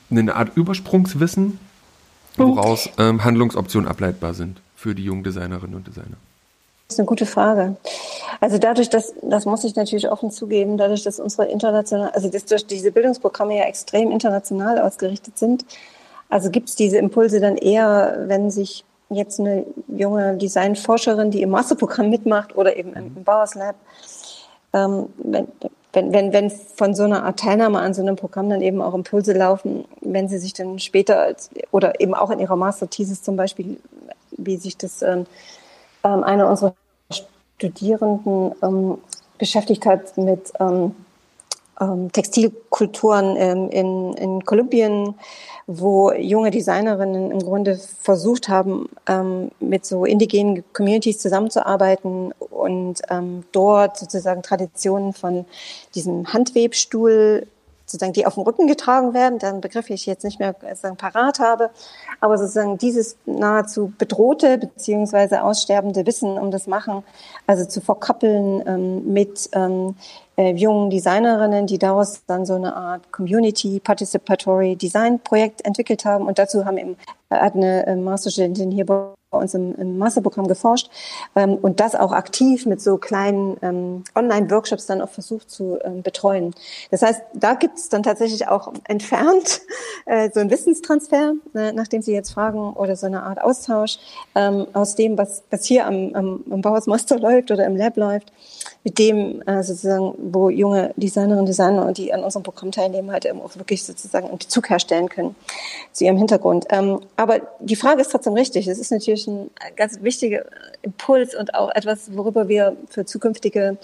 eine 0.09 0.35
Art 0.35 0.55
Übersprungswissen, 0.55 1.59
woraus 2.37 2.89
ähm, 2.97 3.23
Handlungsoptionen 3.23 3.89
ableitbar 3.89 4.33
sind 4.33 4.61
für 4.75 4.95
die 4.95 5.03
jungen 5.03 5.23
Designerinnen 5.23 5.75
und 5.75 5.87
Designer? 5.87 6.17
Das 6.87 6.95
ist 6.95 6.99
eine 6.99 7.05
gute 7.05 7.25
Frage. 7.25 7.77
Also 8.41 8.57
dadurch, 8.57 8.89
dass, 8.89 9.13
das 9.21 9.45
muss 9.45 9.63
ich 9.63 9.75
natürlich 9.75 10.09
offen 10.09 10.29
zugeben, 10.29 10.77
dadurch, 10.77 11.03
dass 11.03 11.21
unsere 11.21 11.45
international, 11.45 12.09
also 12.09 12.29
dass 12.29 12.45
durch 12.45 12.67
diese 12.67 12.91
Bildungsprogramme 12.91 13.57
ja 13.57 13.63
extrem 13.63 14.11
international 14.11 14.79
ausgerichtet 14.79 15.37
sind, 15.37 15.63
also 16.32 16.49
gibt 16.49 16.69
es 16.69 16.75
diese 16.75 16.97
Impulse 16.97 17.41
dann 17.41 17.57
eher, 17.57 18.23
wenn 18.27 18.49
sich 18.49 18.86
jetzt 19.09 19.39
eine 19.39 19.65
junge 19.89 20.38
Designforscherin, 20.38 21.29
die 21.29 21.41
im 21.41 21.49
Masterprogramm 21.49 22.09
mitmacht 22.09 22.55
oder 22.55 22.77
eben 22.77 22.93
im, 22.93 23.17
im 23.17 23.23
Bauers 23.25 23.53
Lab, 23.55 23.75
ähm, 24.73 25.07
wenn, 25.17 25.47
wenn, 25.91 26.13
wenn, 26.13 26.32
wenn 26.32 26.49
von 26.49 26.95
so 26.95 27.03
einer 27.03 27.25
Art 27.25 27.38
Teilnahme 27.39 27.79
an 27.79 27.93
so 27.93 28.01
einem 28.01 28.15
Programm 28.15 28.49
dann 28.49 28.61
eben 28.61 28.82
auch 28.82 28.93
Impulse 28.93 29.34
laufen, 29.34 29.84
wenn 29.99 30.29
sie 30.29 30.38
sich 30.38 30.53
dann 30.53 30.79
später 30.79 31.19
als, 31.21 31.49
oder 31.71 31.99
eben 31.99 32.13
auch 32.13 32.32
in 32.32 32.39
ihrer 32.39 32.55
Master-Thesis 32.55 33.21
zum 33.21 33.36
Beispiel, 33.36 33.77
wie 34.32 34.55
sich 34.55 34.77
das 34.77 35.01
ähm, 35.01 35.25
ähm, 36.05 36.23
eine 36.23 36.47
unserer 36.47 36.73
Studierenden 37.11 38.53
ähm, 38.63 38.97
beschäftigt 39.38 39.86
hat 39.86 40.17
mit 40.17 40.53
ähm, 40.61 40.95
ähm, 41.82 42.11
Textilkulturen 42.11 43.36
ähm, 43.38 43.69
in, 43.69 44.13
in 44.13 44.45
Kolumbien, 44.45 45.15
wo 45.67 46.11
junge 46.13 46.51
Designerinnen 46.51 47.32
im 47.32 47.39
Grunde 47.39 47.77
versucht 47.77 48.47
haben, 48.47 48.89
ähm, 49.07 49.51
mit 49.59 49.86
so 49.86 50.05
indigenen 50.05 50.63
Communities 50.73 51.19
zusammenzuarbeiten 51.19 52.34
und 52.39 53.01
ähm, 53.09 53.43
dort 53.51 53.97
sozusagen 53.97 54.43
Traditionen 54.43 55.13
von 55.13 55.45
diesem 55.95 56.32
Handwebstuhl 56.32 57.47
sozusagen, 57.91 58.13
die 58.13 58.25
auf 58.25 58.35
dem 58.35 58.43
Rücken 58.43 58.67
getragen 58.67 59.13
werden, 59.13 59.39
deren 59.39 59.61
Begriff 59.61 59.89
ich 59.89 60.05
jetzt 60.05 60.23
nicht 60.23 60.39
mehr 60.39 60.55
sozusagen 60.59 60.97
parat 60.97 61.39
habe, 61.39 61.69
aber 62.19 62.37
sozusagen 62.37 62.77
dieses 62.77 63.17
nahezu 63.25 63.93
bedrohte 63.97 64.57
beziehungsweise 64.57 65.43
aussterbende 65.43 66.05
Wissen 66.05 66.37
um 66.37 66.51
das 66.51 66.67
Machen, 66.67 67.03
also 67.47 67.65
zu 67.65 67.81
verkoppeln 67.81 68.63
ähm, 68.65 69.13
mit 69.13 69.49
ähm, 69.53 69.95
äh, 70.37 70.53
jungen 70.53 70.89
Designerinnen, 70.89 71.67
die 71.67 71.77
daraus 71.77 72.23
dann 72.25 72.45
so 72.45 72.55
eine 72.55 72.75
Art 72.75 73.11
Community 73.11 73.79
Participatory 73.79 74.75
Design 74.75 75.19
Projekt 75.19 75.65
entwickelt 75.65 76.05
haben. 76.05 76.27
Und 76.27 76.39
dazu 76.39 76.65
haben 76.65 76.77
eben 76.77 76.97
hat 77.29 77.55
eine 77.55 77.85
äh, 77.85 77.95
Masterstudentin 77.95 78.71
hier 78.71 78.85
bei 78.85 79.13
uns 79.38 79.53
im, 79.53 79.75
im 79.75 79.97
Masterprogramm 79.97 80.47
geforscht 80.47 80.89
ähm, 81.36 81.55
und 81.55 81.79
das 81.79 81.95
auch 81.95 82.11
aktiv 82.11 82.65
mit 82.65 82.82
so 82.82 82.97
kleinen 82.97 83.57
ähm, 83.61 84.03
Online-Workshops 84.15 84.86
dann 84.86 85.01
auch 85.01 85.09
versucht 85.09 85.49
zu 85.49 85.79
ähm, 85.84 86.01
betreuen. 86.01 86.53
Das 86.91 87.01
heißt, 87.01 87.21
da 87.34 87.53
gibt 87.53 87.77
es 87.77 87.89
dann 87.89 88.03
tatsächlich 88.03 88.47
auch 88.47 88.73
entfernt 88.88 89.61
äh, 90.05 90.29
so 90.34 90.39
ein 90.39 90.49
Wissenstransfer, 90.49 91.34
äh, 91.55 91.71
nachdem 91.71 92.01
Sie 92.01 92.13
jetzt 92.13 92.32
fragen, 92.32 92.73
oder 92.73 92.95
so 92.95 93.05
eine 93.05 93.23
Art 93.23 93.41
Austausch 93.41 93.97
ähm, 94.36 94.67
aus 94.73 94.95
dem, 94.95 95.17
was, 95.17 95.43
was 95.49 95.65
hier 95.65 95.88
am, 95.88 96.13
am, 96.13 96.43
am 96.49 96.61
Bauhaus 96.61 96.88
Master 96.88 97.19
läuft 97.19 97.51
oder 97.51 97.65
im 97.65 97.75
Lab 97.75 97.97
läuft, 97.97 98.32
mit 98.84 98.97
dem 98.97 99.41
äh, 99.47 99.63
sozusagen, 99.63 100.13
wo 100.17 100.49
junge 100.49 100.91
Designerinnen 100.95 101.39
und 101.39 101.45
Designer 101.45 101.91
die 101.91 102.13
an 102.13 102.23
unserem 102.23 102.43
Programm 102.43 102.71
teilnehmen, 102.71 103.11
halt 103.11 103.32
auch 103.32 103.55
wirklich 103.55 103.84
sozusagen 103.84 104.27
einen 104.27 104.39
Bezug 104.39 104.69
herstellen 104.69 105.07
können 105.07 105.36
zu 105.91 106.05
ihrem 106.05 106.17
Hintergrund. 106.17 106.65
Ähm, 106.69 106.99
aber 107.15 107.41
die 107.59 107.75
Frage 107.75 108.01
ist 108.01 108.11
trotzdem 108.11 108.34
richtig. 108.34 108.67
Es 108.67 108.79
ist 108.79 108.91
natürlich 108.91 109.27
ein 109.27 109.51
ganz 109.75 110.01
wichtiger 110.01 110.45
Impuls 110.82 111.36
und 111.36 111.53
auch 111.53 111.69
etwas, 111.75 112.15
worüber 112.15 112.47
wir 112.47 112.75
für 112.89 113.05
zukünftige 113.05 113.77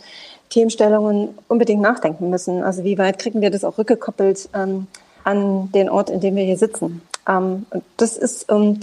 Themenstellungen 0.50 1.38
unbedingt 1.48 1.82
nachdenken 1.82 2.30
müssen. 2.30 2.64
Also 2.64 2.84
wie 2.84 2.98
weit 2.98 3.20
kriegen 3.20 3.42
wir 3.42 3.52
das 3.52 3.64
auch 3.64 3.78
rückgekoppelt 3.78 4.50
ähm, 4.56 4.88
an 5.24 5.72
den 5.74 5.90
Ort, 5.90 6.10
in 6.10 6.22
dem 6.22 6.36
wir 6.36 6.44
hier 6.44 6.58
sitzen? 6.58 7.02
Ähm, 7.28 7.68
das 7.98 8.18
ist, 8.18 8.48
ähm, 8.50 8.80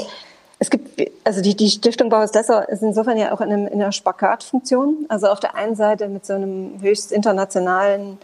es 0.64 0.70
gibt, 0.70 1.10
also 1.24 1.42
die, 1.42 1.54
die 1.54 1.68
Stiftung 1.68 2.08
Bauhaus 2.08 2.32
Dessau 2.32 2.60
ist 2.60 2.82
insofern 2.82 3.18
ja 3.18 3.32
auch 3.32 3.40
in, 3.40 3.52
einem, 3.52 3.66
in 3.66 3.82
einer 3.82 3.92
Spagatfunktion. 3.92 5.04
Also 5.08 5.28
auf 5.28 5.40
der 5.40 5.54
einen 5.56 5.76
Seite 5.76 6.08
mit 6.08 6.24
so 6.24 6.32
einem 6.32 6.80
höchst 6.80 7.12
internationalen 7.12 8.18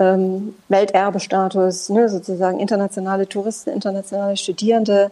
ähm, 0.00 0.56
Welterbestatus, 0.68 1.88
ne, 1.90 2.08
sozusagen 2.08 2.58
internationale 2.58 3.28
Touristen, 3.28 3.70
internationale 3.70 4.36
Studierende, 4.36 5.10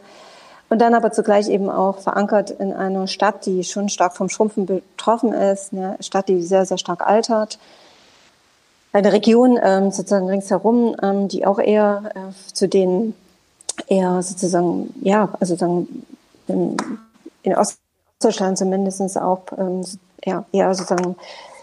und 0.69 0.81
dann 0.81 0.95
aber 0.95 1.13
zugleich 1.13 1.49
eben 1.49 1.71
auch 1.71 1.99
verankert 1.99 2.51
in 2.51 2.73
einer 2.73 3.07
Stadt, 3.07 3.47
die 3.47 3.63
schon 3.63 3.89
stark 3.89 4.17
vom 4.17 4.29
Schrumpfen 4.29 4.67
betroffen 4.67 5.33
ist, 5.33 5.73
eine 5.73 5.97
Stadt, 6.01 6.29
die 6.29 6.43
sehr, 6.43 6.67
sehr 6.67 6.79
stark 6.79 7.07
altert. 7.07 7.59
Eine 8.93 9.13
Region 9.13 9.59
ähm, 9.63 9.93
sozusagen 9.93 10.29
ringsherum, 10.29 10.97
ähm, 11.03 11.29
die 11.29 11.47
auch 11.47 11.61
eher 11.61 12.11
äh, 12.15 12.53
zu 12.53 12.67
den 12.67 13.15
eher 13.87 14.23
sozusagen, 14.23 14.93
ja, 15.03 15.29
also 15.39 15.55
sozusagen 15.55 16.07
in, 16.49 16.77
in 17.43 17.57
Ostdeutschland 17.57 18.59
zumindest 18.59 19.19
auch 19.19 19.45
ähm, 19.57 19.85
ja, 20.25 20.45
eher 20.53 20.75
sozusagen, 20.75 21.17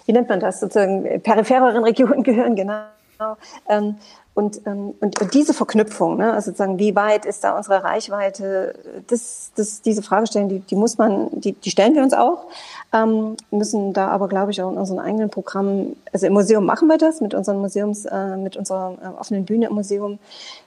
wie 0.06 0.14
nennt 0.14 0.30
man 0.30 0.40
das, 0.40 0.60
sozusagen 0.60 1.22
periphereren 1.22 1.84
Regionen 1.84 2.24
gehören, 2.24 2.56
genau. 2.56 2.84
Und, 4.34 4.62
ähm, 4.66 4.94
und, 5.02 5.20
und 5.20 5.34
diese 5.34 5.54
Verknüpfung, 5.54 6.16
ne, 6.18 6.32
also 6.32 6.52
sozusagen, 6.52 6.80
wie 6.80 6.96
weit 6.96 7.26
ist 7.26 7.44
da 7.44 7.58
unsere 7.58 7.84
Reichweite, 7.84 8.74
das, 9.08 9.52
das, 9.56 9.82
diese 9.82 10.02
Fragestellung, 10.02 10.48
die, 10.48 10.60
die 10.60 10.76
muss 10.76 10.98
man, 10.98 11.28
die, 11.34 11.52
die 11.52 11.70
stellen 11.70 11.96
wir 11.96 12.02
uns 12.02 12.14
auch, 12.14 12.46
ähm, 12.94 13.36
müssen 13.52 13.92
da 13.92 14.08
aber, 14.08 14.30
glaube 14.30 14.52
ich, 14.52 14.62
auch 14.62 14.72
in 14.72 14.78
unseren 14.78 15.00
eigenen 15.00 15.30
Programmen, 15.30 15.98
also 16.14 16.28
im 16.28 16.34
Museum 16.34 16.66
machen 16.66 16.88
wir 16.88 16.98
das, 16.98 17.20
mit 17.20 17.34
unseren 17.34 17.60
Museums, 17.60 18.06
äh, 18.06 18.38
mit 18.38 18.56
unserer 18.56 18.98
äh, 19.04 19.20
offenen 19.20 19.44
Bühne 19.44 19.68
im 19.68 19.74
Museum, 19.74 20.18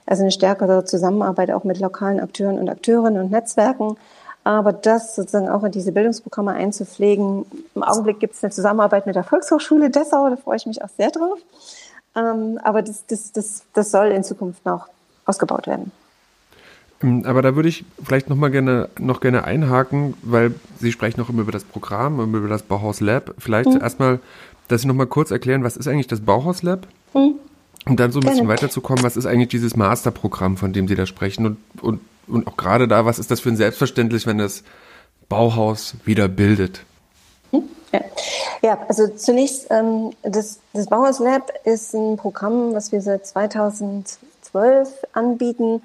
also 0.05 0.21
eine 0.21 0.31
stärkere 0.31 0.85
Zusammenarbeit 0.85 1.49
auch 1.49 1.63
mit 1.63 1.79
lokalen 1.79 2.19
Akteuren 2.19 2.59
und 2.59 2.69
Akteurinnen 2.69 3.19
und 3.23 3.31
Netzwerken. 3.31 3.97
Aber 4.43 4.73
das 4.73 5.15
sozusagen 5.15 5.49
auch 5.49 5.63
in 5.63 5.71
diese 5.71 5.91
Bildungsprogramme 5.91 6.51
einzupflegen. 6.51 7.47
Im 7.73 7.81
Augenblick 7.81 8.19
gibt 8.19 8.35
es 8.35 8.43
eine 8.43 8.51
Zusammenarbeit 8.51 9.07
mit 9.07 9.15
der 9.15 9.23
Volkshochschule 9.23 9.89
Dessau, 9.89 10.29
da 10.29 10.35
freue 10.35 10.57
ich 10.57 10.67
mich 10.67 10.83
auch 10.83 10.89
sehr 10.95 11.09
drauf. 11.09 11.39
Ähm, 12.15 12.59
aber 12.63 12.81
das, 12.81 13.05
das, 13.07 13.31
das, 13.31 13.63
das 13.73 13.91
soll 13.91 14.07
in 14.07 14.23
Zukunft 14.23 14.65
noch 14.65 14.87
ausgebaut 15.25 15.67
werden. 15.67 15.91
Ähm, 17.01 17.23
aber 17.25 17.41
da 17.41 17.55
würde 17.55 17.69
ich 17.69 17.85
vielleicht 18.03 18.29
noch 18.29 18.37
mal 18.37 18.51
gerne, 18.51 18.89
noch 18.99 19.19
gerne 19.19 19.43
einhaken, 19.43 20.15
weil 20.21 20.53
Sie 20.79 20.91
sprechen 20.91 21.19
noch 21.19 21.29
immer 21.29 21.41
über 21.41 21.51
das 21.51 21.63
Programm, 21.63 22.19
über 22.33 22.47
das 22.47 22.63
Bauhaus 22.63 23.01
Lab. 23.01 23.33
Vielleicht 23.37 23.69
mhm. 23.69 23.81
erstmal, 23.81 24.19
dass 24.67 24.81
Sie 24.81 24.87
noch 24.87 24.95
mal 24.95 25.07
kurz 25.07 25.31
erklären, 25.31 25.63
was 25.63 25.77
ist 25.77 25.87
eigentlich 25.87 26.07
das 26.07 26.21
Bauhaus 26.21 26.63
Lab? 26.63 26.87
Mhm. 27.13 27.35
Und 27.87 27.99
dann 27.99 28.11
so 28.11 28.19
ein 28.19 28.21
bisschen 28.21 28.37
gerne. 28.37 28.49
weiterzukommen, 28.49 29.03
was 29.03 29.15
ist 29.15 29.27
eigentlich 29.27 29.49
dieses 29.49 29.75
Masterprogramm, 29.75 30.57
von 30.57 30.73
dem 30.73 30.87
Sie 30.87 30.95
da 30.95 31.05
sprechen? 31.05 31.45
Und, 31.45 31.57
und, 31.81 32.01
und 32.27 32.47
auch 32.47 32.57
gerade 32.57 32.87
da, 32.87 33.05
was 33.05 33.19
ist 33.19 33.29
das 33.29 33.41
für 33.41 33.49
ein 33.49 33.57
Selbstverständnis, 33.57 34.25
wenn 34.25 34.39
das 34.39 34.63
Bauhaus 35.29 35.95
wieder 36.03 36.27
bildet? 36.27 36.83
Ja, 37.91 37.99
ja 38.61 38.79
also 38.87 39.07
zunächst, 39.07 39.67
ähm, 39.69 40.11
das, 40.23 40.59
das 40.73 40.87
Bauhaus 40.87 41.19
Lab 41.19 41.51
ist 41.63 41.93
ein 41.93 42.17
Programm, 42.17 42.73
was 42.73 42.91
wir 42.91 43.01
seit 43.01 43.25
2012 43.25 45.05
anbieten. 45.13 45.81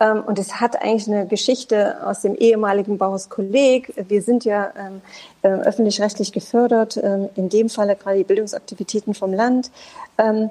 Ähm, 0.00 0.22
und 0.26 0.38
es 0.38 0.60
hat 0.60 0.80
eigentlich 0.82 1.06
eine 1.06 1.26
Geschichte 1.26 1.96
aus 2.06 2.22
dem 2.22 2.34
ehemaligen 2.34 2.98
Bauhaus 2.98 3.28
Kolleg. 3.28 3.92
Wir 4.08 4.22
sind 4.22 4.44
ja 4.44 4.72
ähm, 4.76 5.02
äh, 5.42 5.48
öffentlich-rechtlich 5.48 6.32
gefördert, 6.32 6.96
ähm, 6.96 7.28
in 7.36 7.48
dem 7.50 7.68
Falle 7.68 7.96
gerade 7.96 8.18
die 8.18 8.24
Bildungsaktivitäten 8.24 9.14
vom 9.14 9.32
Land. 9.32 9.70
Ähm, 10.18 10.50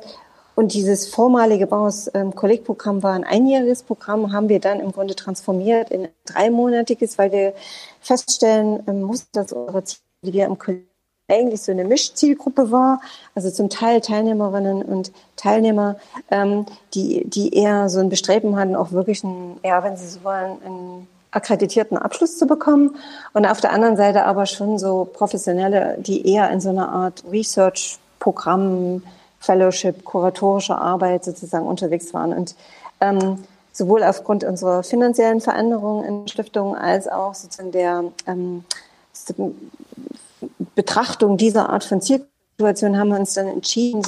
und 0.60 0.74
dieses 0.74 1.08
vormalige 1.08 1.68
Bauhaus 1.68 2.12
ähm, 2.14 2.36
Kollegprogramm 2.36 3.02
war 3.02 3.14
ein 3.14 3.24
einjähriges 3.24 3.82
Programm, 3.82 4.34
haben 4.34 4.50
wir 4.50 4.60
dann 4.60 4.82
im 4.82 4.92
Grunde 4.92 5.16
transformiert 5.16 5.90
in 5.90 6.04
ein 6.04 6.10
dreimonatiges, 6.26 7.18
weil 7.18 7.32
wir 7.32 7.54
feststellen 8.02 8.84
ähm, 8.86 9.04
mussten, 9.04 9.30
dass 9.32 9.54
unsere 9.54 9.86
Ziele, 9.86 10.02
wir 10.22 10.46
im 10.46 10.58
Kolleg 10.58 10.86
eigentlich 11.30 11.62
so 11.62 11.72
eine 11.72 11.86
Mischzielgruppe 11.86 12.72
war, 12.72 13.02
also 13.36 13.52
zum 13.52 13.70
Teil 13.70 14.02
Teilnehmerinnen 14.02 14.82
und 14.82 15.12
Teilnehmer, 15.36 15.98
ähm, 16.32 16.66
die, 16.96 17.24
die 17.30 17.54
eher 17.54 17.88
so 17.88 18.00
ein 18.00 18.10
Bestreben 18.10 18.56
hatten, 18.56 18.76
auch 18.76 18.92
wirklich 18.92 19.24
einen, 19.24 19.60
ja, 19.64 19.84
wenn 19.84 19.96
sie 19.96 20.08
so 20.08 20.24
wollen, 20.24 20.58
einen 20.66 21.08
akkreditierten 21.30 21.98
Abschluss 21.98 22.40
zu 22.40 22.48
bekommen. 22.48 22.96
Und 23.34 23.46
auf 23.46 23.62
der 23.62 23.72
anderen 23.72 23.96
Seite 23.96 24.26
aber 24.26 24.48
schon 24.48 24.80
so 24.80 25.06
Professionelle, 25.14 25.98
die 26.00 26.28
eher 26.28 26.50
in 26.50 26.60
so 26.60 26.70
einer 26.70 26.90
Art 26.90 27.24
Research-Programm, 27.32 29.04
Fellowship, 29.40 30.04
kuratorische 30.04 30.76
Arbeit 30.76 31.24
sozusagen 31.24 31.68
unterwegs 31.68 32.14
waren 32.14 32.34
und 32.34 32.56
ähm, 33.00 33.38
sowohl 33.72 34.04
aufgrund 34.04 34.44
unserer 34.44 34.84
finanziellen 34.84 35.40
Veränderungen 35.40 36.04
in 36.04 36.28
Stiftungen 36.28 36.76
als 36.76 37.08
auch 37.08 37.36
sozusagen 37.36 37.72
der 37.72 38.04
ähm, 38.28 38.66
Betrachtung 40.76 41.38
dieser 41.38 41.70
Art 41.70 41.84
von 41.84 42.02
Zielsituation 42.02 42.98
haben 42.98 43.10
wir 43.10 43.20
uns 43.20 43.34
dann 43.34 43.48
entschieden, 43.48 44.02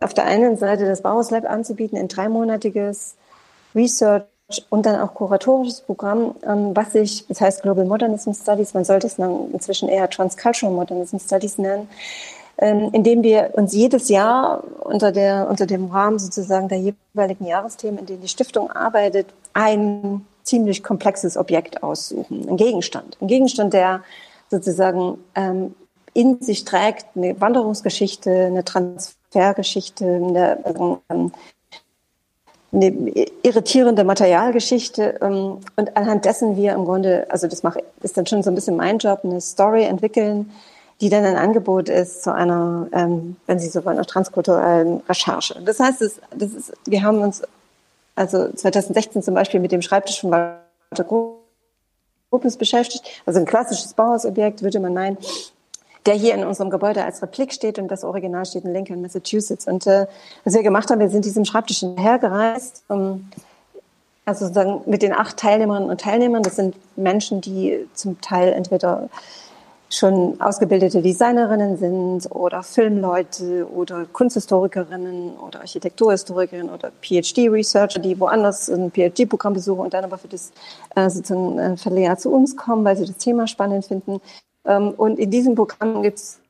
auf 0.00 0.14
der 0.14 0.24
einen 0.24 0.56
Seite 0.56 0.86
das 0.86 1.02
Bauhaus 1.02 1.30
Lab 1.30 1.48
anzubieten, 1.48 1.98
ein 1.98 2.08
dreimonatiges 2.08 3.14
Research 3.74 4.24
und 4.70 4.86
dann 4.86 5.00
auch 5.00 5.14
kuratorisches 5.14 5.80
Programm, 5.80 6.34
ähm, 6.46 6.76
was 6.76 6.92
sich, 6.92 7.26
das 7.28 7.40
heißt 7.40 7.62
Global 7.62 7.84
Modernism 7.84 8.32
Studies, 8.32 8.74
man 8.74 8.84
sollte 8.84 9.06
es 9.06 9.18
inzwischen 9.18 9.88
eher 9.88 10.10
Transcultural 10.10 10.74
Modernism 10.74 11.18
Studies 11.18 11.58
nennen, 11.58 11.88
ähm, 12.58 12.90
indem 12.92 13.22
wir 13.22 13.50
uns 13.54 13.72
jedes 13.72 14.08
Jahr 14.08 14.62
unter, 14.80 15.10
der, 15.10 15.48
unter 15.48 15.66
dem 15.66 15.86
Rahmen 15.86 16.18
sozusagen 16.18 16.68
der 16.68 16.78
jeweiligen 16.78 17.46
Jahresthemen, 17.46 18.00
in 18.00 18.06
denen 18.06 18.22
die 18.22 18.28
Stiftung 18.28 18.70
arbeitet, 18.70 19.26
ein 19.54 20.26
ziemlich 20.42 20.82
komplexes 20.82 21.36
Objekt 21.36 21.82
aussuchen, 21.82 22.48
ein 22.48 22.56
Gegenstand. 22.56 23.16
Ein 23.20 23.28
Gegenstand, 23.28 23.72
der 23.72 24.02
sozusagen 24.50 25.18
ähm, 25.34 25.74
in 26.14 26.40
sich 26.40 26.64
trägt 26.64 27.06
eine 27.16 27.40
Wanderungsgeschichte, 27.40 28.30
eine 28.30 28.64
Transfergeschichte, 28.64 30.04
eine, 30.04 31.00
ähm, 31.08 31.32
eine 32.70 32.86
irritierende 33.42 34.04
Materialgeschichte 34.04 35.18
ähm, 35.22 35.58
und 35.76 35.96
anhand 35.96 36.24
dessen 36.24 36.56
wir 36.56 36.72
im 36.72 36.84
Grunde, 36.84 37.26
also 37.30 37.46
das 37.46 37.62
mache, 37.62 37.82
ist 38.02 38.16
dann 38.16 38.26
schon 38.26 38.42
so 38.42 38.50
ein 38.50 38.54
bisschen 38.54 38.76
mein 38.76 38.98
Job, 38.98 39.20
eine 39.24 39.40
Story 39.40 39.84
entwickeln, 39.84 40.50
die 41.00 41.08
dann 41.08 41.24
ein 41.24 41.36
Angebot 41.36 41.88
ist 41.88 42.22
zu 42.22 42.32
einer, 42.32 42.86
ähm, 42.92 43.36
wenn 43.46 43.58
Sie 43.58 43.68
so 43.68 43.84
wollen, 43.84 43.96
einer 43.96 44.06
transkulturellen 44.06 45.00
Recherche. 45.08 45.60
Das 45.64 45.80
heißt, 45.80 46.00
das, 46.00 46.20
das 46.36 46.52
ist, 46.52 46.72
wir 46.86 47.02
haben 47.02 47.20
uns 47.20 47.42
also 48.14 48.52
2016 48.52 49.22
zum 49.22 49.34
Beispiel 49.34 49.60
mit 49.60 49.72
dem 49.72 49.82
Schreibtisch 49.82 50.20
von 50.20 50.30
Walter 50.30 51.04
Gropius 52.30 52.56
beschäftigt, 52.56 53.04
also 53.26 53.40
ein 53.40 53.46
klassisches 53.46 53.94
Bauhausobjekt, 53.94 54.62
würde 54.62 54.80
man 54.80 54.94
meinen, 54.94 55.18
der 56.06 56.14
hier 56.14 56.34
in 56.34 56.44
unserem 56.44 56.70
Gebäude 56.70 57.04
als 57.04 57.22
Replik 57.22 57.52
steht 57.52 57.78
und 57.78 57.88
das 57.88 58.04
Original 58.04 58.44
steht 58.44 58.64
in 58.64 58.72
Lincoln, 58.72 59.02
Massachusetts. 59.02 59.66
Und 59.66 59.86
äh, 59.86 60.06
was 60.44 60.54
wir 60.54 60.62
gemacht 60.62 60.90
haben, 60.90 60.98
wir 60.98 61.08
sind 61.08 61.24
diesem 61.24 61.44
Schreibtisch 61.44 61.80
hinterhergereist, 61.80 62.84
um, 62.88 63.30
also 64.24 64.46
sozusagen 64.46 64.82
mit 64.86 65.02
den 65.02 65.12
acht 65.12 65.36
Teilnehmerinnen 65.36 65.90
und 65.90 66.00
Teilnehmern, 66.00 66.42
das 66.42 66.56
sind 66.56 66.76
Menschen, 66.96 67.40
die 67.40 67.86
zum 67.94 68.20
Teil 68.20 68.52
entweder 68.52 69.08
schon 69.92 70.40
ausgebildete 70.40 71.02
Designerinnen 71.02 71.76
sind 71.76 72.30
oder 72.30 72.62
Filmleute 72.62 73.68
oder 73.70 74.06
Kunsthistorikerinnen 74.06 75.36
oder 75.36 75.60
Architekturhistorikerinnen 75.60 76.72
oder 76.72 76.90
PhD-Researcher, 77.02 78.00
die 78.00 78.18
woanders 78.18 78.70
ein 78.70 78.90
PhD-Programm 78.90 79.52
besuchen 79.52 79.80
und 79.80 79.92
dann 79.92 80.04
aber 80.04 80.16
für 80.16 80.28
das 80.28 80.52
äh, 80.96 81.10
sozusagen 81.10 81.58
äh, 81.58 81.76
Verlehr 81.76 82.16
zu 82.16 82.30
uns 82.32 82.56
kommen, 82.56 82.84
weil 82.84 82.96
sie 82.96 83.04
das 83.04 83.18
Thema 83.18 83.46
spannend 83.46 83.84
finden. 83.84 84.22
Ähm, 84.64 84.94
und 84.96 85.18
in 85.18 85.30
diesem 85.30 85.54
Programm 85.54 86.02
gibt 86.02 86.18
es 86.18 86.40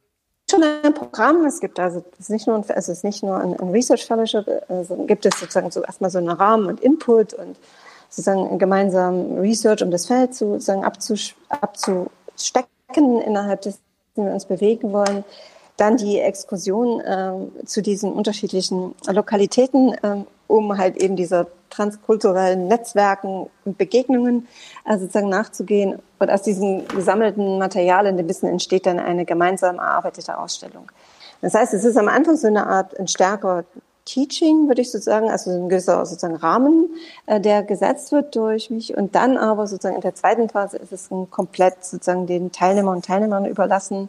schon 0.48 0.62
ein 0.62 0.94
Programm. 0.94 1.44
Es 1.44 1.58
gibt 1.58 1.80
also 1.80 2.04
es 2.12 2.20
ist 2.20 2.30
nicht 2.30 2.46
nur, 2.46 2.64
es 2.68 2.88
ist 2.88 3.02
nicht 3.02 3.24
nur 3.24 3.38
ein, 3.38 3.58
ein 3.58 3.70
Research 3.70 4.06
Fellowship, 4.06 4.46
also 4.68 4.94
gibt 5.06 5.26
es 5.26 5.40
sozusagen 5.40 5.72
so 5.72 5.82
erstmal 5.82 6.10
so 6.10 6.18
einen 6.18 6.28
Rahmen 6.28 6.66
und 6.66 6.78
Input 6.80 7.34
und 7.34 7.56
sozusagen 8.08 8.58
gemeinsam 8.58 9.38
Research, 9.38 9.82
um 9.82 9.90
das 9.90 10.06
Feld 10.06 10.32
zu, 10.32 10.52
sozusagen 10.52 10.84
abzustecken 10.84 12.70
innerhalb 12.96 13.62
dessen 13.62 13.80
wir 14.14 14.32
uns 14.32 14.44
bewegen 14.44 14.92
wollen. 14.92 15.24
Dann 15.76 15.96
die 15.96 16.18
Exkursion 16.18 17.00
äh, 17.00 17.66
zu 17.66 17.82
diesen 17.82 18.12
unterschiedlichen 18.12 18.94
Lokalitäten, 19.08 19.94
äh, 19.94 20.24
um 20.46 20.76
halt 20.76 20.96
eben 20.98 21.16
dieser 21.16 21.46
transkulturellen 21.70 22.68
Netzwerken 22.68 23.48
und 23.64 23.78
Begegnungen 23.78 24.46
äh, 24.84 24.98
sozusagen 24.98 25.30
nachzugehen. 25.30 25.98
Und 26.18 26.30
aus 26.30 26.42
diesen 26.42 26.86
gesammelten 26.88 27.58
Materialien 27.58 28.18
ein 28.18 28.26
bisschen 28.26 28.50
entsteht 28.50 28.86
dann 28.86 29.00
eine 29.00 29.24
gemeinsam 29.24 29.76
erarbeitete 29.76 30.38
Ausstellung. 30.38 30.92
Das 31.40 31.54
heißt, 31.54 31.74
es 31.74 31.84
ist 31.84 31.96
am 31.96 32.08
Anfang 32.08 32.36
so 32.36 32.46
eine 32.46 32.66
Art 32.66 32.98
ein 32.98 33.08
stärker 33.08 33.64
Teaching, 34.04 34.68
würde 34.68 34.82
ich 34.82 34.90
sozusagen, 34.90 35.30
also 35.30 35.50
ein 35.50 35.68
gewisser 35.68 36.04
sozusagen 36.04 36.36
Rahmen, 36.36 36.90
äh, 37.26 37.40
der 37.40 37.62
gesetzt 37.62 38.12
wird 38.12 38.34
durch 38.34 38.70
mich. 38.70 38.96
Und 38.96 39.14
dann 39.14 39.36
aber 39.36 39.66
sozusagen 39.66 39.96
in 39.96 40.02
der 40.02 40.14
zweiten 40.14 40.48
Phase 40.48 40.76
ist 40.78 40.92
es 40.92 41.08
komplett 41.30 41.84
sozusagen 41.84 42.26
den 42.26 42.52
Teilnehmern 42.52 42.96
und 42.96 43.04
Teilnehmern 43.04 43.46
überlassen, 43.46 44.08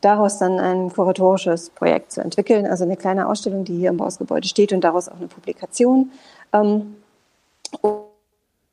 daraus 0.00 0.38
dann 0.38 0.58
ein 0.58 0.92
kuratorisches 0.92 1.70
Projekt 1.70 2.12
zu 2.12 2.20
entwickeln, 2.20 2.66
also 2.66 2.84
eine 2.84 2.96
kleine 2.96 3.28
Ausstellung, 3.28 3.64
die 3.64 3.76
hier 3.76 3.90
im 3.90 4.00
Hausgebäude 4.00 4.48
steht 4.48 4.72
und 4.72 4.82
daraus 4.82 5.08
auch 5.08 5.16
eine 5.16 5.28
Publikation. 5.28 6.10
Ähm, 6.52 6.96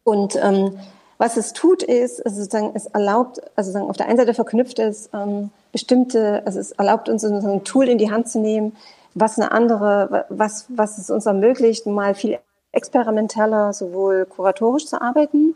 und 0.04 0.36
ähm, 0.42 0.80
was 1.18 1.36
es 1.36 1.54
tut, 1.54 1.84
ist, 1.84 2.26
also 2.26 2.42
sozusagen, 2.42 2.72
es 2.76 2.86
erlaubt, 2.88 3.42
also 3.56 3.72
sozusagen 3.72 3.90
auf 3.90 3.98
der 3.98 4.08
einen 4.08 4.18
Seite 4.18 4.34
verknüpft 4.34 4.80
es 4.80 5.10
ähm, 5.14 5.50
bestimmte, 5.72 6.44
also 6.46 6.60
es 6.60 6.72
erlaubt 6.72 7.10
uns 7.10 7.24
sozusagen 7.24 7.54
ein 7.54 7.64
Tool 7.64 7.90
in 7.90 7.98
die 7.98 8.12
Hand 8.12 8.30
zu 8.30 8.40
nehmen, 8.40 8.76
was 9.20 9.38
eine 9.38 9.52
andere, 9.52 10.26
was, 10.30 10.66
was 10.70 10.98
es 10.98 11.10
uns 11.10 11.26
ermöglicht, 11.26 11.86
mal 11.86 12.16
viel 12.16 12.40
experimenteller, 12.72 13.74
sowohl 13.74 14.26
kuratorisch 14.26 14.86
zu 14.86 15.02
arbeiten, 15.02 15.56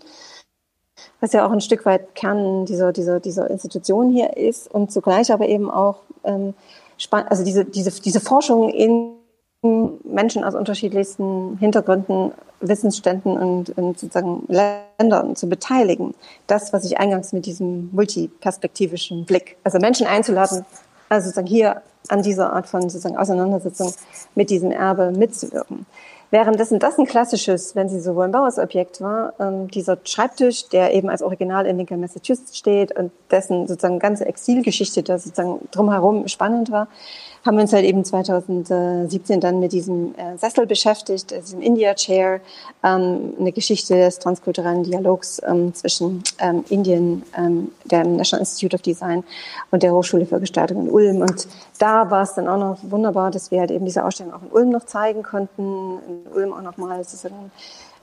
was 1.20 1.34
ja 1.34 1.46
auch 1.46 1.52
ein 1.52 1.62
Stück 1.62 1.86
weit 1.86 2.16
Kern 2.16 2.66
dieser, 2.66 2.92
dieser, 2.92 3.20
dieser 3.20 3.50
Institution 3.50 4.12
hier 4.12 4.38
ist 4.38 4.72
und 4.74 4.92
zugleich 4.92 5.32
aber 5.32 5.48
eben 5.48 5.70
auch 5.70 6.00
ähm, 6.24 6.54
also 7.12 7.44
diese, 7.44 7.66
diese, 7.66 8.02
diese 8.02 8.20
Forschung 8.20 8.70
in 8.70 9.14
Menschen 9.64 10.44
aus 10.44 10.56
unterschiedlichsten 10.56 11.58
Hintergründen, 11.60 12.32
Wissensständen 12.62 13.38
und, 13.38 13.76
und 13.78 14.00
sozusagen 14.00 14.44
Ländern 14.48 15.36
zu 15.36 15.48
beteiligen. 15.50 16.14
Das, 16.48 16.74
was 16.74 16.86
ich 16.86 17.00
eingangs 17.00 17.34
mit 17.34 17.46
diesem 17.46 17.90
multiperspektivischen 17.92 19.26
Blick, 19.26 19.58
also 19.64 19.80
Menschen 19.80 20.08
einzuladen, 20.08 20.66
also 21.10 21.26
sozusagen 21.26 21.48
hier 21.48 21.82
an 22.08 22.22
dieser 22.22 22.54
Art 22.54 22.68
von 22.68 22.82
sozusagen 22.84 23.18
Auseinandersetzung 23.18 23.94
mit 24.36 24.50
diesem 24.50 24.72
Erbe 24.72 25.12
mitzuwirken. 25.12 25.86
Währenddessen 26.32 26.80
das 26.80 26.98
ein 26.98 27.06
klassisches, 27.06 27.76
wenn 27.76 27.90
Sie 27.90 28.00
so 28.00 28.16
wollen, 28.16 28.32
Bauersobjekt 28.32 29.02
war, 29.02 29.34
ähm, 29.38 29.68
dieser 29.68 29.98
Schreibtisch, 30.06 30.70
der 30.70 30.94
eben 30.94 31.10
als 31.10 31.22
Original 31.22 31.66
in 31.66 31.78
Lincoln, 31.78 32.00
Massachusetts 32.00 32.58
steht 32.58 32.98
und 32.98 33.12
dessen 33.32 33.68
sozusagen 33.68 34.00
ganze 34.00 34.26
Exilgeschichte 34.26 35.04
da 35.04 35.20
sozusagen 35.20 35.60
drumherum 35.72 36.30
spannend 36.30 36.72
war, 36.72 36.88
haben 37.46 37.58
wir 37.58 37.64
uns 37.64 37.74
halt 37.74 37.86
eben 37.86 38.06
2017 38.06 39.40
dann 39.40 39.60
mit 39.60 39.72
diesem 39.72 40.14
äh, 40.16 40.38
Sessel 40.38 40.68
beschäftigt, 40.68 41.32
äh, 41.32 41.42
diesem 41.42 41.62
India 41.62 41.94
Chair, 41.96 42.40
ähm, 42.84 43.34
eine 43.40 43.52
Geschichte 43.52 43.96
des 43.96 44.20
transkulturellen 44.20 44.84
Dialogs 44.84 45.42
ähm, 45.46 45.74
zwischen 45.74 46.24
ähm, 46.40 46.64
Indien, 46.70 47.24
ähm, 47.36 47.72
dem 47.86 48.16
National 48.16 48.42
Institute 48.42 48.76
of 48.76 48.82
Design 48.82 49.24
und 49.72 49.82
der 49.84 49.94
Hochschule 49.94 50.26
für 50.26 50.40
Gestaltung 50.40 50.88
in 50.88 50.90
Ulm. 50.92 51.22
Und 51.22 51.48
da 51.80 52.10
war 52.12 52.24
es 52.24 52.36
dann 52.36 52.48
auch 52.48 52.60
noch 52.60 52.78
wunderbar, 52.84 53.32
dass 53.32 53.50
wir 53.50 53.60
halt 53.60 53.72
eben 53.72 53.86
diese 53.86 54.06
Ausstellung 54.06 54.34
auch 54.34 54.44
in 54.44 54.52
Ulm 54.52 54.70
noch 54.70 54.86
zeigen 54.86 55.24
konnten, 55.24 56.00
in 56.08 56.32
Ulm 56.34 56.54
auch 56.54 56.62
nochmal 56.62 57.04
sozusagen 57.04 57.52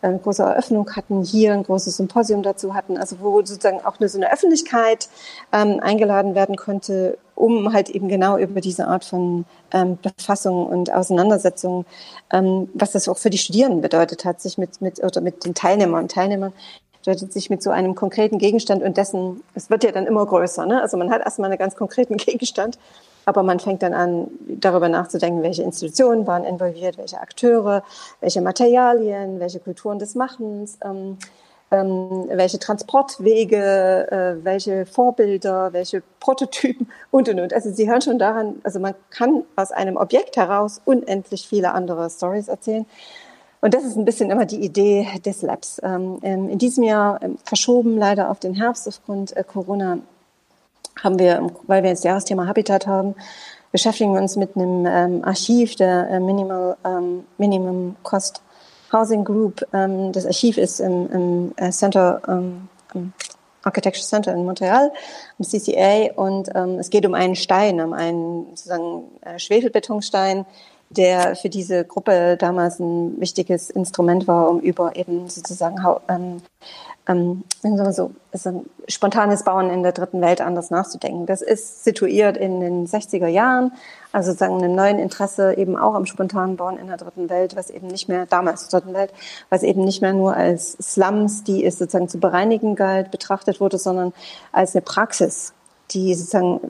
eine 0.02 0.18
große 0.18 0.42
Eröffnung 0.42 0.94
hatten, 0.94 1.22
hier 1.22 1.52
ein 1.52 1.64
großes 1.64 1.96
Symposium 1.96 2.42
dazu 2.42 2.74
hatten, 2.74 2.96
also 2.96 3.16
wo 3.20 3.38
sozusagen 3.38 3.84
auch 3.84 3.98
nur 3.98 4.08
so 4.08 4.18
eine 4.18 4.32
Öffentlichkeit 4.32 5.08
ähm, 5.52 5.80
eingeladen 5.80 6.34
werden 6.34 6.56
konnte, 6.56 7.18
um 7.34 7.72
halt 7.72 7.90
eben 7.90 8.08
genau 8.08 8.36
über 8.36 8.60
diese 8.60 8.86
Art 8.86 9.04
von 9.04 9.44
ähm, 9.72 9.98
Befassung 10.00 10.66
und 10.66 10.92
Auseinandersetzung, 10.92 11.84
ähm, 12.32 12.68
was 12.74 12.92
das 12.92 13.08
auch 13.08 13.18
für 13.18 13.30
die 13.30 13.38
Studierenden 13.38 13.80
bedeutet 13.80 14.24
hat, 14.24 14.40
sich 14.40 14.58
mit, 14.58 14.80
mit, 14.80 15.02
oder 15.02 15.20
mit 15.20 15.44
den 15.44 15.54
Teilnehmern 15.54 16.04
und 16.04 16.12
Teilnehmern 16.12 16.52
bedeutet 16.98 17.32
sich 17.32 17.48
mit 17.48 17.62
so 17.62 17.70
einem 17.70 17.94
konkreten 17.94 18.38
Gegenstand 18.38 18.82
und 18.82 18.96
dessen, 18.96 19.42
es 19.54 19.70
wird 19.70 19.84
ja 19.84 19.92
dann 19.92 20.06
immer 20.06 20.26
größer, 20.26 20.66
ne? 20.66 20.82
also 20.82 20.96
man 20.96 21.10
hat 21.10 21.22
erstmal 21.22 21.50
einen 21.50 21.58
ganz 21.58 21.74
konkreten 21.74 22.16
Gegenstand 22.18 22.78
aber 23.28 23.42
man 23.42 23.60
fängt 23.60 23.82
dann 23.82 23.92
an, 23.92 24.28
darüber 24.46 24.88
nachzudenken, 24.88 25.42
welche 25.42 25.62
Institutionen 25.62 26.26
waren 26.26 26.44
involviert, 26.44 26.96
welche 26.96 27.20
Akteure, 27.20 27.82
welche 28.20 28.40
Materialien, 28.40 29.38
welche 29.38 29.60
Kulturen 29.60 29.98
des 29.98 30.14
Machens, 30.14 30.78
ähm, 30.82 31.18
ähm, 31.70 32.28
welche 32.30 32.58
Transportwege, 32.58 34.10
äh, 34.10 34.44
welche 34.44 34.86
Vorbilder, 34.86 35.74
welche 35.74 36.02
Prototypen 36.20 36.88
und 37.10 37.28
und 37.28 37.38
und. 37.38 37.52
Also 37.52 37.70
Sie 37.70 37.86
hören 37.86 38.00
schon 38.00 38.18
daran, 38.18 38.62
also 38.64 38.80
man 38.80 38.94
kann 39.10 39.44
aus 39.56 39.72
einem 39.72 39.98
Objekt 39.98 40.38
heraus 40.38 40.80
unendlich 40.86 41.46
viele 41.46 41.74
andere 41.74 42.08
Stories 42.08 42.48
erzählen. 42.48 42.86
Und 43.60 43.74
das 43.74 43.84
ist 43.84 43.98
ein 43.98 44.06
bisschen 44.06 44.30
immer 44.30 44.46
die 44.46 44.64
Idee 44.64 45.06
des 45.26 45.42
Labs. 45.42 45.82
Ähm, 45.84 46.18
in 46.22 46.56
diesem 46.56 46.82
Jahr 46.84 47.22
ähm, 47.22 47.36
verschoben 47.44 47.98
leider 47.98 48.30
auf 48.30 48.40
den 48.40 48.54
Herbst 48.54 48.88
aufgrund 48.88 49.36
äh, 49.36 49.44
Corona 49.44 49.98
haben 51.02 51.18
wir, 51.18 51.50
weil 51.66 51.82
wir 51.82 51.90
jetzt 51.90 52.04
Jahresthema 52.04 52.46
Habitat 52.46 52.86
haben, 52.86 53.14
beschäftigen 53.72 54.12
wir 54.14 54.20
uns 54.20 54.36
mit 54.36 54.56
einem 54.56 54.86
ähm, 54.86 55.24
Archiv 55.24 55.76
der 55.76 56.08
äh, 56.10 56.20
Minimal, 56.20 56.76
ähm, 56.84 57.24
Minimum 57.36 57.96
Cost 58.02 58.42
Housing 58.92 59.24
Group. 59.24 59.62
Ähm, 59.72 60.12
das 60.12 60.26
Archiv 60.26 60.58
ist 60.58 60.80
im, 60.80 61.10
im 61.12 61.52
äh, 61.56 61.70
Center, 61.70 62.22
ähm, 62.26 62.68
im 62.94 63.12
Architecture 63.62 64.04
Center 64.04 64.32
in 64.32 64.44
Montreal, 64.44 64.92
im 65.38 65.44
CCA, 65.44 66.12
und 66.16 66.48
ähm, 66.54 66.78
es 66.78 66.90
geht 66.90 67.04
um 67.04 67.14
einen 67.14 67.36
Stein, 67.36 67.80
um 67.80 67.92
einen 67.92 68.46
sozusagen 68.50 69.04
äh, 69.22 69.38
Schwefelbetonstein, 69.38 70.46
der 70.90 71.36
für 71.36 71.50
diese 71.50 71.84
Gruppe 71.84 72.36
damals 72.38 72.78
ein 72.78 73.20
wichtiges 73.20 73.68
Instrument 73.68 74.26
war, 74.26 74.48
um 74.48 74.60
über 74.60 74.96
eben 74.96 75.28
sozusagen 75.28 75.76
ähm, 76.08 76.40
ähm, 77.08 77.42
so, 77.62 78.12
so 78.34 78.64
spontanes 78.86 79.42
Bauen 79.42 79.70
in 79.70 79.82
der 79.82 79.92
dritten 79.92 80.20
Welt 80.20 80.42
anders 80.42 80.70
nachzudenken. 80.70 81.24
Das 81.24 81.40
ist 81.40 81.82
situiert 81.82 82.36
in 82.36 82.60
den 82.60 82.86
60er 82.86 83.26
Jahren, 83.26 83.72
also 84.12 84.30
sozusagen 84.30 84.62
einem 84.62 84.74
neuen 84.74 84.98
Interesse 84.98 85.56
eben 85.56 85.76
auch 85.76 85.94
am 85.94 86.04
spontanen 86.04 86.56
Bauen 86.56 86.78
in 86.78 86.86
der 86.86 86.98
dritten 86.98 87.30
Welt, 87.30 87.56
was 87.56 87.70
eben 87.70 87.86
nicht 87.86 88.08
mehr, 88.08 88.26
damals 88.26 88.68
dritten 88.68 88.92
Welt, 88.92 89.12
was 89.48 89.62
eben 89.62 89.84
nicht 89.84 90.02
mehr 90.02 90.12
nur 90.12 90.36
als 90.36 90.72
Slums, 90.72 91.44
die 91.44 91.64
es 91.64 91.78
sozusagen 91.78 92.08
zu 92.08 92.18
bereinigen 92.18 92.76
galt, 92.76 93.10
betrachtet 93.10 93.60
wurde, 93.60 93.78
sondern 93.78 94.12
als 94.52 94.74
eine 94.74 94.82
Praxis, 94.82 95.54
die 95.90 96.14
sozusagen 96.14 96.60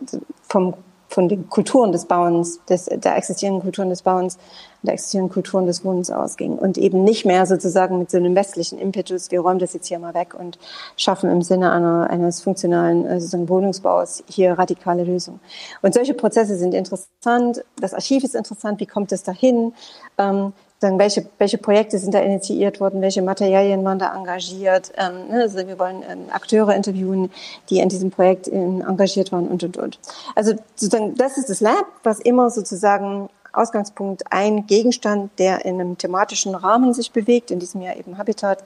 vom 0.49 0.75
von 1.09 1.29
den 1.29 1.49
Kulturen 1.49 1.93
des 1.93 2.05
Bauens, 2.05 2.61
des, 2.67 2.85
der 2.85 3.17
existierenden 3.17 3.63
Kulturen 3.63 3.89
des 3.89 4.03
Bauens, 4.03 4.39
der 4.83 4.95
existierenden 4.95 5.33
Kulturen 5.33 5.67
des 5.67 5.85
Wohnens 5.85 6.11
ausging 6.11 6.57
und 6.57 6.79
eben 6.79 7.03
nicht 7.05 7.25
mehr 7.25 7.47
sozusagen 7.47 7.99
mit 7.99 8.11
so 8.11 8.17
einem 8.17 8.35
westlichen 8.35 8.79
Impetus, 8.79 9.31
wir 9.31 9.41
räumen 9.41 9.59
das 9.59 9.73
jetzt 9.73 9.89
hier 9.89 9.99
mal 9.99 10.15
weg 10.15 10.35
und 10.39 10.59
schaffen 10.97 11.31
im 11.31 11.43
Sinne 11.43 11.73
einer, 11.73 12.09
eines 12.11 12.41
funktionalen 12.41 13.07
äh, 13.07 13.21
sozusagen 13.21 13.49
Wohnungsbaus 13.49 14.23
hier 14.29 14.53
radikale 14.53 15.05
Lösungen. 15.05 15.41
Und 15.83 15.95
solche 15.95 16.15
Prozesse 16.15 16.57
sind 16.57 16.75
interessant. 16.75 17.65
Das 17.81 17.95
Archiv 17.95 18.25
ist 18.25 18.35
interessant. 18.35 18.81
Wie 18.81 18.87
kommt 18.87 19.13
es 19.13 19.23
dahin? 19.23 19.73
Ähm, 20.17 20.53
sagen, 20.81 20.99
welche, 20.99 21.27
welche 21.39 21.59
Projekte 21.59 21.99
sind 21.99 22.15
da 22.15 22.21
initiiert 22.21 22.81
worden, 22.81 23.01
welche 23.01 23.23
Materialien 23.23 23.85
waren 23.85 23.99
da 23.99 24.15
engagiert. 24.15 24.93
Ähm, 24.97 25.29
ne, 25.29 25.43
also 25.43 25.59
wir 25.59 25.79
wollen 25.79 26.03
ähm, 26.09 26.27
Akteure 26.31 26.75
interviewen, 26.75 27.31
die 27.69 27.81
in 27.81 27.89
diesem 27.89 28.11
Projekt 28.11 28.47
in, 28.47 28.83
engagiert 28.83 29.33
waren 29.33 29.49
und, 29.49 29.65
und, 29.65 29.77
und. 29.77 29.99
Also 30.35 30.55
sozusagen, 30.77 31.17
das 31.17 31.37
ist 31.37 31.51
das 31.51 31.61
Lab, 31.61 31.87
was 32.05 32.21
immer 32.21 32.51
sozusagen 32.51 33.29
Ausgangspunkt 33.53 34.25
ein 34.31 34.67
Gegenstand, 34.67 35.31
der 35.39 35.65
in 35.65 35.81
einem 35.81 35.99
thematischen 35.99 36.55
Rahmen 36.55 36.95
sich 36.95 37.13
bewegt, 37.13 37.51
in 37.51 37.59
diesem 37.59 37.81
Jahr 37.81 37.97
eben 37.97 38.19
Habitat. 38.19 38.65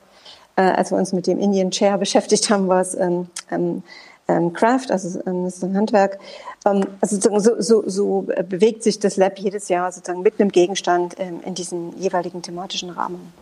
Äh, 0.57 0.63
als 0.63 0.91
wir 0.91 0.99
uns 0.99 1.13
mit 1.13 1.27
dem 1.27 1.39
Indian 1.39 1.71
Chair 1.71 1.99
beschäftigt 1.99 2.51
haben, 2.51 2.69
war 2.69 2.81
es 2.81 2.95
ähm, 2.95 3.29
ähm, 3.51 3.83
ähm, 4.29 4.53
Craft, 4.53 4.91
also 4.91 5.21
ähm, 5.27 5.47
ist 5.47 5.63
ein 5.65 5.77
Handwerk. 5.77 6.19
Ähm, 6.65 6.87
also 7.01 7.19
so, 7.41 7.61
so, 7.61 7.89
so 7.89 8.29
bewegt 8.49 8.83
sich 8.83 8.99
das 8.99 9.17
Lab 9.17 9.39
jedes 9.39 9.69
Jahr 9.69 9.91
sozusagen 9.91 10.23
mit 10.23 10.41
einem 10.41 10.51
Gegenstand 10.51 11.17
ähm, 11.19 11.41
in 11.45 11.55
diesem 11.55 11.97
jeweiligen 11.99 12.43
thematischen 12.43 12.91
Rahmen. 12.91 13.33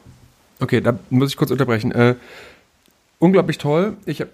Okay, 0.60 0.80
da 0.80 0.98
muss 1.10 1.30
ich 1.30 1.36
kurz 1.36 1.50
unterbrechen. 1.50 1.92
Äh, 1.92 2.14
unglaublich 3.18 3.58
toll. 3.58 3.96
Ich 4.06 4.20
habe 4.20 4.30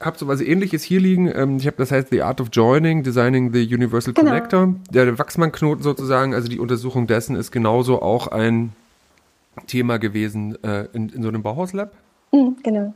hab 0.00 0.18
so 0.18 0.26
was 0.26 0.40
ähnliches 0.40 0.82
hier 0.82 1.00
liegen. 1.00 1.30
Ähm, 1.34 1.56
ich 1.58 1.66
habe 1.66 1.76
das 1.76 1.90
heißt 1.90 2.08
The 2.10 2.22
Art 2.22 2.40
of 2.40 2.48
Joining, 2.52 3.02
Designing 3.02 3.52
the 3.52 3.62
Universal 3.62 4.14
genau. 4.14 4.30
Connector. 4.30 4.74
Der 4.90 5.18
Wachsmann-Knoten 5.18 5.82
sozusagen, 5.82 6.34
also 6.34 6.48
die 6.48 6.58
Untersuchung 6.58 7.06
dessen 7.06 7.36
ist 7.36 7.50
genauso 7.50 8.02
auch 8.02 8.28
ein 8.28 8.72
Thema 9.66 9.98
gewesen 9.98 10.62
äh, 10.64 10.86
in, 10.92 11.08
in 11.10 11.22
so 11.22 11.28
einem 11.28 11.42
Bauhauslab. 11.42 11.92
Mhm, 12.32 12.56
genau. 12.62 12.94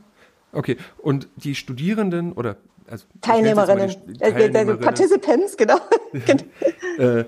Okay, 0.51 0.77
und 0.97 1.27
die 1.37 1.55
Studierenden 1.55 2.33
oder 2.33 2.57
also 2.89 3.05
Teilnehmerinnen, 3.21 3.89
äh, 4.19 4.31
Teilnehmerinnen. 4.31 4.79
Participants, 4.79 5.57
genau. 5.57 5.77
äh, 6.97 7.25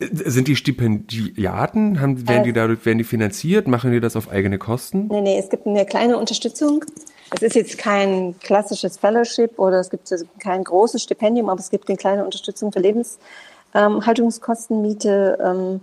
sind 0.00 0.46
die 0.46 0.54
Stipendiaten, 0.54 2.00
haben, 2.00 2.28
werden 2.28 2.44
die 2.44 2.52
dadurch, 2.52 2.84
werden 2.84 2.98
die 2.98 3.04
finanziert, 3.04 3.66
machen 3.66 3.90
die 3.92 4.00
das 4.00 4.14
auf 4.14 4.30
eigene 4.30 4.58
Kosten? 4.58 5.08
Nee, 5.08 5.22
nee, 5.22 5.38
es 5.38 5.48
gibt 5.48 5.66
eine 5.66 5.86
kleine 5.86 6.18
Unterstützung. 6.18 6.84
Es 7.30 7.42
ist 7.42 7.54
jetzt 7.54 7.78
kein 7.78 8.38
klassisches 8.40 8.96
Fellowship 8.96 9.58
oder 9.58 9.80
es 9.80 9.90
gibt 9.90 10.12
kein 10.38 10.64
großes 10.64 11.02
Stipendium, 11.02 11.48
aber 11.48 11.60
es 11.60 11.70
gibt 11.70 11.88
eine 11.88 11.96
kleine 11.96 12.24
Unterstützung 12.24 12.72
für 12.72 12.80
Lebenshaltungskosten, 12.80 14.80
Miete 14.80 15.38
ähm, 15.42 15.80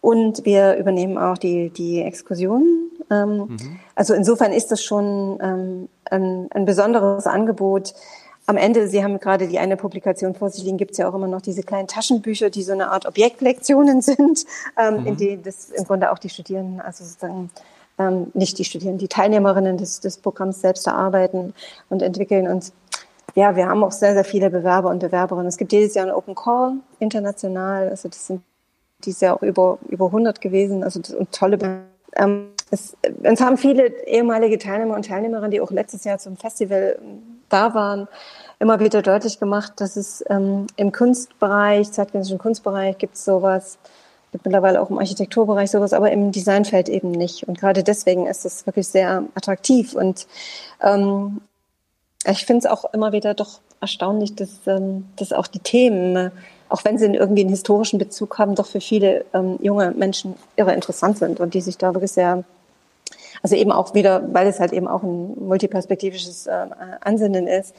und 0.00 0.44
wir 0.44 0.76
übernehmen 0.76 1.18
auch 1.18 1.38
die, 1.38 1.70
die 1.70 2.02
Exkursionen. 2.02 2.90
Ähm, 3.10 3.38
mhm. 3.38 3.80
Also 3.94 4.14
insofern 4.14 4.52
ist 4.52 4.70
das 4.70 4.84
schon 4.84 5.38
ähm, 5.42 5.88
ein, 6.10 6.48
ein 6.52 6.64
besonderes 6.64 7.26
Angebot, 7.26 7.94
am 8.46 8.58
Ende, 8.58 8.88
Sie 8.88 9.02
haben 9.02 9.18
gerade 9.20 9.48
die 9.48 9.58
eine 9.58 9.76
Publikation 9.76 10.34
vor 10.34 10.50
sich 10.50 10.64
liegen, 10.64 10.76
gibt 10.76 10.92
es 10.92 10.98
ja 10.98 11.08
auch 11.08 11.14
immer 11.14 11.28
noch 11.28 11.40
diese 11.40 11.62
kleinen 11.62 11.88
Taschenbücher, 11.88 12.50
die 12.50 12.62
so 12.62 12.72
eine 12.72 12.90
Art 12.90 13.06
Objektlektionen 13.06 14.02
sind, 14.02 14.44
ähm, 14.78 15.00
mhm. 15.00 15.06
in 15.06 15.16
denen 15.16 15.42
das 15.42 15.70
im 15.70 15.84
Grunde 15.84 16.12
auch 16.12 16.18
die 16.18 16.28
Studierenden, 16.28 16.80
also 16.80 17.04
sozusagen 17.04 17.50
ähm, 17.98 18.30
nicht 18.34 18.58
die 18.58 18.64
Studierenden, 18.64 18.98
die 18.98 19.08
Teilnehmerinnen 19.08 19.76
des, 19.76 20.00
des 20.00 20.18
Programms 20.18 20.60
selbst 20.60 20.86
erarbeiten 20.86 21.54
und 21.88 22.02
entwickeln. 22.02 22.48
Und 22.48 22.72
ja, 23.34 23.56
wir 23.56 23.68
haben 23.68 23.82
auch 23.84 23.92
sehr, 23.92 24.14
sehr 24.14 24.24
viele 24.24 24.50
Bewerber 24.50 24.90
und 24.90 25.00
Bewerberinnen. 25.00 25.48
Es 25.48 25.56
gibt 25.56 25.72
jedes 25.72 25.94
Jahr 25.94 26.06
ein 26.06 26.12
Open 26.12 26.34
Call 26.34 26.74
international, 26.98 27.88
also 27.88 28.08
das 28.08 28.26
sind 28.26 28.42
dieses 29.04 29.20
Jahr 29.20 29.36
auch 29.36 29.42
über, 29.42 29.78
über 29.88 30.06
100 30.06 30.40
gewesen, 30.40 30.82
also 30.82 31.00
das, 31.00 31.12
und 31.12 31.30
tolle 31.32 31.58
ähm, 32.16 32.50
es, 32.70 32.96
es 33.22 33.40
haben 33.40 33.56
viele 33.56 33.88
ehemalige 34.06 34.58
Teilnehmer 34.58 34.94
und 34.94 35.06
Teilnehmerinnen, 35.06 35.50
die 35.50 35.60
auch 35.60 35.70
letztes 35.70 36.04
Jahr 36.04 36.18
zum 36.18 36.36
Festival 36.36 36.98
da 37.48 37.74
waren, 37.74 38.08
immer 38.58 38.80
wieder 38.80 39.02
deutlich 39.02 39.38
gemacht, 39.38 39.74
dass 39.76 39.96
es 39.96 40.24
ähm, 40.28 40.66
im 40.76 40.92
Kunstbereich, 40.92 41.92
zeitgenössischen 41.92 42.38
Kunstbereich 42.38 42.98
gibt 42.98 43.14
es 43.14 43.24
sowas, 43.24 43.78
gibt 44.34 44.46
mittlerweile 44.46 44.82
auch 44.82 44.90
im 44.90 44.98
Architekturbereich 44.98 45.70
sowas, 45.70 45.92
aber 45.92 46.10
im 46.10 46.32
Designfeld 46.32 46.88
eben 46.88 47.12
nicht. 47.12 47.46
Und 47.46 47.56
gerade 47.56 47.84
deswegen 47.84 48.26
ist 48.26 48.44
es 48.44 48.66
wirklich 48.66 48.88
sehr 48.88 49.22
attraktiv. 49.36 49.94
Und 49.94 50.26
ähm, 50.82 51.40
ich 52.28 52.44
finde 52.44 52.66
es 52.66 52.66
auch 52.66 52.92
immer 52.92 53.12
wieder 53.12 53.34
doch 53.34 53.60
erstaunlich, 53.80 54.34
dass, 54.34 54.58
ähm, 54.66 55.06
dass 55.14 55.32
auch 55.32 55.46
die 55.46 55.60
Themen, 55.60 56.32
auch 56.68 56.84
wenn 56.84 56.98
sie 56.98 57.06
irgendwie 57.06 57.42
einen 57.42 57.50
historischen 57.50 58.00
Bezug 58.00 58.36
haben, 58.38 58.56
doch 58.56 58.66
für 58.66 58.80
viele 58.80 59.24
ähm, 59.34 59.56
junge 59.62 59.92
Menschen 59.92 60.34
irre 60.56 60.74
interessant 60.74 61.18
sind 61.18 61.38
und 61.38 61.54
die 61.54 61.60
sich 61.60 61.78
da 61.78 61.94
wirklich 61.94 62.10
sehr 62.10 62.42
also 63.40 63.54
eben 63.54 63.70
auch 63.70 63.94
wieder, 63.94 64.32
weil 64.32 64.48
es 64.48 64.58
halt 64.58 64.72
eben 64.72 64.88
auch 64.88 65.04
ein 65.04 65.34
multiperspektivisches 65.46 66.46
äh, 66.46 66.66
Ansinnen 67.02 67.46
ist, 67.46 67.72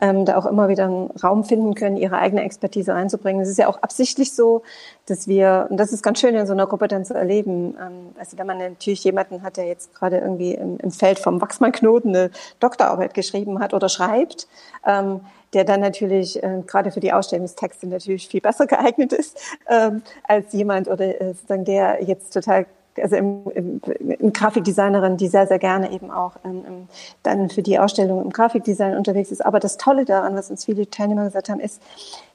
ähm, 0.00 0.24
da 0.24 0.36
auch 0.36 0.46
immer 0.46 0.68
wieder 0.68 0.84
einen 0.84 1.10
Raum 1.22 1.44
finden 1.44 1.74
können, 1.74 1.96
ihre 1.96 2.18
eigene 2.18 2.42
Expertise 2.42 2.94
einzubringen. 2.94 3.42
Es 3.42 3.48
ist 3.48 3.58
ja 3.58 3.68
auch 3.68 3.82
absichtlich 3.82 4.32
so, 4.32 4.62
dass 5.06 5.26
wir, 5.26 5.66
und 5.70 5.78
das 5.78 5.92
ist 5.92 6.02
ganz 6.02 6.20
schön 6.20 6.34
in 6.34 6.46
so 6.46 6.52
einer 6.52 6.66
Gruppe 6.66 6.88
dann 6.88 7.04
zu 7.04 7.14
erleben, 7.14 7.76
ähm, 7.80 8.14
also 8.18 8.38
wenn 8.38 8.46
man 8.46 8.58
natürlich 8.58 9.04
jemanden 9.04 9.42
hat, 9.42 9.56
der 9.56 9.66
jetzt 9.66 9.94
gerade 9.94 10.18
irgendwie 10.18 10.54
im, 10.54 10.78
im 10.78 10.90
Feld 10.90 11.18
vom 11.18 11.40
Wachsmannknoten 11.40 12.14
eine 12.14 12.30
Doktorarbeit 12.60 13.14
geschrieben 13.14 13.60
hat 13.60 13.72
oder 13.74 13.88
schreibt, 13.88 14.48
ähm, 14.86 15.20
der 15.52 15.64
dann 15.64 15.80
natürlich 15.80 16.42
äh, 16.42 16.62
gerade 16.66 16.90
für 16.90 17.00
die 17.00 17.12
Ausstellungstexte 17.12 17.86
natürlich 17.86 18.28
viel 18.28 18.40
besser 18.40 18.66
geeignet 18.66 19.12
ist 19.12 19.38
ähm, 19.68 20.02
als 20.24 20.52
jemand 20.52 20.88
oder 20.88 21.20
äh, 21.20 21.34
sozusagen 21.34 21.64
der 21.64 22.02
jetzt 22.04 22.32
total 22.32 22.66
also 23.02 23.16
im, 23.16 23.42
im, 23.54 23.80
im 24.18 24.32
Grafikdesignerin, 24.32 25.16
die 25.16 25.28
sehr, 25.28 25.46
sehr 25.46 25.58
gerne 25.58 25.92
eben 25.92 26.10
auch 26.10 26.32
ähm, 26.44 26.88
dann 27.22 27.50
für 27.50 27.62
die 27.62 27.78
Ausstellung 27.78 28.22
im 28.22 28.30
Grafikdesign 28.30 28.96
unterwegs 28.96 29.30
ist. 29.30 29.44
Aber 29.44 29.60
das 29.60 29.76
Tolle 29.76 30.04
daran, 30.04 30.34
was 30.34 30.50
uns 30.50 30.64
viele 30.64 30.88
Teilnehmer 30.88 31.24
gesagt 31.24 31.48
haben, 31.48 31.60
ist, 31.60 31.80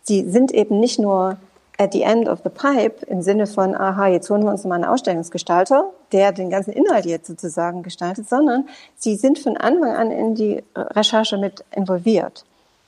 sie 0.04 0.30
sind 0.30 0.52
eben 0.52 0.80
nicht 0.80 1.00
nur 1.00 1.38
at 1.78 1.94
the 1.94 2.04
end 2.04 2.28
of 2.28 2.40
the 2.44 2.50
pipe 2.50 3.06
im 3.08 3.22
Sinne 3.22 3.48
von, 3.48 3.76
aha, 3.76 4.08
jetzt 4.08 4.30
holen 4.30 4.44
wir 4.44 4.52
uns 4.52 4.64
mal 4.66 4.76
einen 4.76 4.86
Ausstellungsgestalter, 4.86 5.86
der 6.12 6.32
den 6.32 6.50
ganzen 6.50 6.72
Inhalt 6.72 7.06
jetzt 7.06 7.28
sozusagen 7.28 7.82
gestaltet, 7.82 8.30
sondern 8.30 8.68
sie 8.98 9.16
sind 9.16 9.40
von 9.40 9.58
Anfang 9.58 9.92
an 9.96 10.12
in 10.12 10.36
die 10.36 10.64
Recherche 10.76 11.38
mit 11.38 11.64
involviert 11.72 12.46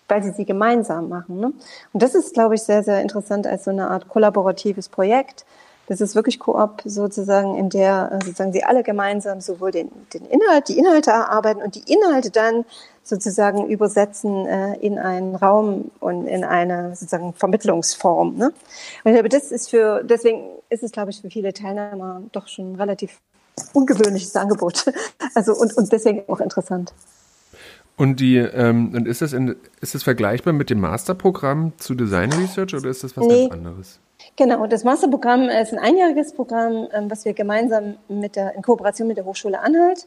weil 0.08 0.22
sie 0.22 0.32
sie 0.32 0.46
gemeinsam 0.46 1.10
machen. 1.10 1.40
Ne? 1.40 1.54
Und 1.92 2.04
das 2.04 2.14
ist, 2.14 2.34
glaube 2.34 2.56
ich, 2.56 2.62
sehr, 2.62 2.84
sehr 2.84 3.02
interessant 3.02 3.48
als 3.48 3.64
so 3.64 3.72
eine 3.72 3.90
Art 3.90 4.10
kollaboratives 4.10 4.90
Projekt, 4.90 5.46
das 5.88 6.02
ist 6.02 6.16
wirklich 6.16 6.40
Koop 6.40 6.82
sozusagen, 6.86 7.56
in 7.56 7.70
der 7.70 8.12
äh, 8.12 8.26
sozusagen 8.26 8.54
sie 8.54 8.64
alle 8.64 8.84
gemeinsam 8.84 9.42
sowohl 9.42 9.72
den, 9.72 9.92
den 10.14 10.26
Inhalt, 10.26 10.70
die 10.70 10.78
Inhalte 10.78 11.12
erarbeiten 11.12 11.62
und 11.62 11.76
die 11.76 11.94
Inhalte 11.94 12.32
dann 12.32 12.66
sozusagen 13.04 13.68
übersetzen 13.68 14.46
äh, 14.46 14.76
in 14.76 14.98
einen 14.98 15.36
Raum 15.36 15.92
und 16.00 16.26
in 16.26 16.46
eine 16.46 16.96
sozusagen 16.96 17.34
Vermittlungsform. 17.34 18.38
Ne? 18.38 18.54
Und 19.04 19.12
ich 19.12 19.14
glaube, 19.14 19.30
das 19.30 19.52
ist 19.52 19.70
für, 19.70 20.04
deswegen 20.04 20.46
ist 20.70 20.84
es, 20.84 20.92
glaube 20.92 21.12
ich, 21.12 21.20
für 21.22 21.30
viele 21.30 21.52
Teilnehmer 21.54 22.22
doch 22.32 22.48
schon 22.48 22.74
ein 22.74 22.76
relativ 22.76 23.20
ungewöhnliches 23.74 24.36
Angebot. 24.36 24.86
Also 25.36 25.54
und, 25.54 25.76
und 25.76 25.92
deswegen 25.92 26.22
auch 26.28 26.40
interessant. 26.42 26.94
Und 27.98 28.20
die, 28.20 28.38
ähm, 28.38 28.94
und 28.94 29.08
ist 29.08 29.24
das 29.24 29.34
in, 29.34 29.56
ist 29.82 29.96
das 29.96 30.04
vergleichbar 30.04 30.54
mit 30.54 30.70
dem 30.70 30.80
Masterprogramm 30.80 31.74
zu 31.78 31.96
Design 31.96 32.32
Research 32.34 32.76
oder 32.76 32.90
ist 32.90 33.04
das 33.04 33.18
was 33.18 33.26
nee. 33.26 33.48
ganz 33.48 33.54
anderes? 33.54 34.00
Genau, 34.36 34.68
das 34.68 34.84
Masterprogramm 34.84 35.50
ist 35.50 35.74
ein 35.74 35.80
einjähriges 35.80 36.34
Programm, 36.34 36.88
ähm, 36.92 37.10
was 37.10 37.26
wir 37.26 37.34
gemeinsam 37.34 37.96
mit 38.08 38.36
der, 38.36 38.56
in 38.56 38.62
Kooperation 38.62 39.08
mit 39.08 39.18
der 39.18 39.26
Hochschule 39.26 39.60
Anhalt 39.60 40.06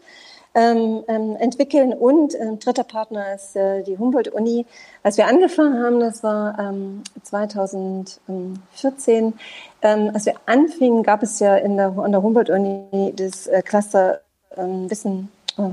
ähm, 0.56 1.04
ähm, 1.06 1.36
entwickeln 1.36 1.92
und 1.92 2.34
äh, 2.34 2.56
dritter 2.56 2.84
Partner 2.84 3.34
ist 3.34 3.54
äh, 3.56 3.82
die 3.82 3.98
Humboldt-Uni. 3.98 4.64
Als 5.02 5.18
wir 5.18 5.26
angefangen 5.26 5.82
haben, 5.82 6.00
das 6.00 6.22
war 6.22 6.58
ähm, 6.58 7.02
2014, 7.22 9.34
ähm, 9.82 10.10
als 10.14 10.24
wir 10.24 10.36
anfingen, 10.46 11.02
gab 11.02 11.22
es 11.22 11.40
ja 11.40 11.56
in 11.56 11.76
der, 11.76 11.88
an 11.98 12.10
der 12.10 12.22
Humboldt-Uni 12.22 13.12
das 13.14 13.46
äh, 13.46 13.60
Cluster 13.62 14.22
ähm, 14.56 14.90
Wissen, 14.90 15.30
äh, 15.58 15.68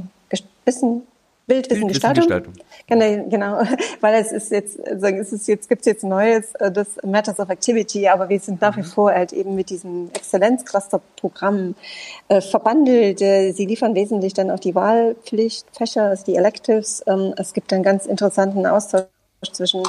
Wissen, 0.65 1.07
Bildwissengestaltung. 1.45 2.53
Genau, 2.87 3.29
genau, 3.29 3.61
weil 4.01 4.21
es 4.21 4.31
ist 4.31 4.51
jetzt, 4.51 4.79
also 4.87 5.07
es 5.07 5.33
ist 5.33 5.47
jetzt, 5.47 5.67
gibt's 5.67 5.85
jetzt 5.85 6.03
Neues, 6.03 6.55
äh, 6.55 6.71
das 6.71 6.87
Matters 7.03 7.39
of 7.39 7.49
Activity, 7.49 8.07
aber 8.07 8.29
wir 8.29 8.39
sind 8.39 8.61
nach 8.61 8.77
wie 8.77 8.81
mhm. 8.81 8.85
vor 8.85 9.11
halt 9.11 9.33
eben 9.33 9.55
mit 9.55 9.69
diesem 9.69 10.09
Exzellenzcluster-Programm 10.13 11.75
äh, 12.29 12.39
verbandelt. 12.39 13.21
Äh, 13.21 13.51
sie 13.51 13.65
liefern 13.65 13.93
wesentlich 13.93 14.33
dann 14.33 14.51
auch 14.51 14.59
die 14.59 14.73
Wahlpflichtfächer, 14.73 16.03
also 16.03 16.23
die 16.25 16.35
Electives. 16.35 17.03
Ähm, 17.07 17.33
es 17.37 17.53
gibt 17.53 17.73
einen 17.73 17.83
ganz 17.83 18.05
interessanten 18.05 18.65
Austausch 18.65 19.07
zwischen 19.51 19.83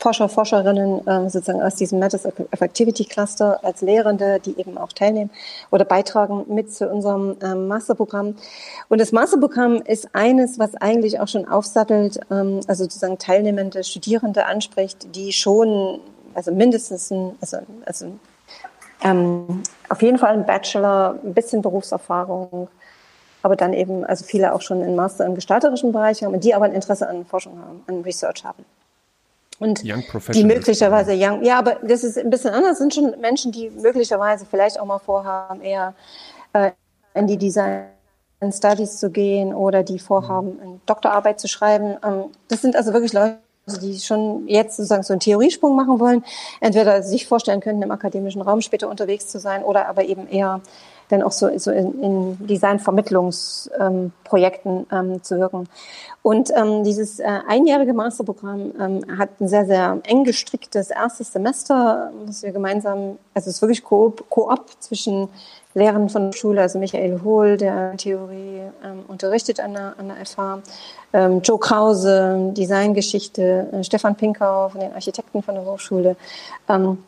Forscher, 0.00 0.30
Forscherinnen 0.30 1.02
ähm, 1.06 1.28
sozusagen 1.28 1.62
aus 1.62 1.74
diesem 1.74 1.98
Matters 1.98 2.24
of 2.24 2.60
Activity 2.60 3.04
Cluster 3.04 3.62
als 3.62 3.82
Lehrende, 3.82 4.40
die 4.40 4.58
eben 4.58 4.78
auch 4.78 4.92
teilnehmen 4.92 5.30
oder 5.70 5.84
beitragen 5.84 6.46
mit 6.48 6.72
zu 6.72 6.88
unserem 6.88 7.36
ähm, 7.42 7.68
Masterprogramm. 7.68 8.34
Und 8.88 9.00
das 9.00 9.12
Masterprogramm 9.12 9.82
ist 9.82 10.08
eines, 10.14 10.58
was 10.58 10.74
eigentlich 10.76 11.20
auch 11.20 11.28
schon 11.28 11.46
aufsattelt, 11.46 12.18
ähm, 12.30 12.60
also 12.66 12.84
sozusagen 12.84 13.18
teilnehmende 13.18 13.84
Studierende 13.84 14.46
anspricht, 14.46 15.14
die 15.14 15.32
schon, 15.32 16.00
also 16.34 16.50
mindestens 16.50 17.10
ein, 17.10 17.36
also, 17.42 17.58
also 17.84 18.06
ähm, 19.04 19.62
auf 19.90 20.00
jeden 20.00 20.16
Fall 20.16 20.32
ein 20.32 20.46
Bachelor, 20.46 21.18
ein 21.22 21.34
bisschen 21.34 21.60
Berufserfahrung, 21.60 22.68
aber 23.42 23.54
dann 23.54 23.74
eben, 23.74 24.04
also 24.04 24.24
viele 24.24 24.54
auch 24.54 24.62
schon 24.62 24.82
einen 24.82 24.96
Master 24.96 25.26
im 25.26 25.34
gestalterischen 25.34 25.92
Bereich 25.92 26.22
haben 26.22 26.40
die 26.40 26.54
aber 26.54 26.64
ein 26.64 26.72
Interesse 26.72 27.06
an 27.06 27.26
Forschung 27.26 27.58
haben, 27.58 27.82
an 27.86 28.00
Research 28.00 28.44
haben. 28.44 28.64
Und 29.60 29.82
die 29.82 30.44
möglicherweise 30.44 31.12
young, 31.12 31.44
ja, 31.44 31.58
aber 31.58 31.76
das 31.86 32.02
ist 32.02 32.16
ein 32.18 32.30
bisschen 32.30 32.50
anders, 32.50 32.78
sind 32.78 32.94
schon 32.94 33.14
Menschen, 33.20 33.52
die 33.52 33.68
möglicherweise 33.68 34.46
vielleicht 34.46 34.80
auch 34.80 34.86
mal 34.86 34.98
vorhaben, 34.98 35.60
eher 35.60 35.94
äh, 36.54 36.70
in 37.14 37.26
die 37.26 37.36
Design 37.36 37.84
Studies 38.50 38.98
zu 38.98 39.10
gehen 39.10 39.54
oder 39.54 39.82
die 39.82 39.98
vorhaben, 39.98 40.58
eine 40.62 40.80
Doktorarbeit 40.86 41.38
zu 41.38 41.46
schreiben. 41.46 41.98
Ähm, 42.02 42.24
das 42.48 42.62
sind 42.62 42.74
also 42.74 42.94
wirklich 42.94 43.12
Leute, 43.12 43.36
die 43.82 43.98
schon 43.98 44.48
jetzt 44.48 44.78
sozusagen 44.78 45.02
so 45.02 45.12
einen 45.12 45.20
Theoriesprung 45.20 45.76
machen 45.76 46.00
wollen, 46.00 46.24
entweder 46.60 47.02
sich 47.02 47.26
vorstellen 47.26 47.60
könnten, 47.60 47.82
im 47.82 47.90
akademischen 47.90 48.40
Raum 48.40 48.62
später 48.62 48.88
unterwegs 48.88 49.26
zu 49.26 49.38
sein 49.38 49.62
oder 49.62 49.88
aber 49.88 50.04
eben 50.04 50.26
eher 50.26 50.62
dann 51.10 51.22
auch 51.22 51.32
so, 51.32 51.50
so 51.58 51.70
in, 51.70 52.02
in 52.02 52.46
Designvermittlungsprojekten 52.46 54.86
ähm, 54.90 55.12
ähm, 55.12 55.22
zu 55.22 55.38
wirken. 55.38 55.68
Und 56.22 56.50
ähm, 56.54 56.84
dieses 56.84 57.18
äh, 57.18 57.40
einjährige 57.48 57.94
Masterprogramm 57.94 58.72
ähm, 58.78 59.18
hat 59.18 59.40
ein 59.40 59.48
sehr, 59.48 59.64
sehr 59.66 59.98
eng 60.04 60.24
gestricktes 60.24 60.90
erstes 60.90 61.32
Semester, 61.32 62.12
was 62.26 62.42
wir 62.42 62.52
gemeinsam, 62.52 63.18
also 63.34 63.48
es 63.48 63.56
ist 63.56 63.62
wirklich 63.62 63.82
Koop, 63.82 64.28
Koop 64.28 64.66
zwischen 64.80 65.30
Lehrern 65.74 66.08
von 66.08 66.30
der 66.30 66.36
Schule, 66.36 66.62
also 66.62 66.78
Michael 66.78 67.20
Hohl, 67.22 67.56
der 67.56 67.96
Theorie 67.96 68.62
ähm, 68.84 69.04
unterrichtet 69.08 69.60
an 69.60 69.74
der, 69.74 69.94
an 69.98 70.08
der 70.08 70.26
FH, 70.26 70.62
ähm, 71.12 71.40
Joe 71.42 71.58
Krause, 71.58 72.52
Designgeschichte, 72.56 73.68
äh, 73.72 73.84
Stefan 73.84 74.16
Pinkau 74.16 74.68
von 74.68 74.80
den 74.80 74.92
Architekten 74.92 75.42
von 75.42 75.54
der 75.54 75.64
Hochschule, 75.64 76.16
ähm, 76.68 76.98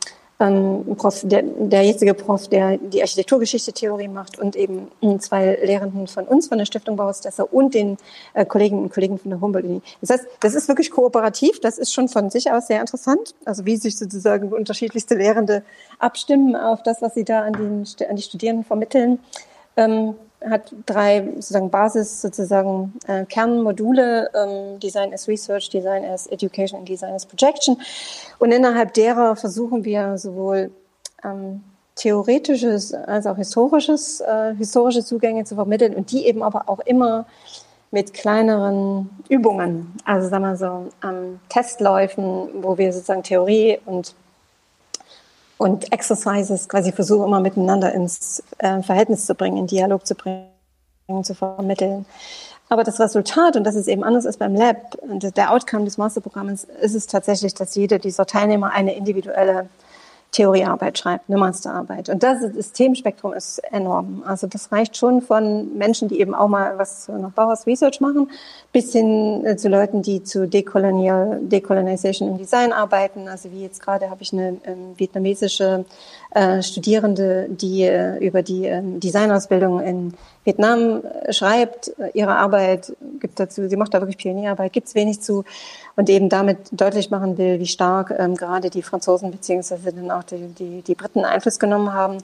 ähm, 0.43 0.95
Prof, 0.97 1.21
der, 1.23 1.43
der 1.43 1.83
jetzige 1.83 2.13
Prof, 2.13 2.47
der 2.49 2.77
die 2.77 3.01
Architekturgeschichte-Theorie 3.01 4.07
macht 4.09 4.37
und 4.39 4.55
eben 4.55 4.89
zwei 5.19 5.57
Lehrenden 5.63 6.07
von 6.07 6.25
uns, 6.25 6.47
von 6.47 6.57
der 6.57 6.65
Stiftung 6.65 6.95
Bauhaus 6.95 7.21
Dessau 7.21 7.47
und 7.49 7.73
den 7.73 7.97
äh, 8.33 8.45
Kolleginnen 8.45 8.83
und 8.83 8.93
Kollegen 8.93 9.17
von 9.17 9.31
der 9.31 9.39
Humboldt-Uni. 9.39 9.81
Das 10.01 10.09
heißt, 10.09 10.25
das 10.41 10.53
ist 10.53 10.67
wirklich 10.67 10.91
kooperativ, 10.91 11.59
das 11.61 11.77
ist 11.77 11.93
schon 11.93 12.09
von 12.09 12.29
sich 12.29 12.51
aus 12.51 12.67
sehr 12.67 12.81
interessant, 12.81 13.35
also 13.45 13.65
wie 13.65 13.77
sich 13.77 13.97
sozusagen 13.97 14.51
unterschiedlichste 14.51 15.15
Lehrende 15.15 15.63
abstimmen 15.99 16.55
auf 16.55 16.83
das, 16.83 17.01
was 17.01 17.13
sie 17.13 17.23
da 17.23 17.41
an, 17.41 17.53
den, 17.53 18.09
an 18.09 18.15
die 18.15 18.21
Studierenden 18.21 18.65
vermitteln. 18.65 19.19
Ähm, 19.77 20.15
hat 20.49 20.73
drei 20.85 21.27
sozusagen 21.35 21.69
Basis 21.69 22.21
sozusagen 22.21 22.93
äh, 23.07 23.25
Kernmodule 23.25 24.29
ähm, 24.33 24.79
Design 24.79 25.13
as 25.13 25.27
Research, 25.27 25.69
Design 25.69 26.03
as 26.05 26.27
Education 26.27 26.79
und 26.79 26.89
Design 26.89 27.13
as 27.13 27.25
Projection. 27.25 27.77
Und 28.39 28.51
innerhalb 28.51 28.93
derer 28.93 29.35
versuchen 29.35 29.83
wir 29.85 30.17
sowohl 30.17 30.71
ähm, 31.23 31.63
theoretisches 31.95 32.93
als 32.93 33.27
auch 33.27 33.37
historisches 33.37 34.21
äh, 34.21 34.55
historische 34.55 35.03
Zugänge 35.03 35.43
zu 35.43 35.55
vermitteln 35.55 35.95
und 35.95 36.11
die 36.11 36.25
eben 36.25 36.41
aber 36.41 36.67
auch 36.67 36.79
immer 36.79 37.25
mit 37.91 38.13
kleineren 38.13 39.09
Übungen, 39.29 39.93
also 40.03 40.27
sagen 40.27 40.43
wir 40.43 40.55
so 40.55 40.87
ähm, 41.07 41.39
Testläufen, 41.49 42.49
wo 42.63 42.79
wir 42.79 42.91
sozusagen 42.91 43.21
Theorie 43.21 43.77
und 43.85 44.15
und 45.57 45.91
Exercises 45.91 46.67
quasi 46.67 46.91
versuche 46.91 47.25
immer 47.25 47.39
miteinander 47.39 47.93
ins 47.93 48.43
äh, 48.57 48.81
Verhältnis 48.81 49.25
zu 49.25 49.35
bringen, 49.35 49.57
in 49.57 49.67
Dialog 49.67 50.05
zu 50.05 50.15
bringen, 50.15 51.23
zu 51.23 51.35
vermitteln. 51.35 52.05
Aber 52.69 52.83
das 52.83 52.99
Resultat, 52.99 53.55
und 53.55 53.65
das 53.65 53.75
ist 53.75 53.87
eben 53.87 54.03
anders 54.03 54.25
als 54.25 54.37
beim 54.37 54.55
Lab, 54.55 54.95
und 54.95 55.37
der 55.37 55.51
Outcome 55.51 55.85
des 55.85 55.97
Masterprogramms 55.97 56.63
ist 56.81 56.95
es 56.95 57.07
tatsächlich, 57.07 57.53
dass 57.53 57.75
jeder 57.75 57.99
dieser 57.99 58.25
Teilnehmer 58.25 58.71
eine 58.71 58.95
individuelle 58.95 59.69
Theoriearbeit 60.33 60.97
schreibt, 60.97 61.29
eine 61.29 61.37
Masterarbeit. 61.37 62.09
Und 62.09 62.23
das, 62.23 62.71
Themenspektrum 62.73 63.33
ist 63.33 63.59
enorm. 63.71 64.23
Also 64.25 64.47
das 64.47 64.71
reicht 64.71 64.97
schon 64.97 65.21
von 65.21 65.77
Menschen, 65.77 66.07
die 66.07 66.19
eben 66.19 66.33
auch 66.33 66.47
mal 66.47 66.77
was 66.77 67.07
nach 67.07 67.31
Bauhaus 67.31 67.67
Research 67.67 68.01
machen, 68.01 68.29
bis 68.71 68.91
hin 68.91 69.45
äh, 69.45 69.55
zu 69.57 69.69
Leuten, 69.69 70.01
die 70.01 70.23
zu 70.23 70.47
Decolonial, 70.47 71.39
Decolonization 71.43 72.29
im 72.29 72.37
Design 72.39 72.73
arbeiten. 72.73 73.27
Also 73.27 73.51
wie 73.51 73.61
jetzt 73.61 73.81
gerade 73.81 74.09
habe 74.09 74.23
ich 74.23 74.33
eine 74.33 74.57
ähm, 74.65 74.93
vietnamesische 74.97 75.85
äh, 76.31 76.63
Studierende, 76.63 77.47
die 77.49 77.83
äh, 77.83 78.17
über 78.17 78.41
die 78.41 78.65
ähm, 78.65 78.99
Designausbildung 78.99 79.81
in 79.81 80.13
Vietnam 80.43 81.03
äh, 81.03 81.31
schreibt, 81.31 81.89
äh, 81.99 82.09
ihre 82.13 82.35
Arbeit 82.35 82.95
gibt 83.19 83.39
dazu, 83.39 83.67
sie 83.69 83.77
macht 83.77 83.93
da 83.93 84.01
wirklich 84.01 84.17
Pionierarbeit, 84.17 84.73
gibt 84.73 84.87
es 84.87 84.95
wenig 84.95 85.21
zu 85.21 85.43
und 85.95 86.09
eben 86.09 86.29
damit 86.29 86.57
deutlich 86.71 87.11
machen 87.11 87.37
will, 87.37 87.59
wie 87.59 87.67
stark 87.67 88.13
ähm, 88.17 88.35
gerade 88.35 88.69
die 88.69 88.81
Franzosen 88.81 89.31
beziehungsweise 89.31 89.93
dann 89.93 90.11
auch 90.11 90.23
die, 90.23 90.47
die, 90.47 90.81
die 90.81 90.95
Briten 90.95 91.25
Einfluss 91.25 91.59
genommen 91.59 91.93
haben 91.93 92.17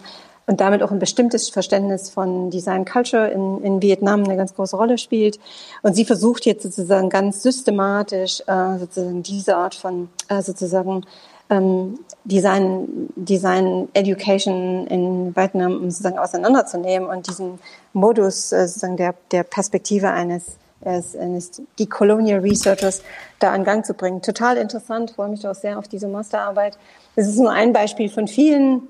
und 0.49 0.61
damit 0.61 0.81
auch 0.81 0.91
ein 0.91 0.97
bestimmtes 0.97 1.49
Verständnis 1.49 2.09
von 2.09 2.49
Design 2.49 2.83
Culture 2.83 3.27
in, 3.27 3.63
in 3.63 3.81
Vietnam 3.83 4.23
eine 4.23 4.35
ganz 4.35 4.55
große 4.55 4.75
Rolle 4.75 4.97
spielt. 4.97 5.39
Und 5.83 5.93
sie 5.93 6.05
versucht 6.05 6.47
jetzt 6.47 6.63
sozusagen 6.63 7.09
ganz 7.09 7.43
systematisch 7.43 8.41
äh, 8.47 8.79
sozusagen 8.79 9.21
diese 9.21 9.55
Art 9.55 9.75
von 9.75 10.09
äh, 10.27 10.41
sozusagen 10.41 11.05
ähm, 11.51 11.99
Design, 12.23 13.09
Design 13.15 13.89
Education 13.93 14.87
in 14.87 15.35
Vietnam 15.35 15.89
sozusagen 15.91 16.17
auseinanderzunehmen 16.17 17.07
und 17.07 17.27
diesen 17.27 17.59
Modus 17.93 18.51
äh, 18.51 18.67
sozusagen 18.67 18.97
der, 18.97 19.13
der 19.31 19.43
Perspektive 19.43 20.09
eines 20.09 20.57
eines 20.83 21.61
Decolonial 21.77 22.39
Researchers 22.39 23.03
da 23.39 23.51
an 23.51 23.63
Gang 23.63 23.85
zu 23.85 23.93
bringen. 23.93 24.21
Total 24.21 24.57
interessant, 24.57 25.11
freue 25.11 25.29
mich 25.29 25.45
auch 25.47 25.55
sehr 25.55 25.77
auf 25.77 25.87
diese 25.87 26.07
Masterarbeit. 26.07 26.77
Das 27.15 27.27
ist 27.27 27.37
nur 27.37 27.51
ein 27.51 27.73
Beispiel 27.73 28.09
von 28.09 28.27
vielen. 28.27 28.87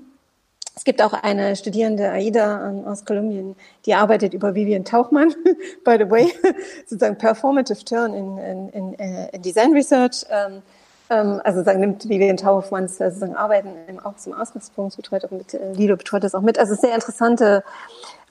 Es 0.76 0.84
gibt 0.84 1.02
auch 1.02 1.12
eine 1.12 1.56
Studierende, 1.56 2.10
Aida 2.10 2.68
ähm, 2.68 2.86
aus 2.86 3.04
Kolumbien, 3.04 3.56
die 3.86 3.94
arbeitet 3.94 4.34
über 4.34 4.54
Vivian 4.54 4.84
Tauchmann, 4.84 5.34
by 5.84 5.96
the 5.98 6.10
way, 6.10 6.32
sozusagen 6.86 7.18
Performative 7.18 7.84
Turn 7.84 8.14
in, 8.14 8.38
in, 8.38 8.68
in, 8.70 8.98
äh, 8.98 9.28
in 9.32 9.42
Design 9.42 9.72
Research. 9.72 10.24
Ähm, 10.30 10.62
ähm, 11.10 11.40
also 11.44 11.62
sagen, 11.64 11.80
nimmt 11.80 12.08
Vivian 12.08 12.36
Tauchmanns 12.36 12.98
sozusagen 12.98 13.34
Arbeiten 13.34 13.70
auch 14.04 14.16
zum 14.16 14.32
Ausgangspunkt, 14.32 14.96
betreut 14.96 15.24
auch 15.24 15.32
mit, 15.32 15.52
äh, 15.54 15.72
Lido 15.72 15.96
betreut 15.96 16.22
das 16.22 16.34
auch 16.34 16.40
mit. 16.40 16.58
Also 16.58 16.74
sehr 16.74 16.94
interessante 16.94 17.64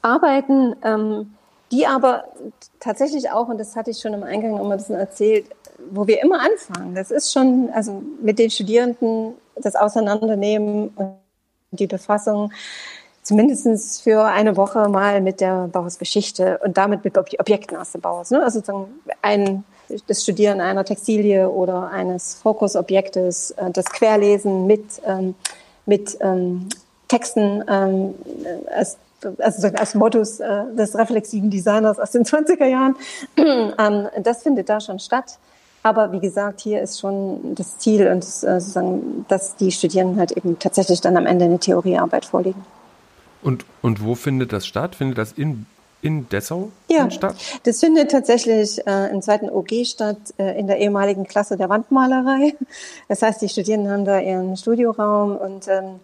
Arbeiten 0.01 0.75
die 1.71 1.85
aber 1.87 2.25
tatsächlich 2.79 3.29
auch, 3.31 3.47
und 3.47 3.59
das 3.59 3.75
hatte 3.75 3.91
ich 3.91 3.99
schon 3.99 4.13
im 4.13 4.23
Eingang 4.23 4.51
noch 4.51 4.63
mal 4.63 4.71
ein 4.71 4.77
bisschen 4.77 4.95
erzählt, 4.95 5.45
wo 5.91 6.07
wir 6.07 6.21
immer 6.21 6.39
anfangen. 6.41 6.95
Das 6.95 7.11
ist 7.11 7.31
schon, 7.31 7.69
also 7.73 8.01
mit 8.21 8.39
den 8.39 8.49
Studierenden 8.49 9.33
das 9.55 9.75
Auseinandernehmen 9.75 10.89
und 10.89 11.17
die 11.71 11.87
Befassung 11.87 12.51
zumindest 13.21 14.01
für 14.01 14.23
eine 14.23 14.57
Woche 14.57 14.89
mal 14.89 15.21
mit 15.21 15.39
der 15.41 15.67
Bauhausgeschichte 15.67 16.59
und 16.63 16.77
damit 16.77 17.03
mit 17.03 17.17
Objekten 17.17 17.77
aus 17.77 17.91
dem 17.91 18.01
Bauhaus. 18.01 18.31
Ne? 18.31 18.41
Also 18.41 18.59
sozusagen 18.59 18.87
ein, 19.21 19.63
das 20.07 20.23
Studieren 20.23 20.61
einer 20.61 20.83
Textilie 20.83 21.47
oder 21.47 21.89
eines 21.89 22.35
Fokusobjektes, 22.35 23.51
äh, 23.51 23.69
das 23.71 23.85
Querlesen 23.85 24.65
mit, 24.65 24.83
ähm, 25.05 25.35
mit 25.85 26.17
ähm, 26.21 26.69
Texten 27.07 27.63
ähm, 27.67 28.15
als 28.75 28.97
also 29.39 29.67
als 29.67 29.95
Mottos 29.95 30.39
äh, 30.39 30.63
des 30.75 30.97
reflexiven 30.97 31.49
Designers 31.49 31.99
aus 31.99 32.11
den 32.11 32.23
20er 32.23 32.65
Jahren. 32.65 32.95
ähm, 33.37 34.07
das 34.23 34.43
findet 34.43 34.69
da 34.69 34.79
schon 34.79 34.99
statt. 34.99 35.39
Aber 35.81 36.11
wie 36.11 36.19
gesagt, 36.19 36.59
hier 36.61 36.81
ist 36.81 36.99
schon 36.99 37.55
das 37.55 37.77
Ziel 37.77 38.07
und 38.07 38.23
äh, 38.23 38.59
sozusagen, 38.59 39.25
dass 39.29 39.55
die 39.55 39.71
Studierenden 39.71 40.19
halt 40.19 40.33
eben 40.33 40.59
tatsächlich 40.59 40.99
dann 41.01 41.15
am 41.15 41.25
Ende 41.25 41.45
eine 41.45 41.59
Theoriearbeit 41.59 42.25
vorlegen. 42.25 42.65
Und, 43.41 43.65
und 43.81 44.03
wo 44.03 44.15
findet 44.15 44.51
das 44.51 44.67
statt? 44.67 44.95
Findet 44.95 45.17
das 45.17 45.31
in, 45.31 45.65
in 46.01 46.27
Dessau 46.27 46.71
ja, 46.89 47.09
statt? 47.09 47.35
Das 47.63 47.79
findet 47.79 48.11
tatsächlich 48.11 48.85
äh, 48.85 49.09
im 49.09 49.21
zweiten 49.21 49.49
OG 49.49 49.85
statt, 49.85 50.17
äh, 50.37 50.59
in 50.59 50.67
der 50.67 50.79
ehemaligen 50.79 51.25
Klasse 51.25 51.55
der 51.55 51.69
Wandmalerei. 51.69 52.55
Das 53.07 53.21
heißt, 53.21 53.41
die 53.41 53.47
Studierenden 53.47 53.91
haben 53.91 54.05
da 54.05 54.19
ihren 54.19 54.57
Studioraum 54.57 55.37
und 55.37 55.69
ähm, 55.69 56.01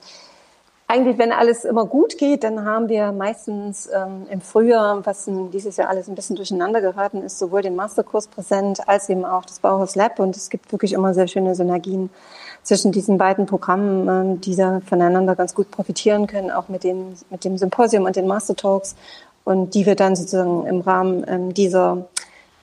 eigentlich, 0.87 1.17
wenn 1.17 1.31
alles 1.31 1.65
immer 1.65 1.85
gut 1.85 2.17
geht, 2.17 2.43
dann 2.43 2.63
haben 2.63 2.89
wir 2.89 3.11
meistens 3.11 3.89
ähm, 3.91 4.27
im 4.29 4.39
Frühjahr, 4.39 5.03
was 5.05 5.27
dieses 5.51 5.77
Jahr 5.77 5.89
alles 5.89 6.07
ein 6.07 6.15
bisschen 6.15 6.35
durcheinander 6.35 6.79
geraten 6.79 7.23
ist, 7.23 7.39
sowohl 7.39 7.63
den 7.63 7.75
Masterkurs 7.75 8.27
präsent 8.27 8.87
als 8.87 9.09
eben 9.09 9.25
auch 9.25 9.45
das 9.45 9.59
Bauhaus 9.59 9.95
Lab. 9.95 10.19
Und 10.19 10.37
es 10.37 10.49
gibt 10.49 10.71
wirklich 10.71 10.93
immer 10.93 11.13
sehr 11.15 11.27
schöne 11.27 11.55
Synergien 11.55 12.11
zwischen 12.61 12.91
diesen 12.91 13.17
beiden 13.17 13.47
Programmen, 13.47 14.07
ähm, 14.07 14.41
die 14.41 14.55
da 14.55 14.79
voneinander 14.87 15.35
ganz 15.35 15.55
gut 15.55 15.71
profitieren 15.71 16.27
können, 16.27 16.51
auch 16.51 16.69
mit, 16.69 16.83
den, 16.83 17.15
mit 17.31 17.43
dem 17.43 17.57
Symposium 17.57 18.05
und 18.05 18.15
den 18.15 18.27
Master 18.27 18.55
Talks. 18.55 18.95
Und 19.43 19.73
die 19.73 19.85
wir 19.85 19.95
dann 19.95 20.15
sozusagen 20.15 20.65
im 20.65 20.81
Rahmen 20.81 21.25
ähm, 21.27 21.53
dieser 21.53 22.05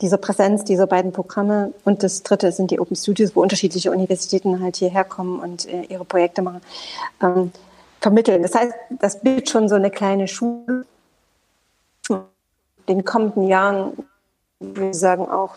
dieser 0.00 0.16
Präsenz 0.16 0.64
dieser 0.64 0.88
beiden 0.88 1.12
Programme. 1.12 1.72
Und 1.84 2.02
das 2.02 2.24
dritte 2.24 2.50
sind 2.50 2.72
die 2.72 2.80
Open 2.80 2.96
Studios, 2.96 3.36
wo 3.36 3.40
unterschiedliche 3.40 3.92
Universitäten 3.92 4.60
halt 4.60 4.74
hierher 4.74 5.04
kommen 5.04 5.38
und 5.38 5.68
äh, 5.68 5.82
ihre 5.82 6.04
Projekte 6.04 6.42
machen. 6.42 6.60
Ähm, 7.22 7.52
vermitteln. 8.02 8.42
Das 8.42 8.54
heißt, 8.54 8.74
das 8.90 9.20
bildet 9.20 9.48
schon 9.48 9.68
so 9.68 9.76
eine 9.76 9.90
kleine 9.90 10.28
Schule. 10.28 10.84
In 12.08 12.18
den 12.88 13.04
kommenden 13.04 13.46
Jahren, 13.46 13.92
würde 14.58 14.90
ich 14.90 14.98
sagen, 14.98 15.28
auch 15.30 15.54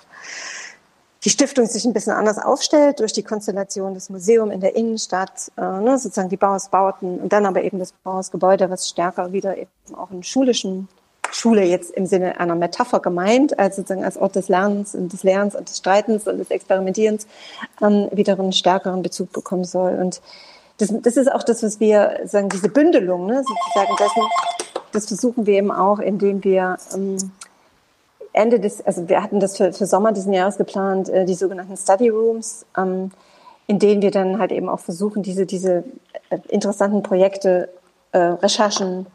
die 1.23 1.31
Stiftung 1.31 1.65
sich 1.65 1.83
ein 1.85 1.93
bisschen 1.93 2.13
anders 2.13 2.37
aufstellt 2.37 2.99
durch 2.99 3.11
die 3.11 3.23
Konstellation 3.23 3.95
des 3.95 4.11
Museums 4.11 4.53
in 4.53 4.59
der 4.59 4.75
Innenstadt, 4.75 5.51
äh, 5.57 5.61
ne, 5.61 5.97
sozusagen 5.97 6.29
die 6.29 6.37
Bauhausbauten 6.37 7.19
und 7.19 7.33
dann 7.33 7.47
aber 7.47 7.63
eben 7.63 7.79
das 7.79 7.93
Bauhausgebäude, 8.03 8.69
was 8.69 8.87
stärker 8.87 9.33
wieder 9.33 9.57
eben 9.57 9.71
auch 9.95 10.11
in 10.11 10.21
schulischen 10.21 10.87
Schule 11.31 11.63
jetzt 11.63 11.91
im 11.91 12.05
Sinne 12.05 12.39
einer 12.39 12.53
Metapher 12.53 12.99
gemeint, 12.99 13.57
als 13.57 13.75
sozusagen 13.75 14.05
als 14.05 14.17
Ort 14.17 14.35
des 14.35 14.49
Lernens 14.49 14.93
und 14.93 15.11
des 15.11 15.23
Lernens 15.23 15.55
und 15.55 15.67
des 15.67 15.77
Streitens 15.77 16.27
und 16.27 16.37
des 16.37 16.51
Experimentierens 16.51 17.25
ähm, 17.81 18.07
wieder 18.11 18.37
einen 18.37 18.53
stärkeren 18.53 19.01
Bezug 19.01 19.31
bekommen 19.31 19.65
soll. 19.65 19.95
Und 19.95 20.21
das, 20.77 20.93
das 21.01 21.17
ist 21.17 21.31
auch 21.31 21.43
das, 21.43 21.63
was 21.63 21.79
wir 21.79 22.21
sagen, 22.25 22.49
diese 22.49 22.69
Bündelung, 22.69 23.25
ne, 23.27 23.43
sozusagen 23.43 23.95
dessen, 23.97 24.23
das 24.91 25.07
versuchen 25.07 25.45
wir 25.45 25.57
eben 25.57 25.71
auch, 25.71 25.99
indem 25.99 26.43
wir 26.43 26.77
ähm, 26.93 27.17
Ende 28.33 28.59
des, 28.59 28.85
also 28.85 29.07
wir 29.07 29.23
hatten 29.23 29.39
das 29.39 29.57
für, 29.57 29.71
für 29.71 29.85
Sommer 29.85 30.11
diesen 30.11 30.33
Jahres 30.33 30.57
geplant, 30.57 31.09
äh, 31.09 31.25
die 31.25 31.35
sogenannten 31.35 31.77
Study 31.77 32.09
Rooms, 32.09 32.65
ähm, 32.77 33.11
in 33.67 33.79
denen 33.79 34.01
wir 34.01 34.11
dann 34.11 34.39
halt 34.39 34.51
eben 34.51 34.69
auch 34.69 34.79
versuchen, 34.79 35.23
diese, 35.23 35.45
diese 35.45 35.83
äh, 36.29 36.39
interessanten 36.49 37.01
Projekte, 37.01 37.69
äh, 38.11 38.17
Recherchen, 38.17 39.07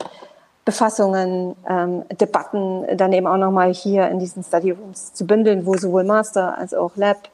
Befassungen, 0.65 1.57
ähm, 1.69 2.05
Debatten 2.21 2.85
dann 2.97 3.13
eben 3.13 3.27
auch 3.27 3.37
nochmal 3.37 3.73
hier 3.73 4.09
in 4.09 4.19
diesen 4.19 4.43
Study 4.43 4.71
Rooms 4.71 5.15
zu 5.15 5.27
bündeln, 5.27 5.67
wo 5.67 5.77
sowohl 5.77 6.05
Master 6.05 6.57
als 6.57 6.75
auch 6.75 6.93
Lab 6.97 7.29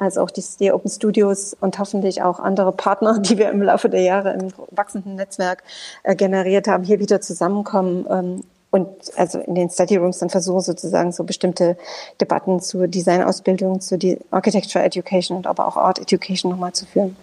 als 0.00 0.18
auch 0.18 0.30
die, 0.30 0.42
die 0.58 0.72
Open 0.72 0.90
Studios 0.90 1.56
und 1.60 1.78
hoffentlich 1.78 2.22
auch 2.22 2.40
andere 2.40 2.72
Partner, 2.72 3.18
die 3.20 3.38
wir 3.38 3.50
im 3.50 3.62
Laufe 3.62 3.88
der 3.88 4.02
Jahre 4.02 4.32
im 4.32 4.48
wachsenden 4.70 5.14
Netzwerk 5.14 5.62
äh, 6.02 6.16
generiert 6.16 6.66
haben, 6.66 6.82
hier 6.82 6.98
wieder 6.98 7.20
zusammenkommen 7.20 8.06
ähm, 8.10 8.44
und 8.70 8.88
also 9.16 9.40
in 9.40 9.54
den 9.54 9.68
Study 9.68 9.96
Rooms 9.96 10.18
dann 10.18 10.30
versuchen 10.30 10.60
sozusagen 10.60 11.12
so 11.12 11.24
bestimmte 11.24 11.76
Debatten 12.20 12.60
zur 12.60 12.88
Designausbildung, 12.88 13.80
zu 13.80 13.98
die 13.98 14.18
Architecture 14.30 14.84
Education 14.84 15.36
und 15.36 15.46
aber 15.46 15.66
auch 15.66 15.76
Art 15.76 15.98
Education 15.98 16.50
nochmal 16.50 16.72
zu 16.72 16.86
führen. 16.86 17.16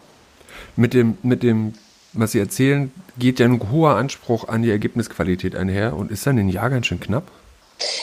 Mit 0.76 0.94
dem, 0.94 1.18
mit 1.24 1.44
dem, 1.44 1.74
was 2.14 2.34
Sie 2.34 2.40
erzählen, 2.40 2.92
geht 3.18 3.40
ja 3.40 3.46
ein 3.46 3.72
hoher 3.72 3.96
Anspruch 3.96 4.48
an 4.50 4.62
die 4.62 4.72
Ergebnisqualität 4.72 5.56
einher 5.56 5.96
und 5.96 6.12
ist 6.12 6.28
dann 6.28 6.38
in 6.38 6.50
Jahr 6.50 6.70
ganz 6.70 6.86
schön 6.86 7.00
knapp? 7.00 7.24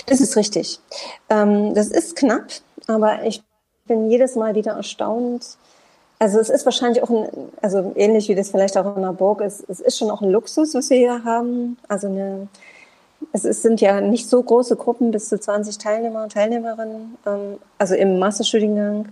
Das 0.07 0.20
ist 0.20 0.37
richtig. 0.37 0.81
Ähm, 1.29 1.75
das 1.75 1.89
ist 1.89 2.16
knapp, 2.16 2.47
aber 2.87 3.25
ich 3.25 3.43
bin 3.87 4.11
jedes 4.11 4.35
Mal 4.35 4.55
wieder 4.55 4.72
erstaunt. 4.72 5.57
Also 6.18 6.39
es 6.39 6.49
ist 6.49 6.64
wahrscheinlich 6.64 7.03
auch 7.03 7.11
ein, 7.11 7.28
also 7.61 7.93
ähnlich 7.97 8.28
wie 8.28 8.35
das 8.35 8.51
vielleicht 8.51 8.76
auch 8.78 8.97
in 8.97 9.03
der 9.03 9.12
Burg 9.12 9.41
ist, 9.41 9.64
es 9.68 9.80
ist 9.80 9.99
schon 9.99 10.11
auch 10.11 10.22
ein 10.22 10.30
Luxus, 10.30 10.74
was 10.74 10.91
wir 10.91 10.97
hier 10.97 11.24
haben. 11.24 11.76
Also 11.89 12.07
eine, 12.07 12.49
es 13.32 13.45
ist, 13.45 13.62
sind 13.62 13.80
ja 13.80 14.01
nicht 14.01 14.28
so 14.28 14.43
große 14.43 14.76
Gruppen, 14.76 15.11
bis 15.11 15.28
zu 15.28 15.39
20 15.39 15.76
Teilnehmer 15.78 16.22
und 16.22 16.32
Teilnehmerinnen, 16.32 17.18
ähm, 17.26 17.59
also 17.78 17.95
im 17.95 18.18
Masterstudiengang. 18.18 19.09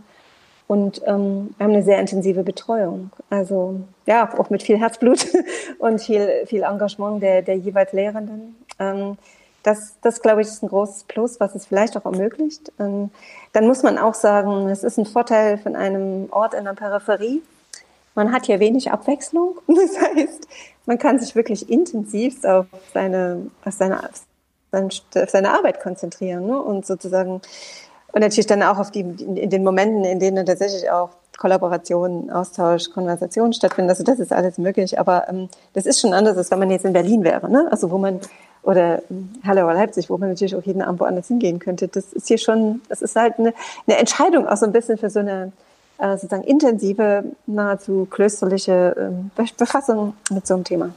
Und 0.69 1.03
ähm, 1.05 1.55
wir 1.59 1.65
haben 1.65 1.73
eine 1.75 1.83
sehr 1.83 1.99
intensive 1.99 2.43
Betreuung. 2.43 3.11
Also 3.29 3.81
ja, 4.07 4.33
auch 4.39 4.49
mit 4.49 4.63
viel 4.63 4.79
Herzblut 4.79 5.27
und 5.81 6.01
viel, 6.01 6.47
viel 6.47 6.63
Engagement 6.63 7.23
der, 7.23 7.43
der 7.43 7.57
jeweils 7.57 7.93
Lehrenden. 7.93 8.57
Ähm, 8.79 9.19
das, 9.63 9.97
das 10.01 10.23
glaube 10.23 10.43
ich, 10.43 10.49
ist 10.49 10.63
ein 10.63 10.69
großes 10.69 11.05
Plus, 11.05 11.41
was 11.41 11.55
es 11.55 11.67
vielleicht 11.67 11.97
auch 11.97 12.05
ermöglicht. 12.05 12.73
Ähm, 12.79 13.11
dann 13.53 13.67
muss 13.67 13.83
man 13.83 13.99
auch 13.99 14.15
sagen, 14.15 14.69
es 14.69 14.83
ist 14.83 14.99
ein 14.99 15.07
Vorteil 15.07 15.59
von 15.59 15.77
einem 15.77 16.29
Ort 16.31 16.55
in 16.55 16.65
der 16.65 16.73
Peripherie. 16.73 17.43
Man 18.15 18.33
hat 18.33 18.47
hier 18.47 18.61
wenig 18.61 18.91
Abwechslung. 18.91 19.59
Das 19.69 20.01
heißt, 20.01 20.49
man 20.87 20.99
kann 20.99 21.19
sich 21.19 21.35
wirklich 21.35 21.71
intensiv 21.71 22.45
auf 22.45 22.67
seine, 22.93 23.51
auf 23.65 23.75
seine, 23.75 24.01
auf 24.73 25.31
seine 25.31 25.53
Arbeit 25.53 25.81
konzentrieren 25.81 26.47
ne? 26.47 26.61
und 26.61 26.87
sozusagen 26.87 27.41
und 28.13 28.21
natürlich 28.21 28.47
dann 28.47 28.63
auch 28.63 28.79
auf 28.79 28.91
die 28.91 29.01
in 29.01 29.51
den 29.51 29.65
Momenten, 29.65 30.05
in 30.05 30.21
denen 30.21 30.45
tatsächlich 30.45 30.91
auch 30.91 31.11
Kollaboration, 31.39 32.31
Austausch, 32.31 32.91
Konversation 32.91 33.53
stattfinden. 33.53 33.91
Also 33.91 34.05
das 34.05 34.19
ist 34.19 34.33
alles 34.33 34.59
möglich, 34.59 34.99
aber 34.99 35.29
ähm, 35.29 35.49
das 35.73 35.87
ist 35.87 36.01
schon 36.01 36.13
anders, 36.13 36.37
als 36.37 36.51
wenn 36.51 36.59
man 36.59 36.71
jetzt 36.71 36.85
in 36.85 36.93
Berlin 36.93 37.25
wäre, 37.25 37.51
ne? 37.51 37.69
Also 37.71 37.91
wo 37.91 37.99
man 37.99 38.21
oder 38.63 39.03
Halle 39.45 39.65
oder 39.65 39.75
Leipzig, 39.75 40.09
wo 40.09 40.19
man 40.19 40.31
natürlich 40.31 40.55
auch 40.55 40.63
jeden 40.63 40.83
Abend 40.83 41.01
woanders 41.01 41.29
hingehen 41.29 41.59
könnte. 41.59 41.89
Das 41.89 42.13
ist 42.13 42.29
hier 42.29 42.39
schon, 42.39 42.81
das 42.89 43.03
ist 43.03 43.17
halt 43.17 43.39
eine, 43.39 43.55
eine 43.87 43.99
Entscheidung 43.99 44.47
auch 44.47 44.57
so 44.57 44.67
ein 44.67 44.73
bisschen 44.73 44.99
für 44.99 45.11
so 45.11 45.19
eine 45.19 45.53
äh, 45.99 46.17
sozusagen 46.17 46.45
intensive, 46.45 47.25
nahezu 47.47 48.07
klösterliche 48.11 49.13
äh, 49.37 49.45
Befassung 49.57 50.15
mit 50.31 50.47
so 50.47 50.55
einem 50.55 50.65
Thema. 50.65 50.91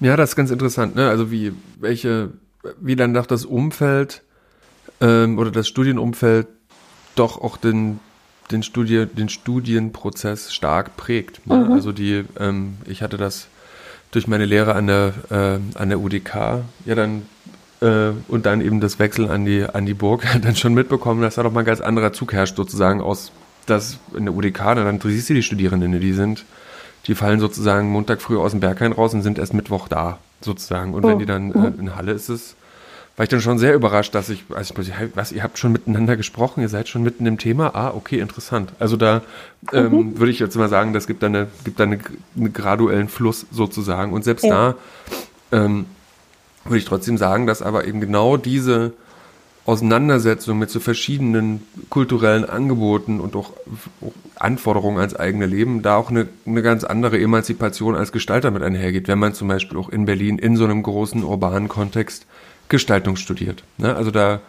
Ja, 0.00 0.16
das 0.16 0.30
ist 0.30 0.36
ganz 0.36 0.50
interessant, 0.50 0.94
ne? 0.94 1.08
Also 1.08 1.30
wie, 1.30 1.52
welche, 1.78 2.30
wie 2.80 2.96
dann 2.96 3.14
doch 3.14 3.26
das 3.26 3.44
Umfeld 3.44 4.22
ähm, 5.00 5.38
oder 5.38 5.50
das 5.50 5.68
Studienumfeld 5.68 6.48
doch 7.14 7.40
auch 7.40 7.56
den, 7.56 8.00
den, 8.50 8.62
Studie, 8.62 9.06
den 9.06 9.28
Studienprozess 9.28 10.52
stark 10.52 10.96
prägt. 10.96 11.46
Ne? 11.46 11.56
Mhm. 11.56 11.72
Also 11.72 11.92
die, 11.92 12.24
ähm, 12.38 12.76
ich 12.86 13.02
hatte 13.02 13.16
das 13.16 13.48
durch 14.10 14.26
meine 14.26 14.44
Lehre 14.44 14.74
an 14.74 14.86
der, 14.86 15.12
äh, 15.30 15.78
an 15.78 15.88
der 15.88 16.00
UDK 16.00 16.62
ja 16.84 16.94
dann 16.94 17.22
äh, 17.80 18.10
und 18.28 18.46
dann 18.46 18.60
eben 18.60 18.80
das 18.80 18.98
Wechsel 18.98 19.30
an 19.30 19.44
die, 19.44 19.64
an 19.64 19.86
die 19.86 19.94
Burg 19.94 20.26
dann 20.42 20.56
schon 20.56 20.74
mitbekommen, 20.74 21.22
dass 21.22 21.36
da 21.36 21.42
doch 21.42 21.52
mal 21.52 21.60
ein 21.60 21.66
ganz 21.66 21.80
anderer 21.80 22.12
Zug 22.12 22.32
herrscht, 22.32 22.56
sozusagen 22.56 23.00
aus 23.00 23.32
das 23.66 23.98
in 24.16 24.24
der 24.24 24.34
UDK, 24.34 24.76
dann 24.76 25.00
siehst 25.00 25.28
du 25.28 25.34
die 25.34 25.42
Studierenden, 25.42 26.00
die 26.00 26.12
sind, 26.12 26.44
die 27.06 27.14
fallen 27.14 27.40
sozusagen 27.40 27.90
Montag 27.90 28.22
früh 28.22 28.38
aus 28.38 28.52
dem 28.52 28.60
Berghain 28.60 28.92
raus 28.92 29.12
und 29.12 29.22
sind 29.22 29.38
erst 29.38 29.54
Mittwoch 29.54 29.88
da, 29.88 30.18
sozusagen. 30.40 30.94
Und 30.94 31.04
oh. 31.04 31.08
wenn 31.08 31.18
die 31.18 31.26
dann 31.26 31.52
äh, 31.52 31.58
mhm. 31.70 31.80
in 31.80 31.96
Halle 31.96 32.12
ist 32.12 32.28
es, 32.28 32.56
war 33.16 33.24
ich 33.24 33.30
dann 33.30 33.40
schon 33.40 33.58
sehr 33.58 33.74
überrascht, 33.74 34.14
dass 34.14 34.28
ich, 34.28 34.44
also 34.54 34.74
ich 34.78 34.92
was, 35.14 35.32
ihr 35.32 35.42
habt 35.42 35.58
schon 35.58 35.72
miteinander 35.72 36.16
gesprochen, 36.16 36.60
ihr 36.60 36.68
seid 36.68 36.88
schon 36.88 37.02
mitten 37.02 37.24
im 37.24 37.38
Thema. 37.38 37.74
Ah, 37.74 37.92
okay, 37.94 38.20
interessant. 38.20 38.72
Also 38.78 38.98
da 38.98 39.22
ähm, 39.72 39.92
mhm. 39.92 40.18
würde 40.18 40.30
ich 40.30 40.38
jetzt 40.38 40.54
mal 40.56 40.68
sagen, 40.68 40.92
das 40.92 41.06
gibt 41.06 41.22
dann 41.22 41.34
eine, 41.34 41.48
gibt 41.64 41.80
dann 41.80 41.92
eine, 41.92 42.02
einen 42.36 42.52
graduellen 42.52 43.08
Fluss 43.08 43.46
sozusagen. 43.50 44.12
Und 44.12 44.22
selbst 44.24 44.44
ja. 44.44 44.74
da 45.50 45.64
ähm, 45.64 45.86
würde 46.64 46.78
ich 46.78 46.84
trotzdem 46.84 47.16
sagen, 47.16 47.46
dass 47.46 47.62
aber 47.62 47.86
eben 47.86 48.00
genau 48.00 48.36
diese 48.36 48.92
Auseinandersetzung 49.64 50.58
mit 50.58 50.70
so 50.70 50.78
verschiedenen 50.78 51.62
kulturellen 51.88 52.44
Angeboten 52.44 53.18
und 53.18 53.34
auch, 53.34 53.52
auch 54.00 54.12
Anforderungen 54.36 54.98
ans 54.98 55.16
eigene 55.16 55.46
Leben 55.46 55.82
da 55.82 55.96
auch 55.96 56.10
eine, 56.10 56.28
eine 56.46 56.62
ganz 56.62 56.84
andere 56.84 57.18
Emanzipation 57.18 57.96
als 57.96 58.12
Gestalter 58.12 58.50
mit 58.50 58.62
einhergeht, 58.62 59.08
wenn 59.08 59.18
man 59.18 59.34
zum 59.34 59.48
Beispiel 59.48 59.78
auch 59.78 59.88
in 59.88 60.04
Berlin 60.04 60.38
in 60.38 60.56
so 60.56 60.64
einem 60.64 60.82
großen 60.82 61.24
urbanen 61.24 61.68
Kontext 61.68 62.26
Gestaltung 62.68 63.16
studiert. 63.16 63.62
Ne? 63.78 63.94
Also 63.94 64.10
da 64.10 64.40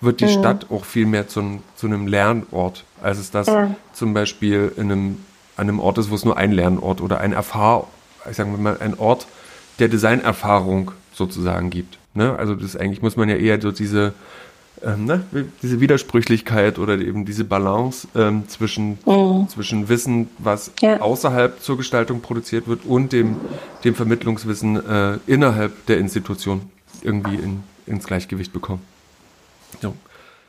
wird 0.00 0.20
die 0.20 0.26
mhm. 0.26 0.30
Stadt 0.30 0.66
auch 0.70 0.84
viel 0.84 1.06
mehr 1.06 1.28
zu, 1.28 1.60
zu 1.76 1.86
einem 1.86 2.06
Lernort, 2.06 2.84
als 3.02 3.18
es 3.18 3.30
das 3.30 3.46
ja. 3.46 3.74
zum 3.92 4.14
Beispiel 4.14 4.72
in 4.76 4.92
einem, 4.92 5.16
an 5.56 5.68
einem 5.68 5.80
Ort 5.80 5.98
ist, 5.98 6.10
wo 6.10 6.14
es 6.14 6.24
nur 6.24 6.36
ein 6.36 6.52
Lernort 6.52 7.00
oder 7.00 7.20
ein 7.20 7.32
Erfahr, 7.32 7.88
ich 8.30 8.36
sage 8.36 8.50
mal, 8.50 8.78
ein 8.80 8.98
Ort 8.98 9.26
der 9.78 9.88
Designerfahrung 9.88 10.92
sozusagen 11.12 11.70
gibt. 11.70 11.98
Ne? 12.14 12.36
Also 12.38 12.54
das 12.54 12.76
eigentlich 12.76 13.02
muss 13.02 13.16
man 13.16 13.28
ja 13.28 13.36
eher 13.36 13.60
so 13.60 13.72
diese 13.72 14.14
ähm, 14.84 15.06
ne, 15.06 15.24
diese 15.62 15.80
Widersprüchlichkeit 15.80 16.78
oder 16.78 16.98
eben 16.98 17.24
diese 17.24 17.44
Balance 17.44 18.06
ähm, 18.14 18.46
zwischen, 18.46 18.98
mhm. 19.06 19.48
zwischen 19.48 19.88
Wissen, 19.88 20.28
was 20.38 20.70
ja. 20.82 21.00
außerhalb 21.00 21.62
zur 21.62 21.78
Gestaltung 21.78 22.20
produziert 22.20 22.68
wird 22.68 22.84
und 22.84 23.12
dem, 23.12 23.36
dem 23.84 23.94
Vermittlungswissen 23.94 24.76
äh, 24.86 25.18
innerhalb 25.26 25.86
der 25.86 25.98
Institution 25.98 26.60
irgendwie 27.06 27.36
in, 27.36 27.62
ins 27.86 28.06
Gleichgewicht 28.06 28.52
bekommen. 28.52 28.86
So. 29.80 29.94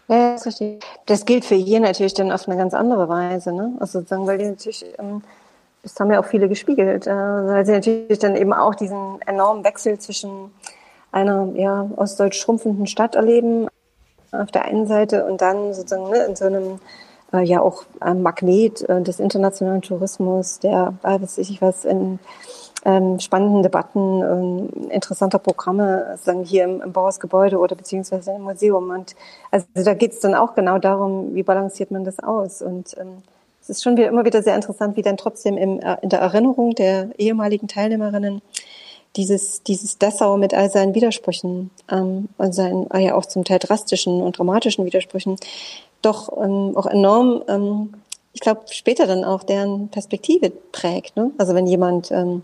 Ja, 0.08 0.34
das 0.34 0.46
richtig. 0.46 0.84
Das 1.06 1.26
gilt 1.26 1.46
für 1.46 1.56
hier 1.56 1.80
natürlich 1.80 2.14
dann 2.14 2.32
auf 2.32 2.48
eine 2.48 2.58
ganz 2.58 2.74
andere 2.74 3.10
Weise. 3.10 3.52
Ne? 3.52 3.74
Also 3.80 4.00
sozusagen, 4.00 4.26
weil 4.26 4.38
die 4.38 4.46
natürlich, 4.46 4.86
ähm, 4.98 5.22
das 5.84 6.00
haben 6.00 6.12
ja 6.12 6.20
auch 6.20 6.26
viele 6.26 6.50
gespiegelt, 6.50 7.08
äh, 7.08 7.12
weil 7.12 7.66
sie 7.66 7.74
natürlich 7.74 8.20
dann 8.20 8.36
eben 8.36 8.54
auch 8.54 8.76
diesen 8.76 9.22
enormen 9.26 9.64
Wechsel 9.64 10.00
zwischen 10.00 10.52
einer 11.12 11.50
ja, 11.56 11.90
ostdeutsch 11.96 12.40
schrumpfenden 12.40 12.88
Stadt 12.88 13.16
erleben 13.16 13.68
auf 14.32 14.52
der 14.52 14.66
einen 14.66 14.88
Seite 14.88 15.26
und 15.26 15.42
dann 15.42 15.74
sozusagen 15.74 16.10
ne, 16.10 16.26
in 16.26 16.36
so 16.36 16.46
einem 16.46 16.80
äh, 17.34 17.44
ja 17.44 17.62
auch 17.62 17.84
äh, 18.02 18.14
Magnet 18.14 18.88
äh, 18.90 19.02
des 19.02 19.20
internationalen 19.20 19.82
Tourismus, 19.82 20.60
der, 20.60 20.94
äh, 21.04 21.22
weiß 21.22 21.38
ich 21.40 21.62
was, 21.62 21.86
in 21.86 22.20
ähm, 22.88 23.20
spannenden 23.20 23.64
Debatten, 23.64 24.22
ähm, 24.22 24.90
interessanter 24.90 25.40
Programme, 25.40 26.18
sagen 26.24 26.46
hier 26.46 26.64
im, 26.64 26.82
im 26.82 26.94
Bauhausgebäude 26.94 27.60
oder 27.60 27.76
beziehungsweise 27.76 28.32
im 28.32 28.44
Museum. 28.44 28.92
Und 28.92 29.14
also 29.52 29.68
da 29.76 29.94
geht 29.94 30.14
es 30.14 30.22
dann 30.22 30.34
auch 30.34 30.56
genau 30.56 30.80
darum, 30.80 31.36
wie 31.36 31.44
balanciert 31.44 31.92
man 31.92 32.06
das 32.06 32.20
aus. 32.20 32.62
Und 32.62 32.96
ähm, 32.98 33.24
es 33.62 33.70
ist 33.70 33.84
schon 33.84 33.98
wieder, 33.98 34.08
immer 34.08 34.24
wieder 34.24 34.42
sehr 34.42 34.56
interessant, 34.56 34.96
wie 34.96 35.02
dann 35.02 35.18
trotzdem 35.18 35.58
im, 35.58 35.82
äh, 35.82 35.98
in 36.02 36.08
der 36.08 36.22
Erinnerung 36.22 36.76
der 36.76 37.10
ehemaligen 37.20 37.68
Teilnehmerinnen 37.68 38.42
dieses, 39.18 39.64
dieses 39.64 39.98
Dessau 39.98 40.38
mit 40.38 40.54
all 40.54 40.70
seinen 40.70 40.96
Widersprüchen 40.96 41.72
ähm, 41.92 42.30
und 42.38 42.56
seinen 42.56 42.90
äh, 42.92 43.00
ja 43.00 43.16
auch 43.16 43.26
zum 43.26 43.44
Teil 43.44 43.60
drastischen 43.60 44.22
und 44.22 44.38
dramatischen 44.38 44.86
Widersprüchen 44.86 45.36
doch 46.02 46.32
ähm, 46.42 46.72
auch 46.78 46.86
enorm 46.86 47.44
ähm, 47.50 47.90
ich 48.38 48.42
glaube, 48.42 48.62
später 48.70 49.08
dann 49.08 49.24
auch 49.24 49.42
deren 49.42 49.90
Perspektive 49.90 50.52
prägt. 50.72 51.18
Ne? 51.18 51.32
Also 51.40 51.56
wenn 51.56 51.66
jemand 51.66 52.12
ähm, 52.12 52.44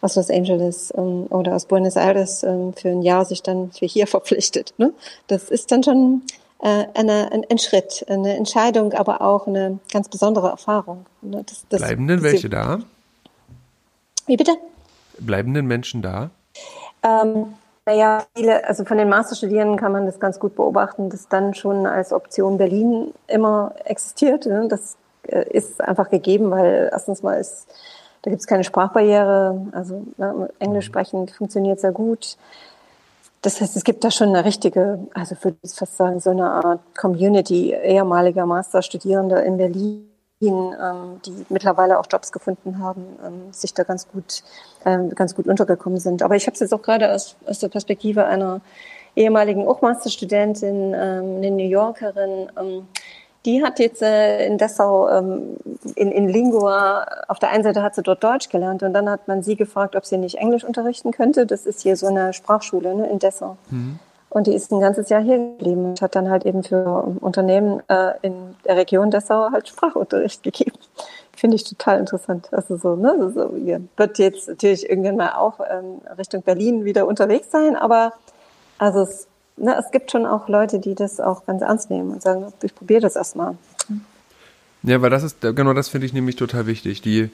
aus 0.00 0.16
Los 0.16 0.30
Angeles 0.30 0.92
ähm, 0.96 1.26
oder 1.30 1.54
aus 1.54 1.66
Buenos 1.66 1.96
Aires 1.96 2.42
ähm, 2.42 2.72
für 2.74 2.90
ein 2.90 3.02
Jahr 3.02 3.24
sich 3.24 3.42
dann 3.42 3.72
für 3.72 3.86
hier 3.86 4.06
verpflichtet. 4.06 4.74
Ne? 4.78 4.92
Das 5.26 5.50
ist 5.50 5.72
dann 5.72 5.82
schon 5.82 6.22
äh, 6.60 6.84
eine, 6.94 7.32
ein, 7.32 7.44
ein 7.50 7.58
Schritt, 7.58 8.04
eine 8.08 8.36
Entscheidung, 8.36 8.92
aber 8.92 9.20
auch 9.20 9.46
eine 9.46 9.78
ganz 9.92 10.08
besondere 10.08 10.48
Erfahrung. 10.48 11.06
Ne? 11.22 11.42
Das, 11.46 11.64
das, 11.68 11.80
Bleiben 11.80 12.06
denn 12.08 12.22
welche 12.22 12.48
da? 12.48 12.80
Wie 14.26 14.36
bitte? 14.36 14.52
Bleiben 15.18 15.54
denn 15.54 15.66
Menschen 15.66 16.02
da? 16.02 16.30
Ähm, 17.02 17.54
naja, 17.84 18.24
viele, 18.34 18.66
also 18.66 18.84
von 18.84 18.98
den 18.98 19.08
Masterstudierenden 19.08 19.76
kann 19.76 19.92
man 19.92 20.06
das 20.06 20.18
ganz 20.18 20.40
gut 20.40 20.56
beobachten, 20.56 21.08
dass 21.08 21.28
dann 21.28 21.54
schon 21.54 21.86
als 21.86 22.12
Option 22.12 22.58
Berlin 22.58 23.14
immer 23.28 23.74
existiert. 23.84 24.46
Ne? 24.46 24.66
Das 24.68 24.96
äh, 25.22 25.48
ist 25.50 25.80
einfach 25.80 26.10
gegeben, 26.10 26.50
weil 26.50 26.88
erstens 26.90 27.22
mal 27.22 27.34
ist 27.34 27.68
Da 28.26 28.30
gibt 28.30 28.40
es 28.40 28.48
keine 28.48 28.64
Sprachbarriere, 28.64 29.68
also 29.70 30.04
ne, 30.16 30.50
Englisch 30.58 30.86
sprechend 30.86 31.30
funktioniert 31.30 31.78
sehr 31.78 31.92
gut. 31.92 32.36
Das 33.40 33.60
heißt, 33.60 33.76
es 33.76 33.84
gibt 33.84 34.02
da 34.02 34.10
schon 34.10 34.30
eine 34.30 34.44
richtige, 34.44 34.98
also 35.14 35.36
würde 35.42 35.58
ich 35.62 35.70
fast 35.70 35.96
sagen, 35.96 36.18
so 36.18 36.30
eine 36.30 36.50
Art 36.50 36.80
Community 36.98 37.72
ehemaliger 37.72 38.44
Masterstudierende 38.44 39.36
in 39.42 39.58
Berlin, 39.58 40.08
ähm, 40.42 41.20
die 41.24 41.46
mittlerweile 41.50 42.00
auch 42.00 42.06
Jobs 42.10 42.32
gefunden 42.32 42.80
haben, 42.80 43.04
ähm, 43.24 43.52
sich 43.52 43.72
da 43.74 43.84
ganz 43.84 44.08
gut, 44.08 44.42
ähm, 44.84 45.10
ganz 45.10 45.36
gut 45.36 45.46
untergekommen 45.46 46.00
sind. 46.00 46.24
Aber 46.24 46.34
ich 46.34 46.48
habe 46.48 46.54
es 46.54 46.60
jetzt 46.60 46.74
auch 46.74 46.82
gerade 46.82 47.12
aus, 47.14 47.36
aus 47.46 47.60
der 47.60 47.68
Perspektive 47.68 48.24
einer 48.24 48.60
ehemaligen 49.14 49.68
auch 49.68 49.82
Masterstudentin, 49.82 50.94
ähm, 50.94 51.36
eine 51.36 51.52
New 51.52 51.68
Yorkerin, 51.68 52.50
ähm, 52.58 52.88
die 53.46 53.62
hat 53.62 53.78
jetzt 53.78 54.02
äh, 54.02 54.44
in 54.44 54.58
Dessau 54.58 55.08
ähm, 55.08 55.56
in, 55.94 56.10
in 56.10 56.28
Lingua, 56.28 57.06
auf 57.28 57.38
der 57.38 57.50
einen 57.50 57.62
Seite 57.62 57.82
hat 57.82 57.94
sie 57.94 58.02
dort 58.02 58.22
Deutsch 58.22 58.48
gelernt 58.48 58.82
und 58.82 58.92
dann 58.92 59.08
hat 59.08 59.28
man 59.28 59.42
sie 59.42 59.54
gefragt, 59.54 59.94
ob 59.94 60.04
sie 60.04 60.18
nicht 60.18 60.36
Englisch 60.36 60.64
unterrichten 60.64 61.12
könnte. 61.12 61.46
Das 61.46 61.64
ist 61.64 61.80
hier 61.80 61.96
so 61.96 62.08
eine 62.08 62.32
Sprachschule 62.32 62.94
ne, 62.94 63.08
in 63.08 63.20
Dessau. 63.20 63.56
Mhm. 63.70 64.00
Und 64.28 64.48
die 64.48 64.52
ist 64.52 64.72
ein 64.72 64.80
ganzes 64.80 65.08
Jahr 65.08 65.22
hier 65.22 65.38
geblieben 65.38 65.84
und 65.84 66.02
hat 66.02 66.16
dann 66.16 66.28
halt 66.28 66.44
eben 66.44 66.64
für 66.64 67.14
Unternehmen 67.20 67.80
äh, 67.88 68.14
in 68.22 68.56
der 68.66 68.76
Region 68.76 69.12
Dessau 69.12 69.50
halt 69.52 69.68
Sprachunterricht 69.68 70.42
gegeben. 70.42 70.76
Finde 71.36 71.54
ich 71.54 71.64
total 71.64 72.00
interessant. 72.00 72.48
Also 72.52 72.76
so, 72.76 72.96
ne, 72.96 73.30
so, 73.32 73.50
wird 73.96 74.18
jetzt 74.18 74.48
natürlich 74.48 74.90
irgendwann 74.90 75.16
mal 75.16 75.32
auch 75.36 75.60
ähm, 75.60 76.00
Richtung 76.18 76.42
Berlin 76.42 76.84
wieder 76.84 77.06
unterwegs 77.06 77.50
sein, 77.52 77.76
aber 77.76 78.12
also 78.78 79.02
es 79.02 79.28
na, 79.56 79.78
es 79.78 79.90
gibt 79.90 80.10
schon 80.10 80.26
auch 80.26 80.48
Leute, 80.48 80.78
die 80.78 80.94
das 80.94 81.20
auch 81.20 81.46
ganz 81.46 81.62
ernst 81.62 81.90
nehmen 81.90 82.12
und 82.12 82.22
sagen, 82.22 82.52
ich 82.62 82.74
probiere 82.74 83.00
das 83.00 83.16
erstmal. 83.16 83.56
Ja, 84.82 85.02
weil 85.02 85.10
das 85.10 85.22
ist, 85.22 85.40
genau 85.40 85.72
das 85.72 85.88
finde 85.88 86.06
ich 86.06 86.12
nämlich 86.12 86.36
total 86.36 86.66
wichtig. 86.66 87.02
Die, 87.02 87.30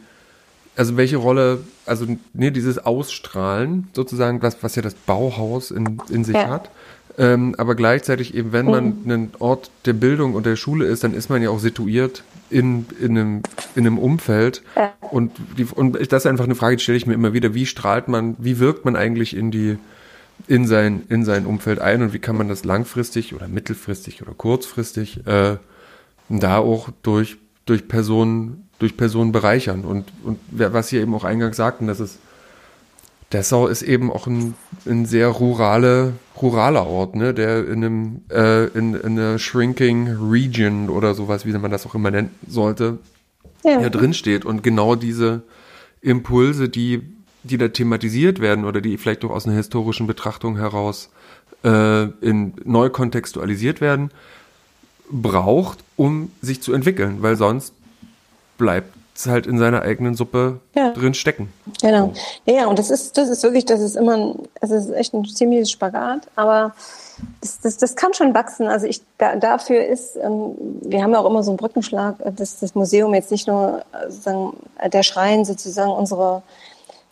also 0.76 0.96
welche 0.96 1.16
Rolle, 1.16 1.60
also 1.84 2.06
ne, 2.32 2.52
dieses 2.52 2.78
Ausstrahlen 2.78 3.88
sozusagen, 3.92 4.40
was, 4.42 4.62
was 4.62 4.74
ja 4.76 4.82
das 4.82 4.94
Bauhaus 4.94 5.70
in, 5.70 6.00
in 6.08 6.24
sich 6.24 6.36
ja. 6.36 6.48
hat. 6.48 6.70
Ähm, 7.18 7.54
aber 7.58 7.74
gleichzeitig 7.74 8.34
eben, 8.34 8.52
wenn 8.52 8.66
man 8.66 9.02
mhm. 9.04 9.10
ein 9.10 9.30
Ort 9.38 9.70
der 9.84 9.92
Bildung 9.92 10.34
und 10.34 10.46
der 10.46 10.56
Schule 10.56 10.86
ist, 10.86 11.04
dann 11.04 11.12
ist 11.12 11.28
man 11.28 11.42
ja 11.42 11.50
auch 11.50 11.58
situiert 11.58 12.24
in, 12.48 12.86
in, 13.00 13.18
einem, 13.18 13.42
in 13.74 13.86
einem 13.86 13.98
Umfeld. 13.98 14.62
Ja. 14.76 14.94
Und, 15.10 15.32
die, 15.58 15.64
und 15.64 15.94
das 15.94 16.22
ist 16.22 16.26
einfach 16.26 16.44
eine 16.44 16.54
Frage, 16.54 16.76
die 16.76 16.82
stelle 16.82 16.96
ich 16.96 17.06
mir 17.06 17.14
immer 17.14 17.34
wieder. 17.34 17.52
Wie 17.52 17.66
strahlt 17.66 18.08
man, 18.08 18.36
wie 18.38 18.58
wirkt 18.58 18.86
man 18.86 18.96
eigentlich 18.96 19.36
in 19.36 19.50
die, 19.50 19.76
in 20.46 20.66
sein, 20.66 21.04
in 21.08 21.24
sein 21.24 21.46
Umfeld 21.46 21.80
ein 21.80 22.02
und 22.02 22.12
wie 22.12 22.18
kann 22.18 22.36
man 22.36 22.48
das 22.48 22.64
langfristig 22.64 23.34
oder 23.34 23.48
mittelfristig 23.48 24.22
oder 24.22 24.32
kurzfristig 24.32 25.26
äh, 25.26 25.56
da 26.28 26.58
auch 26.58 26.88
durch, 27.02 27.36
durch 27.66 27.88
Personen, 27.88 28.68
durch 28.78 28.96
Personen 28.96 29.32
bereichern. 29.32 29.84
Und, 29.84 30.12
und 30.24 30.38
was 30.50 30.88
Sie 30.88 30.98
eben 30.98 31.14
auch 31.14 31.24
eingangs 31.24 31.56
sagten, 31.56 31.86
dass 31.86 32.00
es 32.00 32.18
Dessau 33.32 33.66
ist 33.66 33.82
eben 33.82 34.12
auch 34.12 34.26
ein, 34.26 34.54
ein 34.84 35.06
sehr 35.06 35.28
rurale, 35.28 36.12
ruraler 36.40 36.86
Ort, 36.86 37.16
ne, 37.16 37.32
der 37.32 37.66
in 37.66 37.84
einem, 37.84 38.20
äh, 38.30 38.66
in, 38.66 38.94
in 38.94 39.18
einer 39.18 39.38
shrinking 39.38 40.08
region 40.30 40.90
oder 40.90 41.14
sowas, 41.14 41.46
wie 41.46 41.52
man 41.52 41.70
das 41.70 41.86
auch 41.86 41.94
immer 41.94 42.10
nennen 42.10 42.30
sollte, 42.46 42.98
ja. 43.64 43.78
hier 43.78 43.90
drin 43.90 44.12
steht. 44.12 44.44
Und 44.44 44.62
genau 44.62 44.96
diese 44.96 45.42
Impulse, 46.02 46.68
die 46.68 47.02
die 47.44 47.58
da 47.58 47.68
thematisiert 47.68 48.40
werden 48.40 48.64
oder 48.64 48.80
die 48.80 48.98
vielleicht 48.98 49.24
auch 49.24 49.30
aus 49.30 49.46
einer 49.46 49.56
historischen 49.56 50.06
Betrachtung 50.06 50.56
heraus 50.56 51.10
äh, 51.64 52.04
in 52.20 52.54
neu 52.64 52.90
kontextualisiert 52.90 53.80
werden, 53.80 54.10
braucht, 55.10 55.78
um 55.96 56.30
sich 56.40 56.62
zu 56.62 56.72
entwickeln, 56.72 57.18
weil 57.20 57.36
sonst 57.36 57.74
bleibt 58.58 58.94
es 59.14 59.26
halt 59.26 59.46
in 59.46 59.58
seiner 59.58 59.82
eigenen 59.82 60.14
Suppe 60.14 60.60
ja. 60.74 60.90
drin 60.92 61.14
stecken. 61.14 61.52
Genau. 61.82 62.12
Ja, 62.46 62.66
und 62.66 62.78
das 62.78 62.90
ist, 62.90 63.18
das 63.18 63.28
ist 63.28 63.42
wirklich, 63.42 63.66
das 63.66 63.80
ist 63.80 63.96
immer, 63.96 64.16
ein, 64.16 64.34
es 64.60 64.70
ist 64.70 64.90
echt 64.90 65.12
ein 65.12 65.24
ziemliches 65.24 65.70
Spagat, 65.70 66.28
aber 66.34 66.74
das, 67.40 67.60
das, 67.60 67.76
das 67.76 67.96
kann 67.96 68.14
schon 68.14 68.34
wachsen. 68.34 68.66
Also 68.66 68.86
ich 68.86 69.02
da, 69.18 69.36
dafür 69.36 69.84
ist, 69.84 70.16
ähm, 70.16 70.54
wir 70.82 71.02
haben 71.02 71.12
ja 71.12 71.18
auch 71.18 71.28
immer 71.28 71.42
so 71.42 71.50
einen 71.50 71.58
Brückenschlag, 71.58 72.16
dass 72.36 72.60
das 72.60 72.74
Museum 72.74 73.12
jetzt 73.14 73.30
nicht 73.30 73.46
nur 73.46 73.84
äh, 73.92 74.10
sozusagen 74.10 74.56
der 74.92 75.02
Schrein 75.02 75.44
sozusagen 75.44 75.90
unserer 75.90 76.42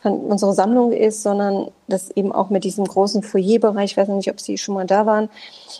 unsere 0.03 0.55
Sammlung 0.55 0.93
ist, 0.93 1.23
sondern 1.23 1.71
das 1.87 2.11
eben 2.13 2.33
auch 2.33 2.49
mit 2.49 2.65
diesem 2.65 2.87
großen 2.87 3.23
Foyerbereich, 3.23 3.93
ich 3.93 3.97
weiß 3.97 4.09
nicht, 4.09 4.31
ob 4.31 4.41
Sie 4.41 4.57
schon 4.57 4.75
mal 4.75 4.87
da 4.87 5.05
waren, 5.05 5.29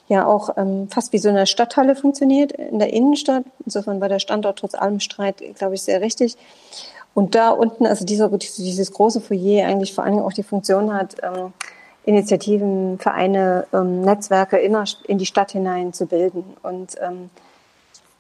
ja 0.09 0.27
auch 0.27 0.57
ähm, 0.57 0.89
fast 0.91 1.13
wie 1.13 1.19
so 1.19 1.31
eine 1.31 1.47
Stadthalle 1.47 1.97
funktioniert 1.97 2.53
in 2.53 2.79
der 2.79 2.93
Innenstadt. 2.93 3.45
Insofern 3.65 4.01
war 4.01 4.09
der 4.09 4.19
Standort 4.19 4.59
trotz 4.59 4.75
allem 4.75 5.01
Streit, 5.01 5.43
glaube 5.57 5.75
ich, 5.75 5.83
sehr 5.83 6.01
richtig. 6.03 6.37
Und 7.15 7.35
da 7.35 7.51
unten, 7.51 7.87
also 7.87 8.05
dieser, 8.05 8.29
dieses 8.29 8.93
große 8.93 9.21
Foyer 9.21 9.67
eigentlich 9.67 9.95
vor 9.95 10.05
allem 10.05 10.19
auch 10.19 10.33
die 10.33 10.43
Funktion 10.43 10.93
hat, 10.93 11.17
ähm, 11.23 11.53
Initiativen, 12.05 12.99
Vereine, 12.99 13.67
ähm, 13.73 14.03
Netzwerke 14.03 14.59
in, 14.59 14.77
in, 15.07 15.19
die 15.19 15.27
Stadt 15.27 15.53
hinein 15.53 15.93
zu 15.93 16.07
bilden. 16.07 16.45
Und 16.63 16.97
ähm, 17.01 17.31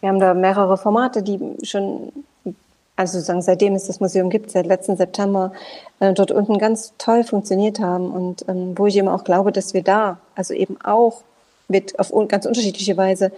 wir 0.01 0.09
haben 0.09 0.20
da 0.20 0.34
mehrere 0.34 0.76
Formate, 0.76 1.22
die 1.22 1.38
schon 1.62 2.12
also 3.01 3.14
sozusagen 3.14 3.40
seitdem 3.40 3.74
es 3.74 3.86
das 3.86 3.98
Museum 4.01 4.28
gibt, 4.28 4.51
seit 4.51 4.66
letzten 4.66 4.94
September, 4.98 5.53
äh, 6.01 6.12
dort 6.12 6.32
unten 6.32 6.59
ganz 6.59 6.92
toll 6.98 7.24
funktioniert 7.24 7.80
haben 7.80 8.11
und 8.11 8.44
ähm, 8.46 8.76
wo 8.76 8.86
ich 8.86 8.96
eben 8.96 9.09
auch 9.09 9.24
glaube, 9.24 9.53
dass 9.53 9.72
wir 9.72 9.82
da, 9.82 10.18
also 10.34 10.53
eben 10.53 10.78
auch 10.82 11.22
mit 11.66 11.98
auf 11.98 12.12
ganz 12.28 12.44
unterschiedliche 12.44 12.98
Weise 12.98 13.32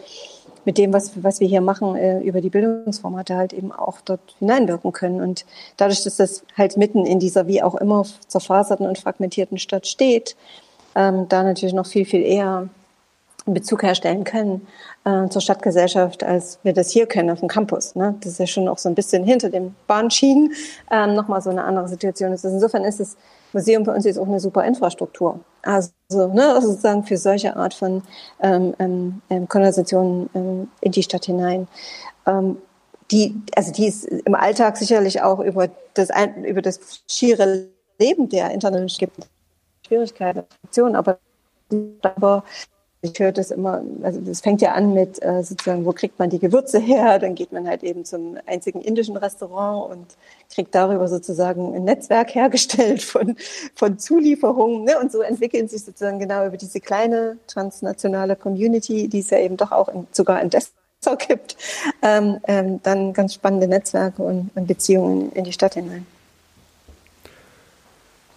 mit 0.65 0.79
dem, 0.79 0.93
was, 0.93 1.13
was 1.23 1.39
wir 1.39 1.47
hier 1.47 1.61
machen, 1.61 1.95
äh, 1.95 2.19
über 2.23 2.41
die 2.41 2.51
Bildungsformate 2.51 3.37
halt 3.37 3.53
eben 3.53 3.71
auch 3.71 4.01
dort 4.01 4.35
hineinwirken 4.41 4.91
können. 4.91 5.21
Und 5.21 5.45
dadurch, 5.77 6.03
dass 6.03 6.17
das 6.17 6.43
halt 6.57 6.77
mitten 6.77 7.07
in 7.07 7.21
dieser 7.21 7.47
wie 7.47 7.63
auch 7.63 7.77
immer 7.77 8.05
zerfaserten 8.27 8.87
und 8.87 8.99
fragmentierten 8.99 9.59
Stadt 9.59 9.87
steht, 9.87 10.35
ähm, 10.97 11.29
da 11.29 11.45
natürlich 11.45 11.75
noch 11.75 11.87
viel, 11.87 12.05
viel 12.05 12.23
eher 12.23 12.69
Bezug 13.47 13.85
herstellen 13.85 14.25
können 14.25 14.67
äh, 15.05 15.29
zur 15.29 15.43
Stadtgesellschaft, 15.43 16.23
als 16.25 16.59
wir 16.63 16.73
das 16.73 16.91
hier 16.91 17.07
können 17.07 17.31
auf 17.31 17.41
dem 17.41 17.49
Campus. 17.49 17.95
Ne? 17.95 18.15
Das 18.21 18.33
ist 18.33 18.39
ja 18.39 18.47
schon 18.47 18.69
auch 18.69 18.79
so 18.79 18.89
ein 18.89 18.95
bisschen 18.95 19.25
hinter 19.25 19.51
den 19.51 19.75
Bahnschienen 19.87 20.53
ähm, 20.91 21.15
nochmal 21.15 21.43
so 21.43 21.51
eine 21.51 21.65
andere 21.65 21.89
Situation. 21.89 22.33
Ist. 22.33 22.45
Insofern 22.45 22.85
ist 22.85 23.01
das 23.01 23.17
Museum 23.53 23.85
für 23.85 23.93
uns 23.93 24.05
jetzt 24.05 24.19
auch 24.19 24.27
eine 24.27 24.41
super 24.41 24.65
Infrastruktur. 24.65 25.41
Also, 25.63 25.93
ne, 26.11 26.55
also 26.55 26.69
sozusagen 26.69 27.05
für 27.05 27.17
solche 27.17 27.57
Art 27.57 27.75
von 27.75 28.03
ähm, 28.41 28.75
ähm, 28.79 29.23
ähm 29.29 29.49
Konversationen 29.49 30.31
ähm, 30.35 30.69
in 30.81 30.93
die 30.93 31.03
Stadt 31.03 31.25
hinein. 31.25 31.69
Ähm, 32.27 32.59
die, 33.11 33.35
also 33.55 33.73
die 33.73 33.87
ist 33.87 34.05
im 34.05 34.35
Alltag 34.35 34.77
sicherlich 34.77 35.23
auch 35.23 35.41
über 35.41 35.69
das, 35.95 36.09
über 36.45 36.63
das 36.63 36.81
schiere 37.09 37.67
Leben 37.99 38.29
der 38.29 38.51
Internet 38.51 38.99
gibt 38.99 39.29
Schwierigkeiten, 39.87 40.45
aber 40.97 41.19
aber 42.03 42.45
ich 43.05 43.19
höre 43.19 43.33
das 43.33 43.51
immer, 43.51 43.83
also 44.03 44.21
das 44.21 44.41
fängt 44.41 44.63
ja 44.63 44.73
an 44.73 44.95
mit 44.95 45.21
äh, 45.23 45.43
sozusagen, 45.43 45.85
wo 45.85 45.93
kriegt 45.93 46.21
man 46.21 46.31
die 46.31 46.39
Gewürze 46.39 46.79
her? 46.79 47.19
Dann 47.21 47.35
geht 47.35 47.53
man 47.53 47.67
halt 47.67 47.83
eben 47.83 48.05
zum 48.05 48.39
einzigen 48.47 48.81
indischen 48.81 49.17
Restaurant 49.17 49.91
und 49.91 50.07
kriegt 50.55 50.73
darüber 50.75 51.09
sozusagen 51.09 51.75
ein 51.75 51.85
Netzwerk 51.85 52.33
hergestellt 52.35 53.03
von, 53.03 53.37
von 53.75 53.99
Zulieferungen. 53.99 54.85
Ne? 54.85 54.99
Und 55.01 55.11
so 55.11 55.21
entwickeln 55.21 55.67
sich 55.67 55.85
sozusagen 55.85 56.21
genau 56.21 56.47
über 56.47 56.57
diese 56.57 56.81
kleine 56.81 57.39
transnationale 57.49 58.37
Community, 58.37 59.09
die 59.09 59.19
es 59.19 59.31
ja 59.31 59.39
eben 59.39 59.57
doch 59.57 59.73
auch 59.73 59.89
in, 59.89 60.07
sogar 60.13 60.41
in 60.41 60.51
Dessau 60.51 61.17
gibt, 61.19 61.57
ähm, 62.03 62.39
ähm, 62.47 62.81
dann 62.85 63.13
ganz 63.13 63.35
spannende 63.35 63.67
Netzwerke 63.67 64.23
und, 64.23 64.51
und 64.55 64.69
Beziehungen 64.69 65.33
in 65.33 65.43
die 65.43 65.53
Stadt 65.53 65.75
hinein. 65.75 66.07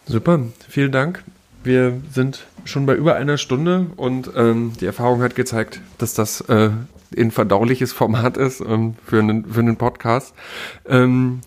Super, 0.08 0.40
vielen 0.68 0.92
Dank. 0.92 1.24
Wir 1.66 2.00
sind 2.12 2.46
schon 2.64 2.86
bei 2.86 2.94
über 2.94 3.16
einer 3.16 3.40
Stunde 3.40 3.88
und 3.96 4.30
ähm, 4.36 4.74
die 4.80 4.86
Erfahrung 4.86 5.24
hat 5.24 5.34
gezeigt, 5.34 5.82
dass 5.98 6.14
das 6.14 6.42
äh, 6.42 6.70
ein 7.18 7.32
verdauliches 7.32 7.92
Format 7.92 8.38
ist 8.38 8.62
ähm, 8.62 8.94
für, 9.04 9.18
einen, 9.18 9.46
für 9.46 9.62
einen 9.62 9.76
Podcast. 9.76 10.36
Ähm, 10.88 11.42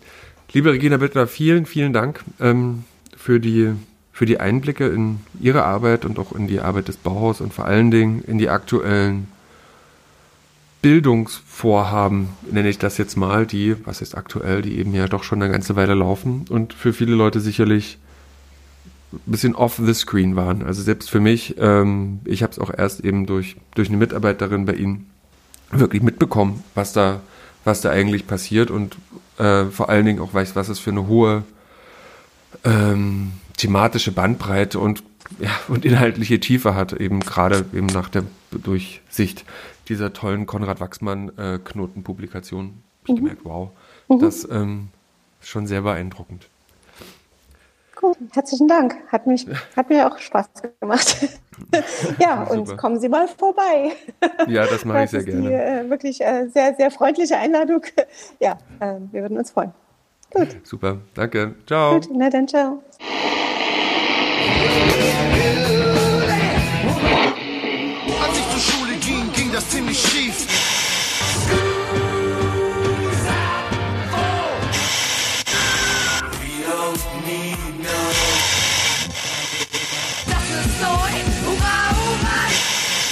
liebe 0.53 0.73
Regina 0.73 0.97
Bittler, 0.97 1.29
vielen, 1.29 1.67
vielen 1.67 1.93
Dank 1.93 2.25
ähm, 2.41 2.83
für, 3.17 3.39
die, 3.39 3.71
für 4.11 4.27
die 4.27 4.41
Einblicke 4.41 4.89
in 4.89 5.21
Ihre 5.39 5.63
Arbeit 5.63 6.05
und 6.05 6.19
auch 6.19 6.33
in 6.33 6.49
die 6.49 6.59
Arbeit 6.59 6.89
des 6.89 6.97
Bauhaus 6.97 7.41
und 7.41 7.55
vor 7.55 7.67
allen 7.67 7.93
Dingen 7.93 8.25
in 8.27 8.39
die 8.39 8.49
aktuellen 8.49 9.29
Bildungsvorhaben, 10.83 12.31
nenne 12.51 12.69
ich 12.69 12.79
das 12.79 12.99
jetzt 12.99 13.17
mal, 13.17 13.47
die, 13.47 13.77
was 13.87 14.01
ist 14.01 14.17
aktuell, 14.17 14.63
die 14.63 14.81
eben 14.81 14.93
ja 14.95 15.07
doch 15.07 15.23
schon 15.23 15.41
eine 15.41 15.53
ganze 15.53 15.77
Weile 15.77 15.95
laufen 15.95 16.45
und 16.51 16.75
für 16.75 16.93
viele 16.93 17.15
Leute 17.15 17.39
sicherlich 17.39 17.99
bisschen 19.27 19.55
off 19.55 19.81
the 19.83 19.95
screen 19.95 20.37
waren. 20.37 20.63
Also 20.63 20.83
selbst 20.83 21.11
für 21.11 21.21
mich, 21.21 21.57
ähm, 21.59 22.21
ich 22.25 22.43
habe 22.43 22.53
es 22.53 22.59
auch 22.59 22.71
erst 22.77 23.01
eben 23.01 23.27
durch, 23.27 23.57
durch 23.75 23.89
eine 23.89 23.97
Mitarbeiterin 23.97 24.67
bei 24.67 24.75
Ihnen 24.75 25.11
wirklich 25.71 26.03
mitbekommen, 26.03 26.63
was 26.75 26.93
da, 26.93 27.21
was 27.65 27.81
da 27.81 27.91
eigentlich 27.91 28.27
passiert 28.27 28.71
und 28.71 28.97
äh, 29.39 29.65
vor 29.67 29.89
allen 29.89 30.07
Dingen 30.07 30.21
auch 30.21 30.35
weiß, 30.35 30.57
was 30.57 30.69
es 30.69 30.79
für 30.79 30.91
eine 30.91 31.07
hohe 31.07 31.45
ähm, 32.65 33.33
thematische 33.57 34.13
Bandbreite 34.13 34.79
und 34.79 35.03
ja, 35.41 35.51
und 35.69 35.85
inhaltliche 35.85 36.41
Tiefe 36.41 36.75
hat, 36.75 36.95
eben 36.95 37.21
gerade 37.21 37.67
eben 37.75 37.87
nach 37.87 38.09
der 38.09 38.25
Durchsicht 38.51 39.45
dieser 39.89 40.13
tollen 40.13 40.47
Konrad 40.47 40.81
Wachsmann 40.81 41.37
äh. 41.37 41.59
Ich 43.05 43.13
mhm. 43.13 43.17
gemerkt, 43.17 43.41
wow, 43.45 43.71
mhm. 44.09 44.21
das 44.21 44.49
ähm, 44.51 44.89
schon 45.41 45.67
sehr 45.67 45.83
beeindruckend. 45.83 46.49
Gut, 48.01 48.17
herzlichen 48.33 48.69
Dank. 48.69 48.97
Hat, 49.09 49.27
mich, 49.27 49.47
hat 49.77 49.91
mir 49.91 50.07
auch 50.07 50.19
Spaß 50.19 50.47
gemacht. 50.81 51.17
ja, 52.19 52.45
und 52.45 52.77
kommen 52.77 53.01
Sie 53.01 53.09
mal 53.09 53.27
vorbei. 53.29 53.93
Ja, 54.47 54.67
das 54.67 54.85
mache 54.85 55.05
ich 55.05 55.11
sehr 55.11 55.25
gerne. 55.25 55.49
Die, 55.49 55.55
äh, 55.55 55.91
wirklich 55.91 56.21
äh, 56.21 56.49
sehr, 56.49 56.75
sehr 56.75 56.91
freundliche 56.91 57.37
Einladung. 57.37 57.83
Ja, 58.41 58.59
äh, 58.81 58.95
wir 59.11 59.23
würden 59.23 59.37
uns 59.37 59.51
freuen. 59.51 59.73
Gut. 60.33 60.57
Super, 60.63 60.99
danke. 61.15 61.55
Ciao. 61.67 61.95
Gut, 61.95 62.09
na 62.13 62.31
dann 62.31 62.47
ciao. 62.47 62.83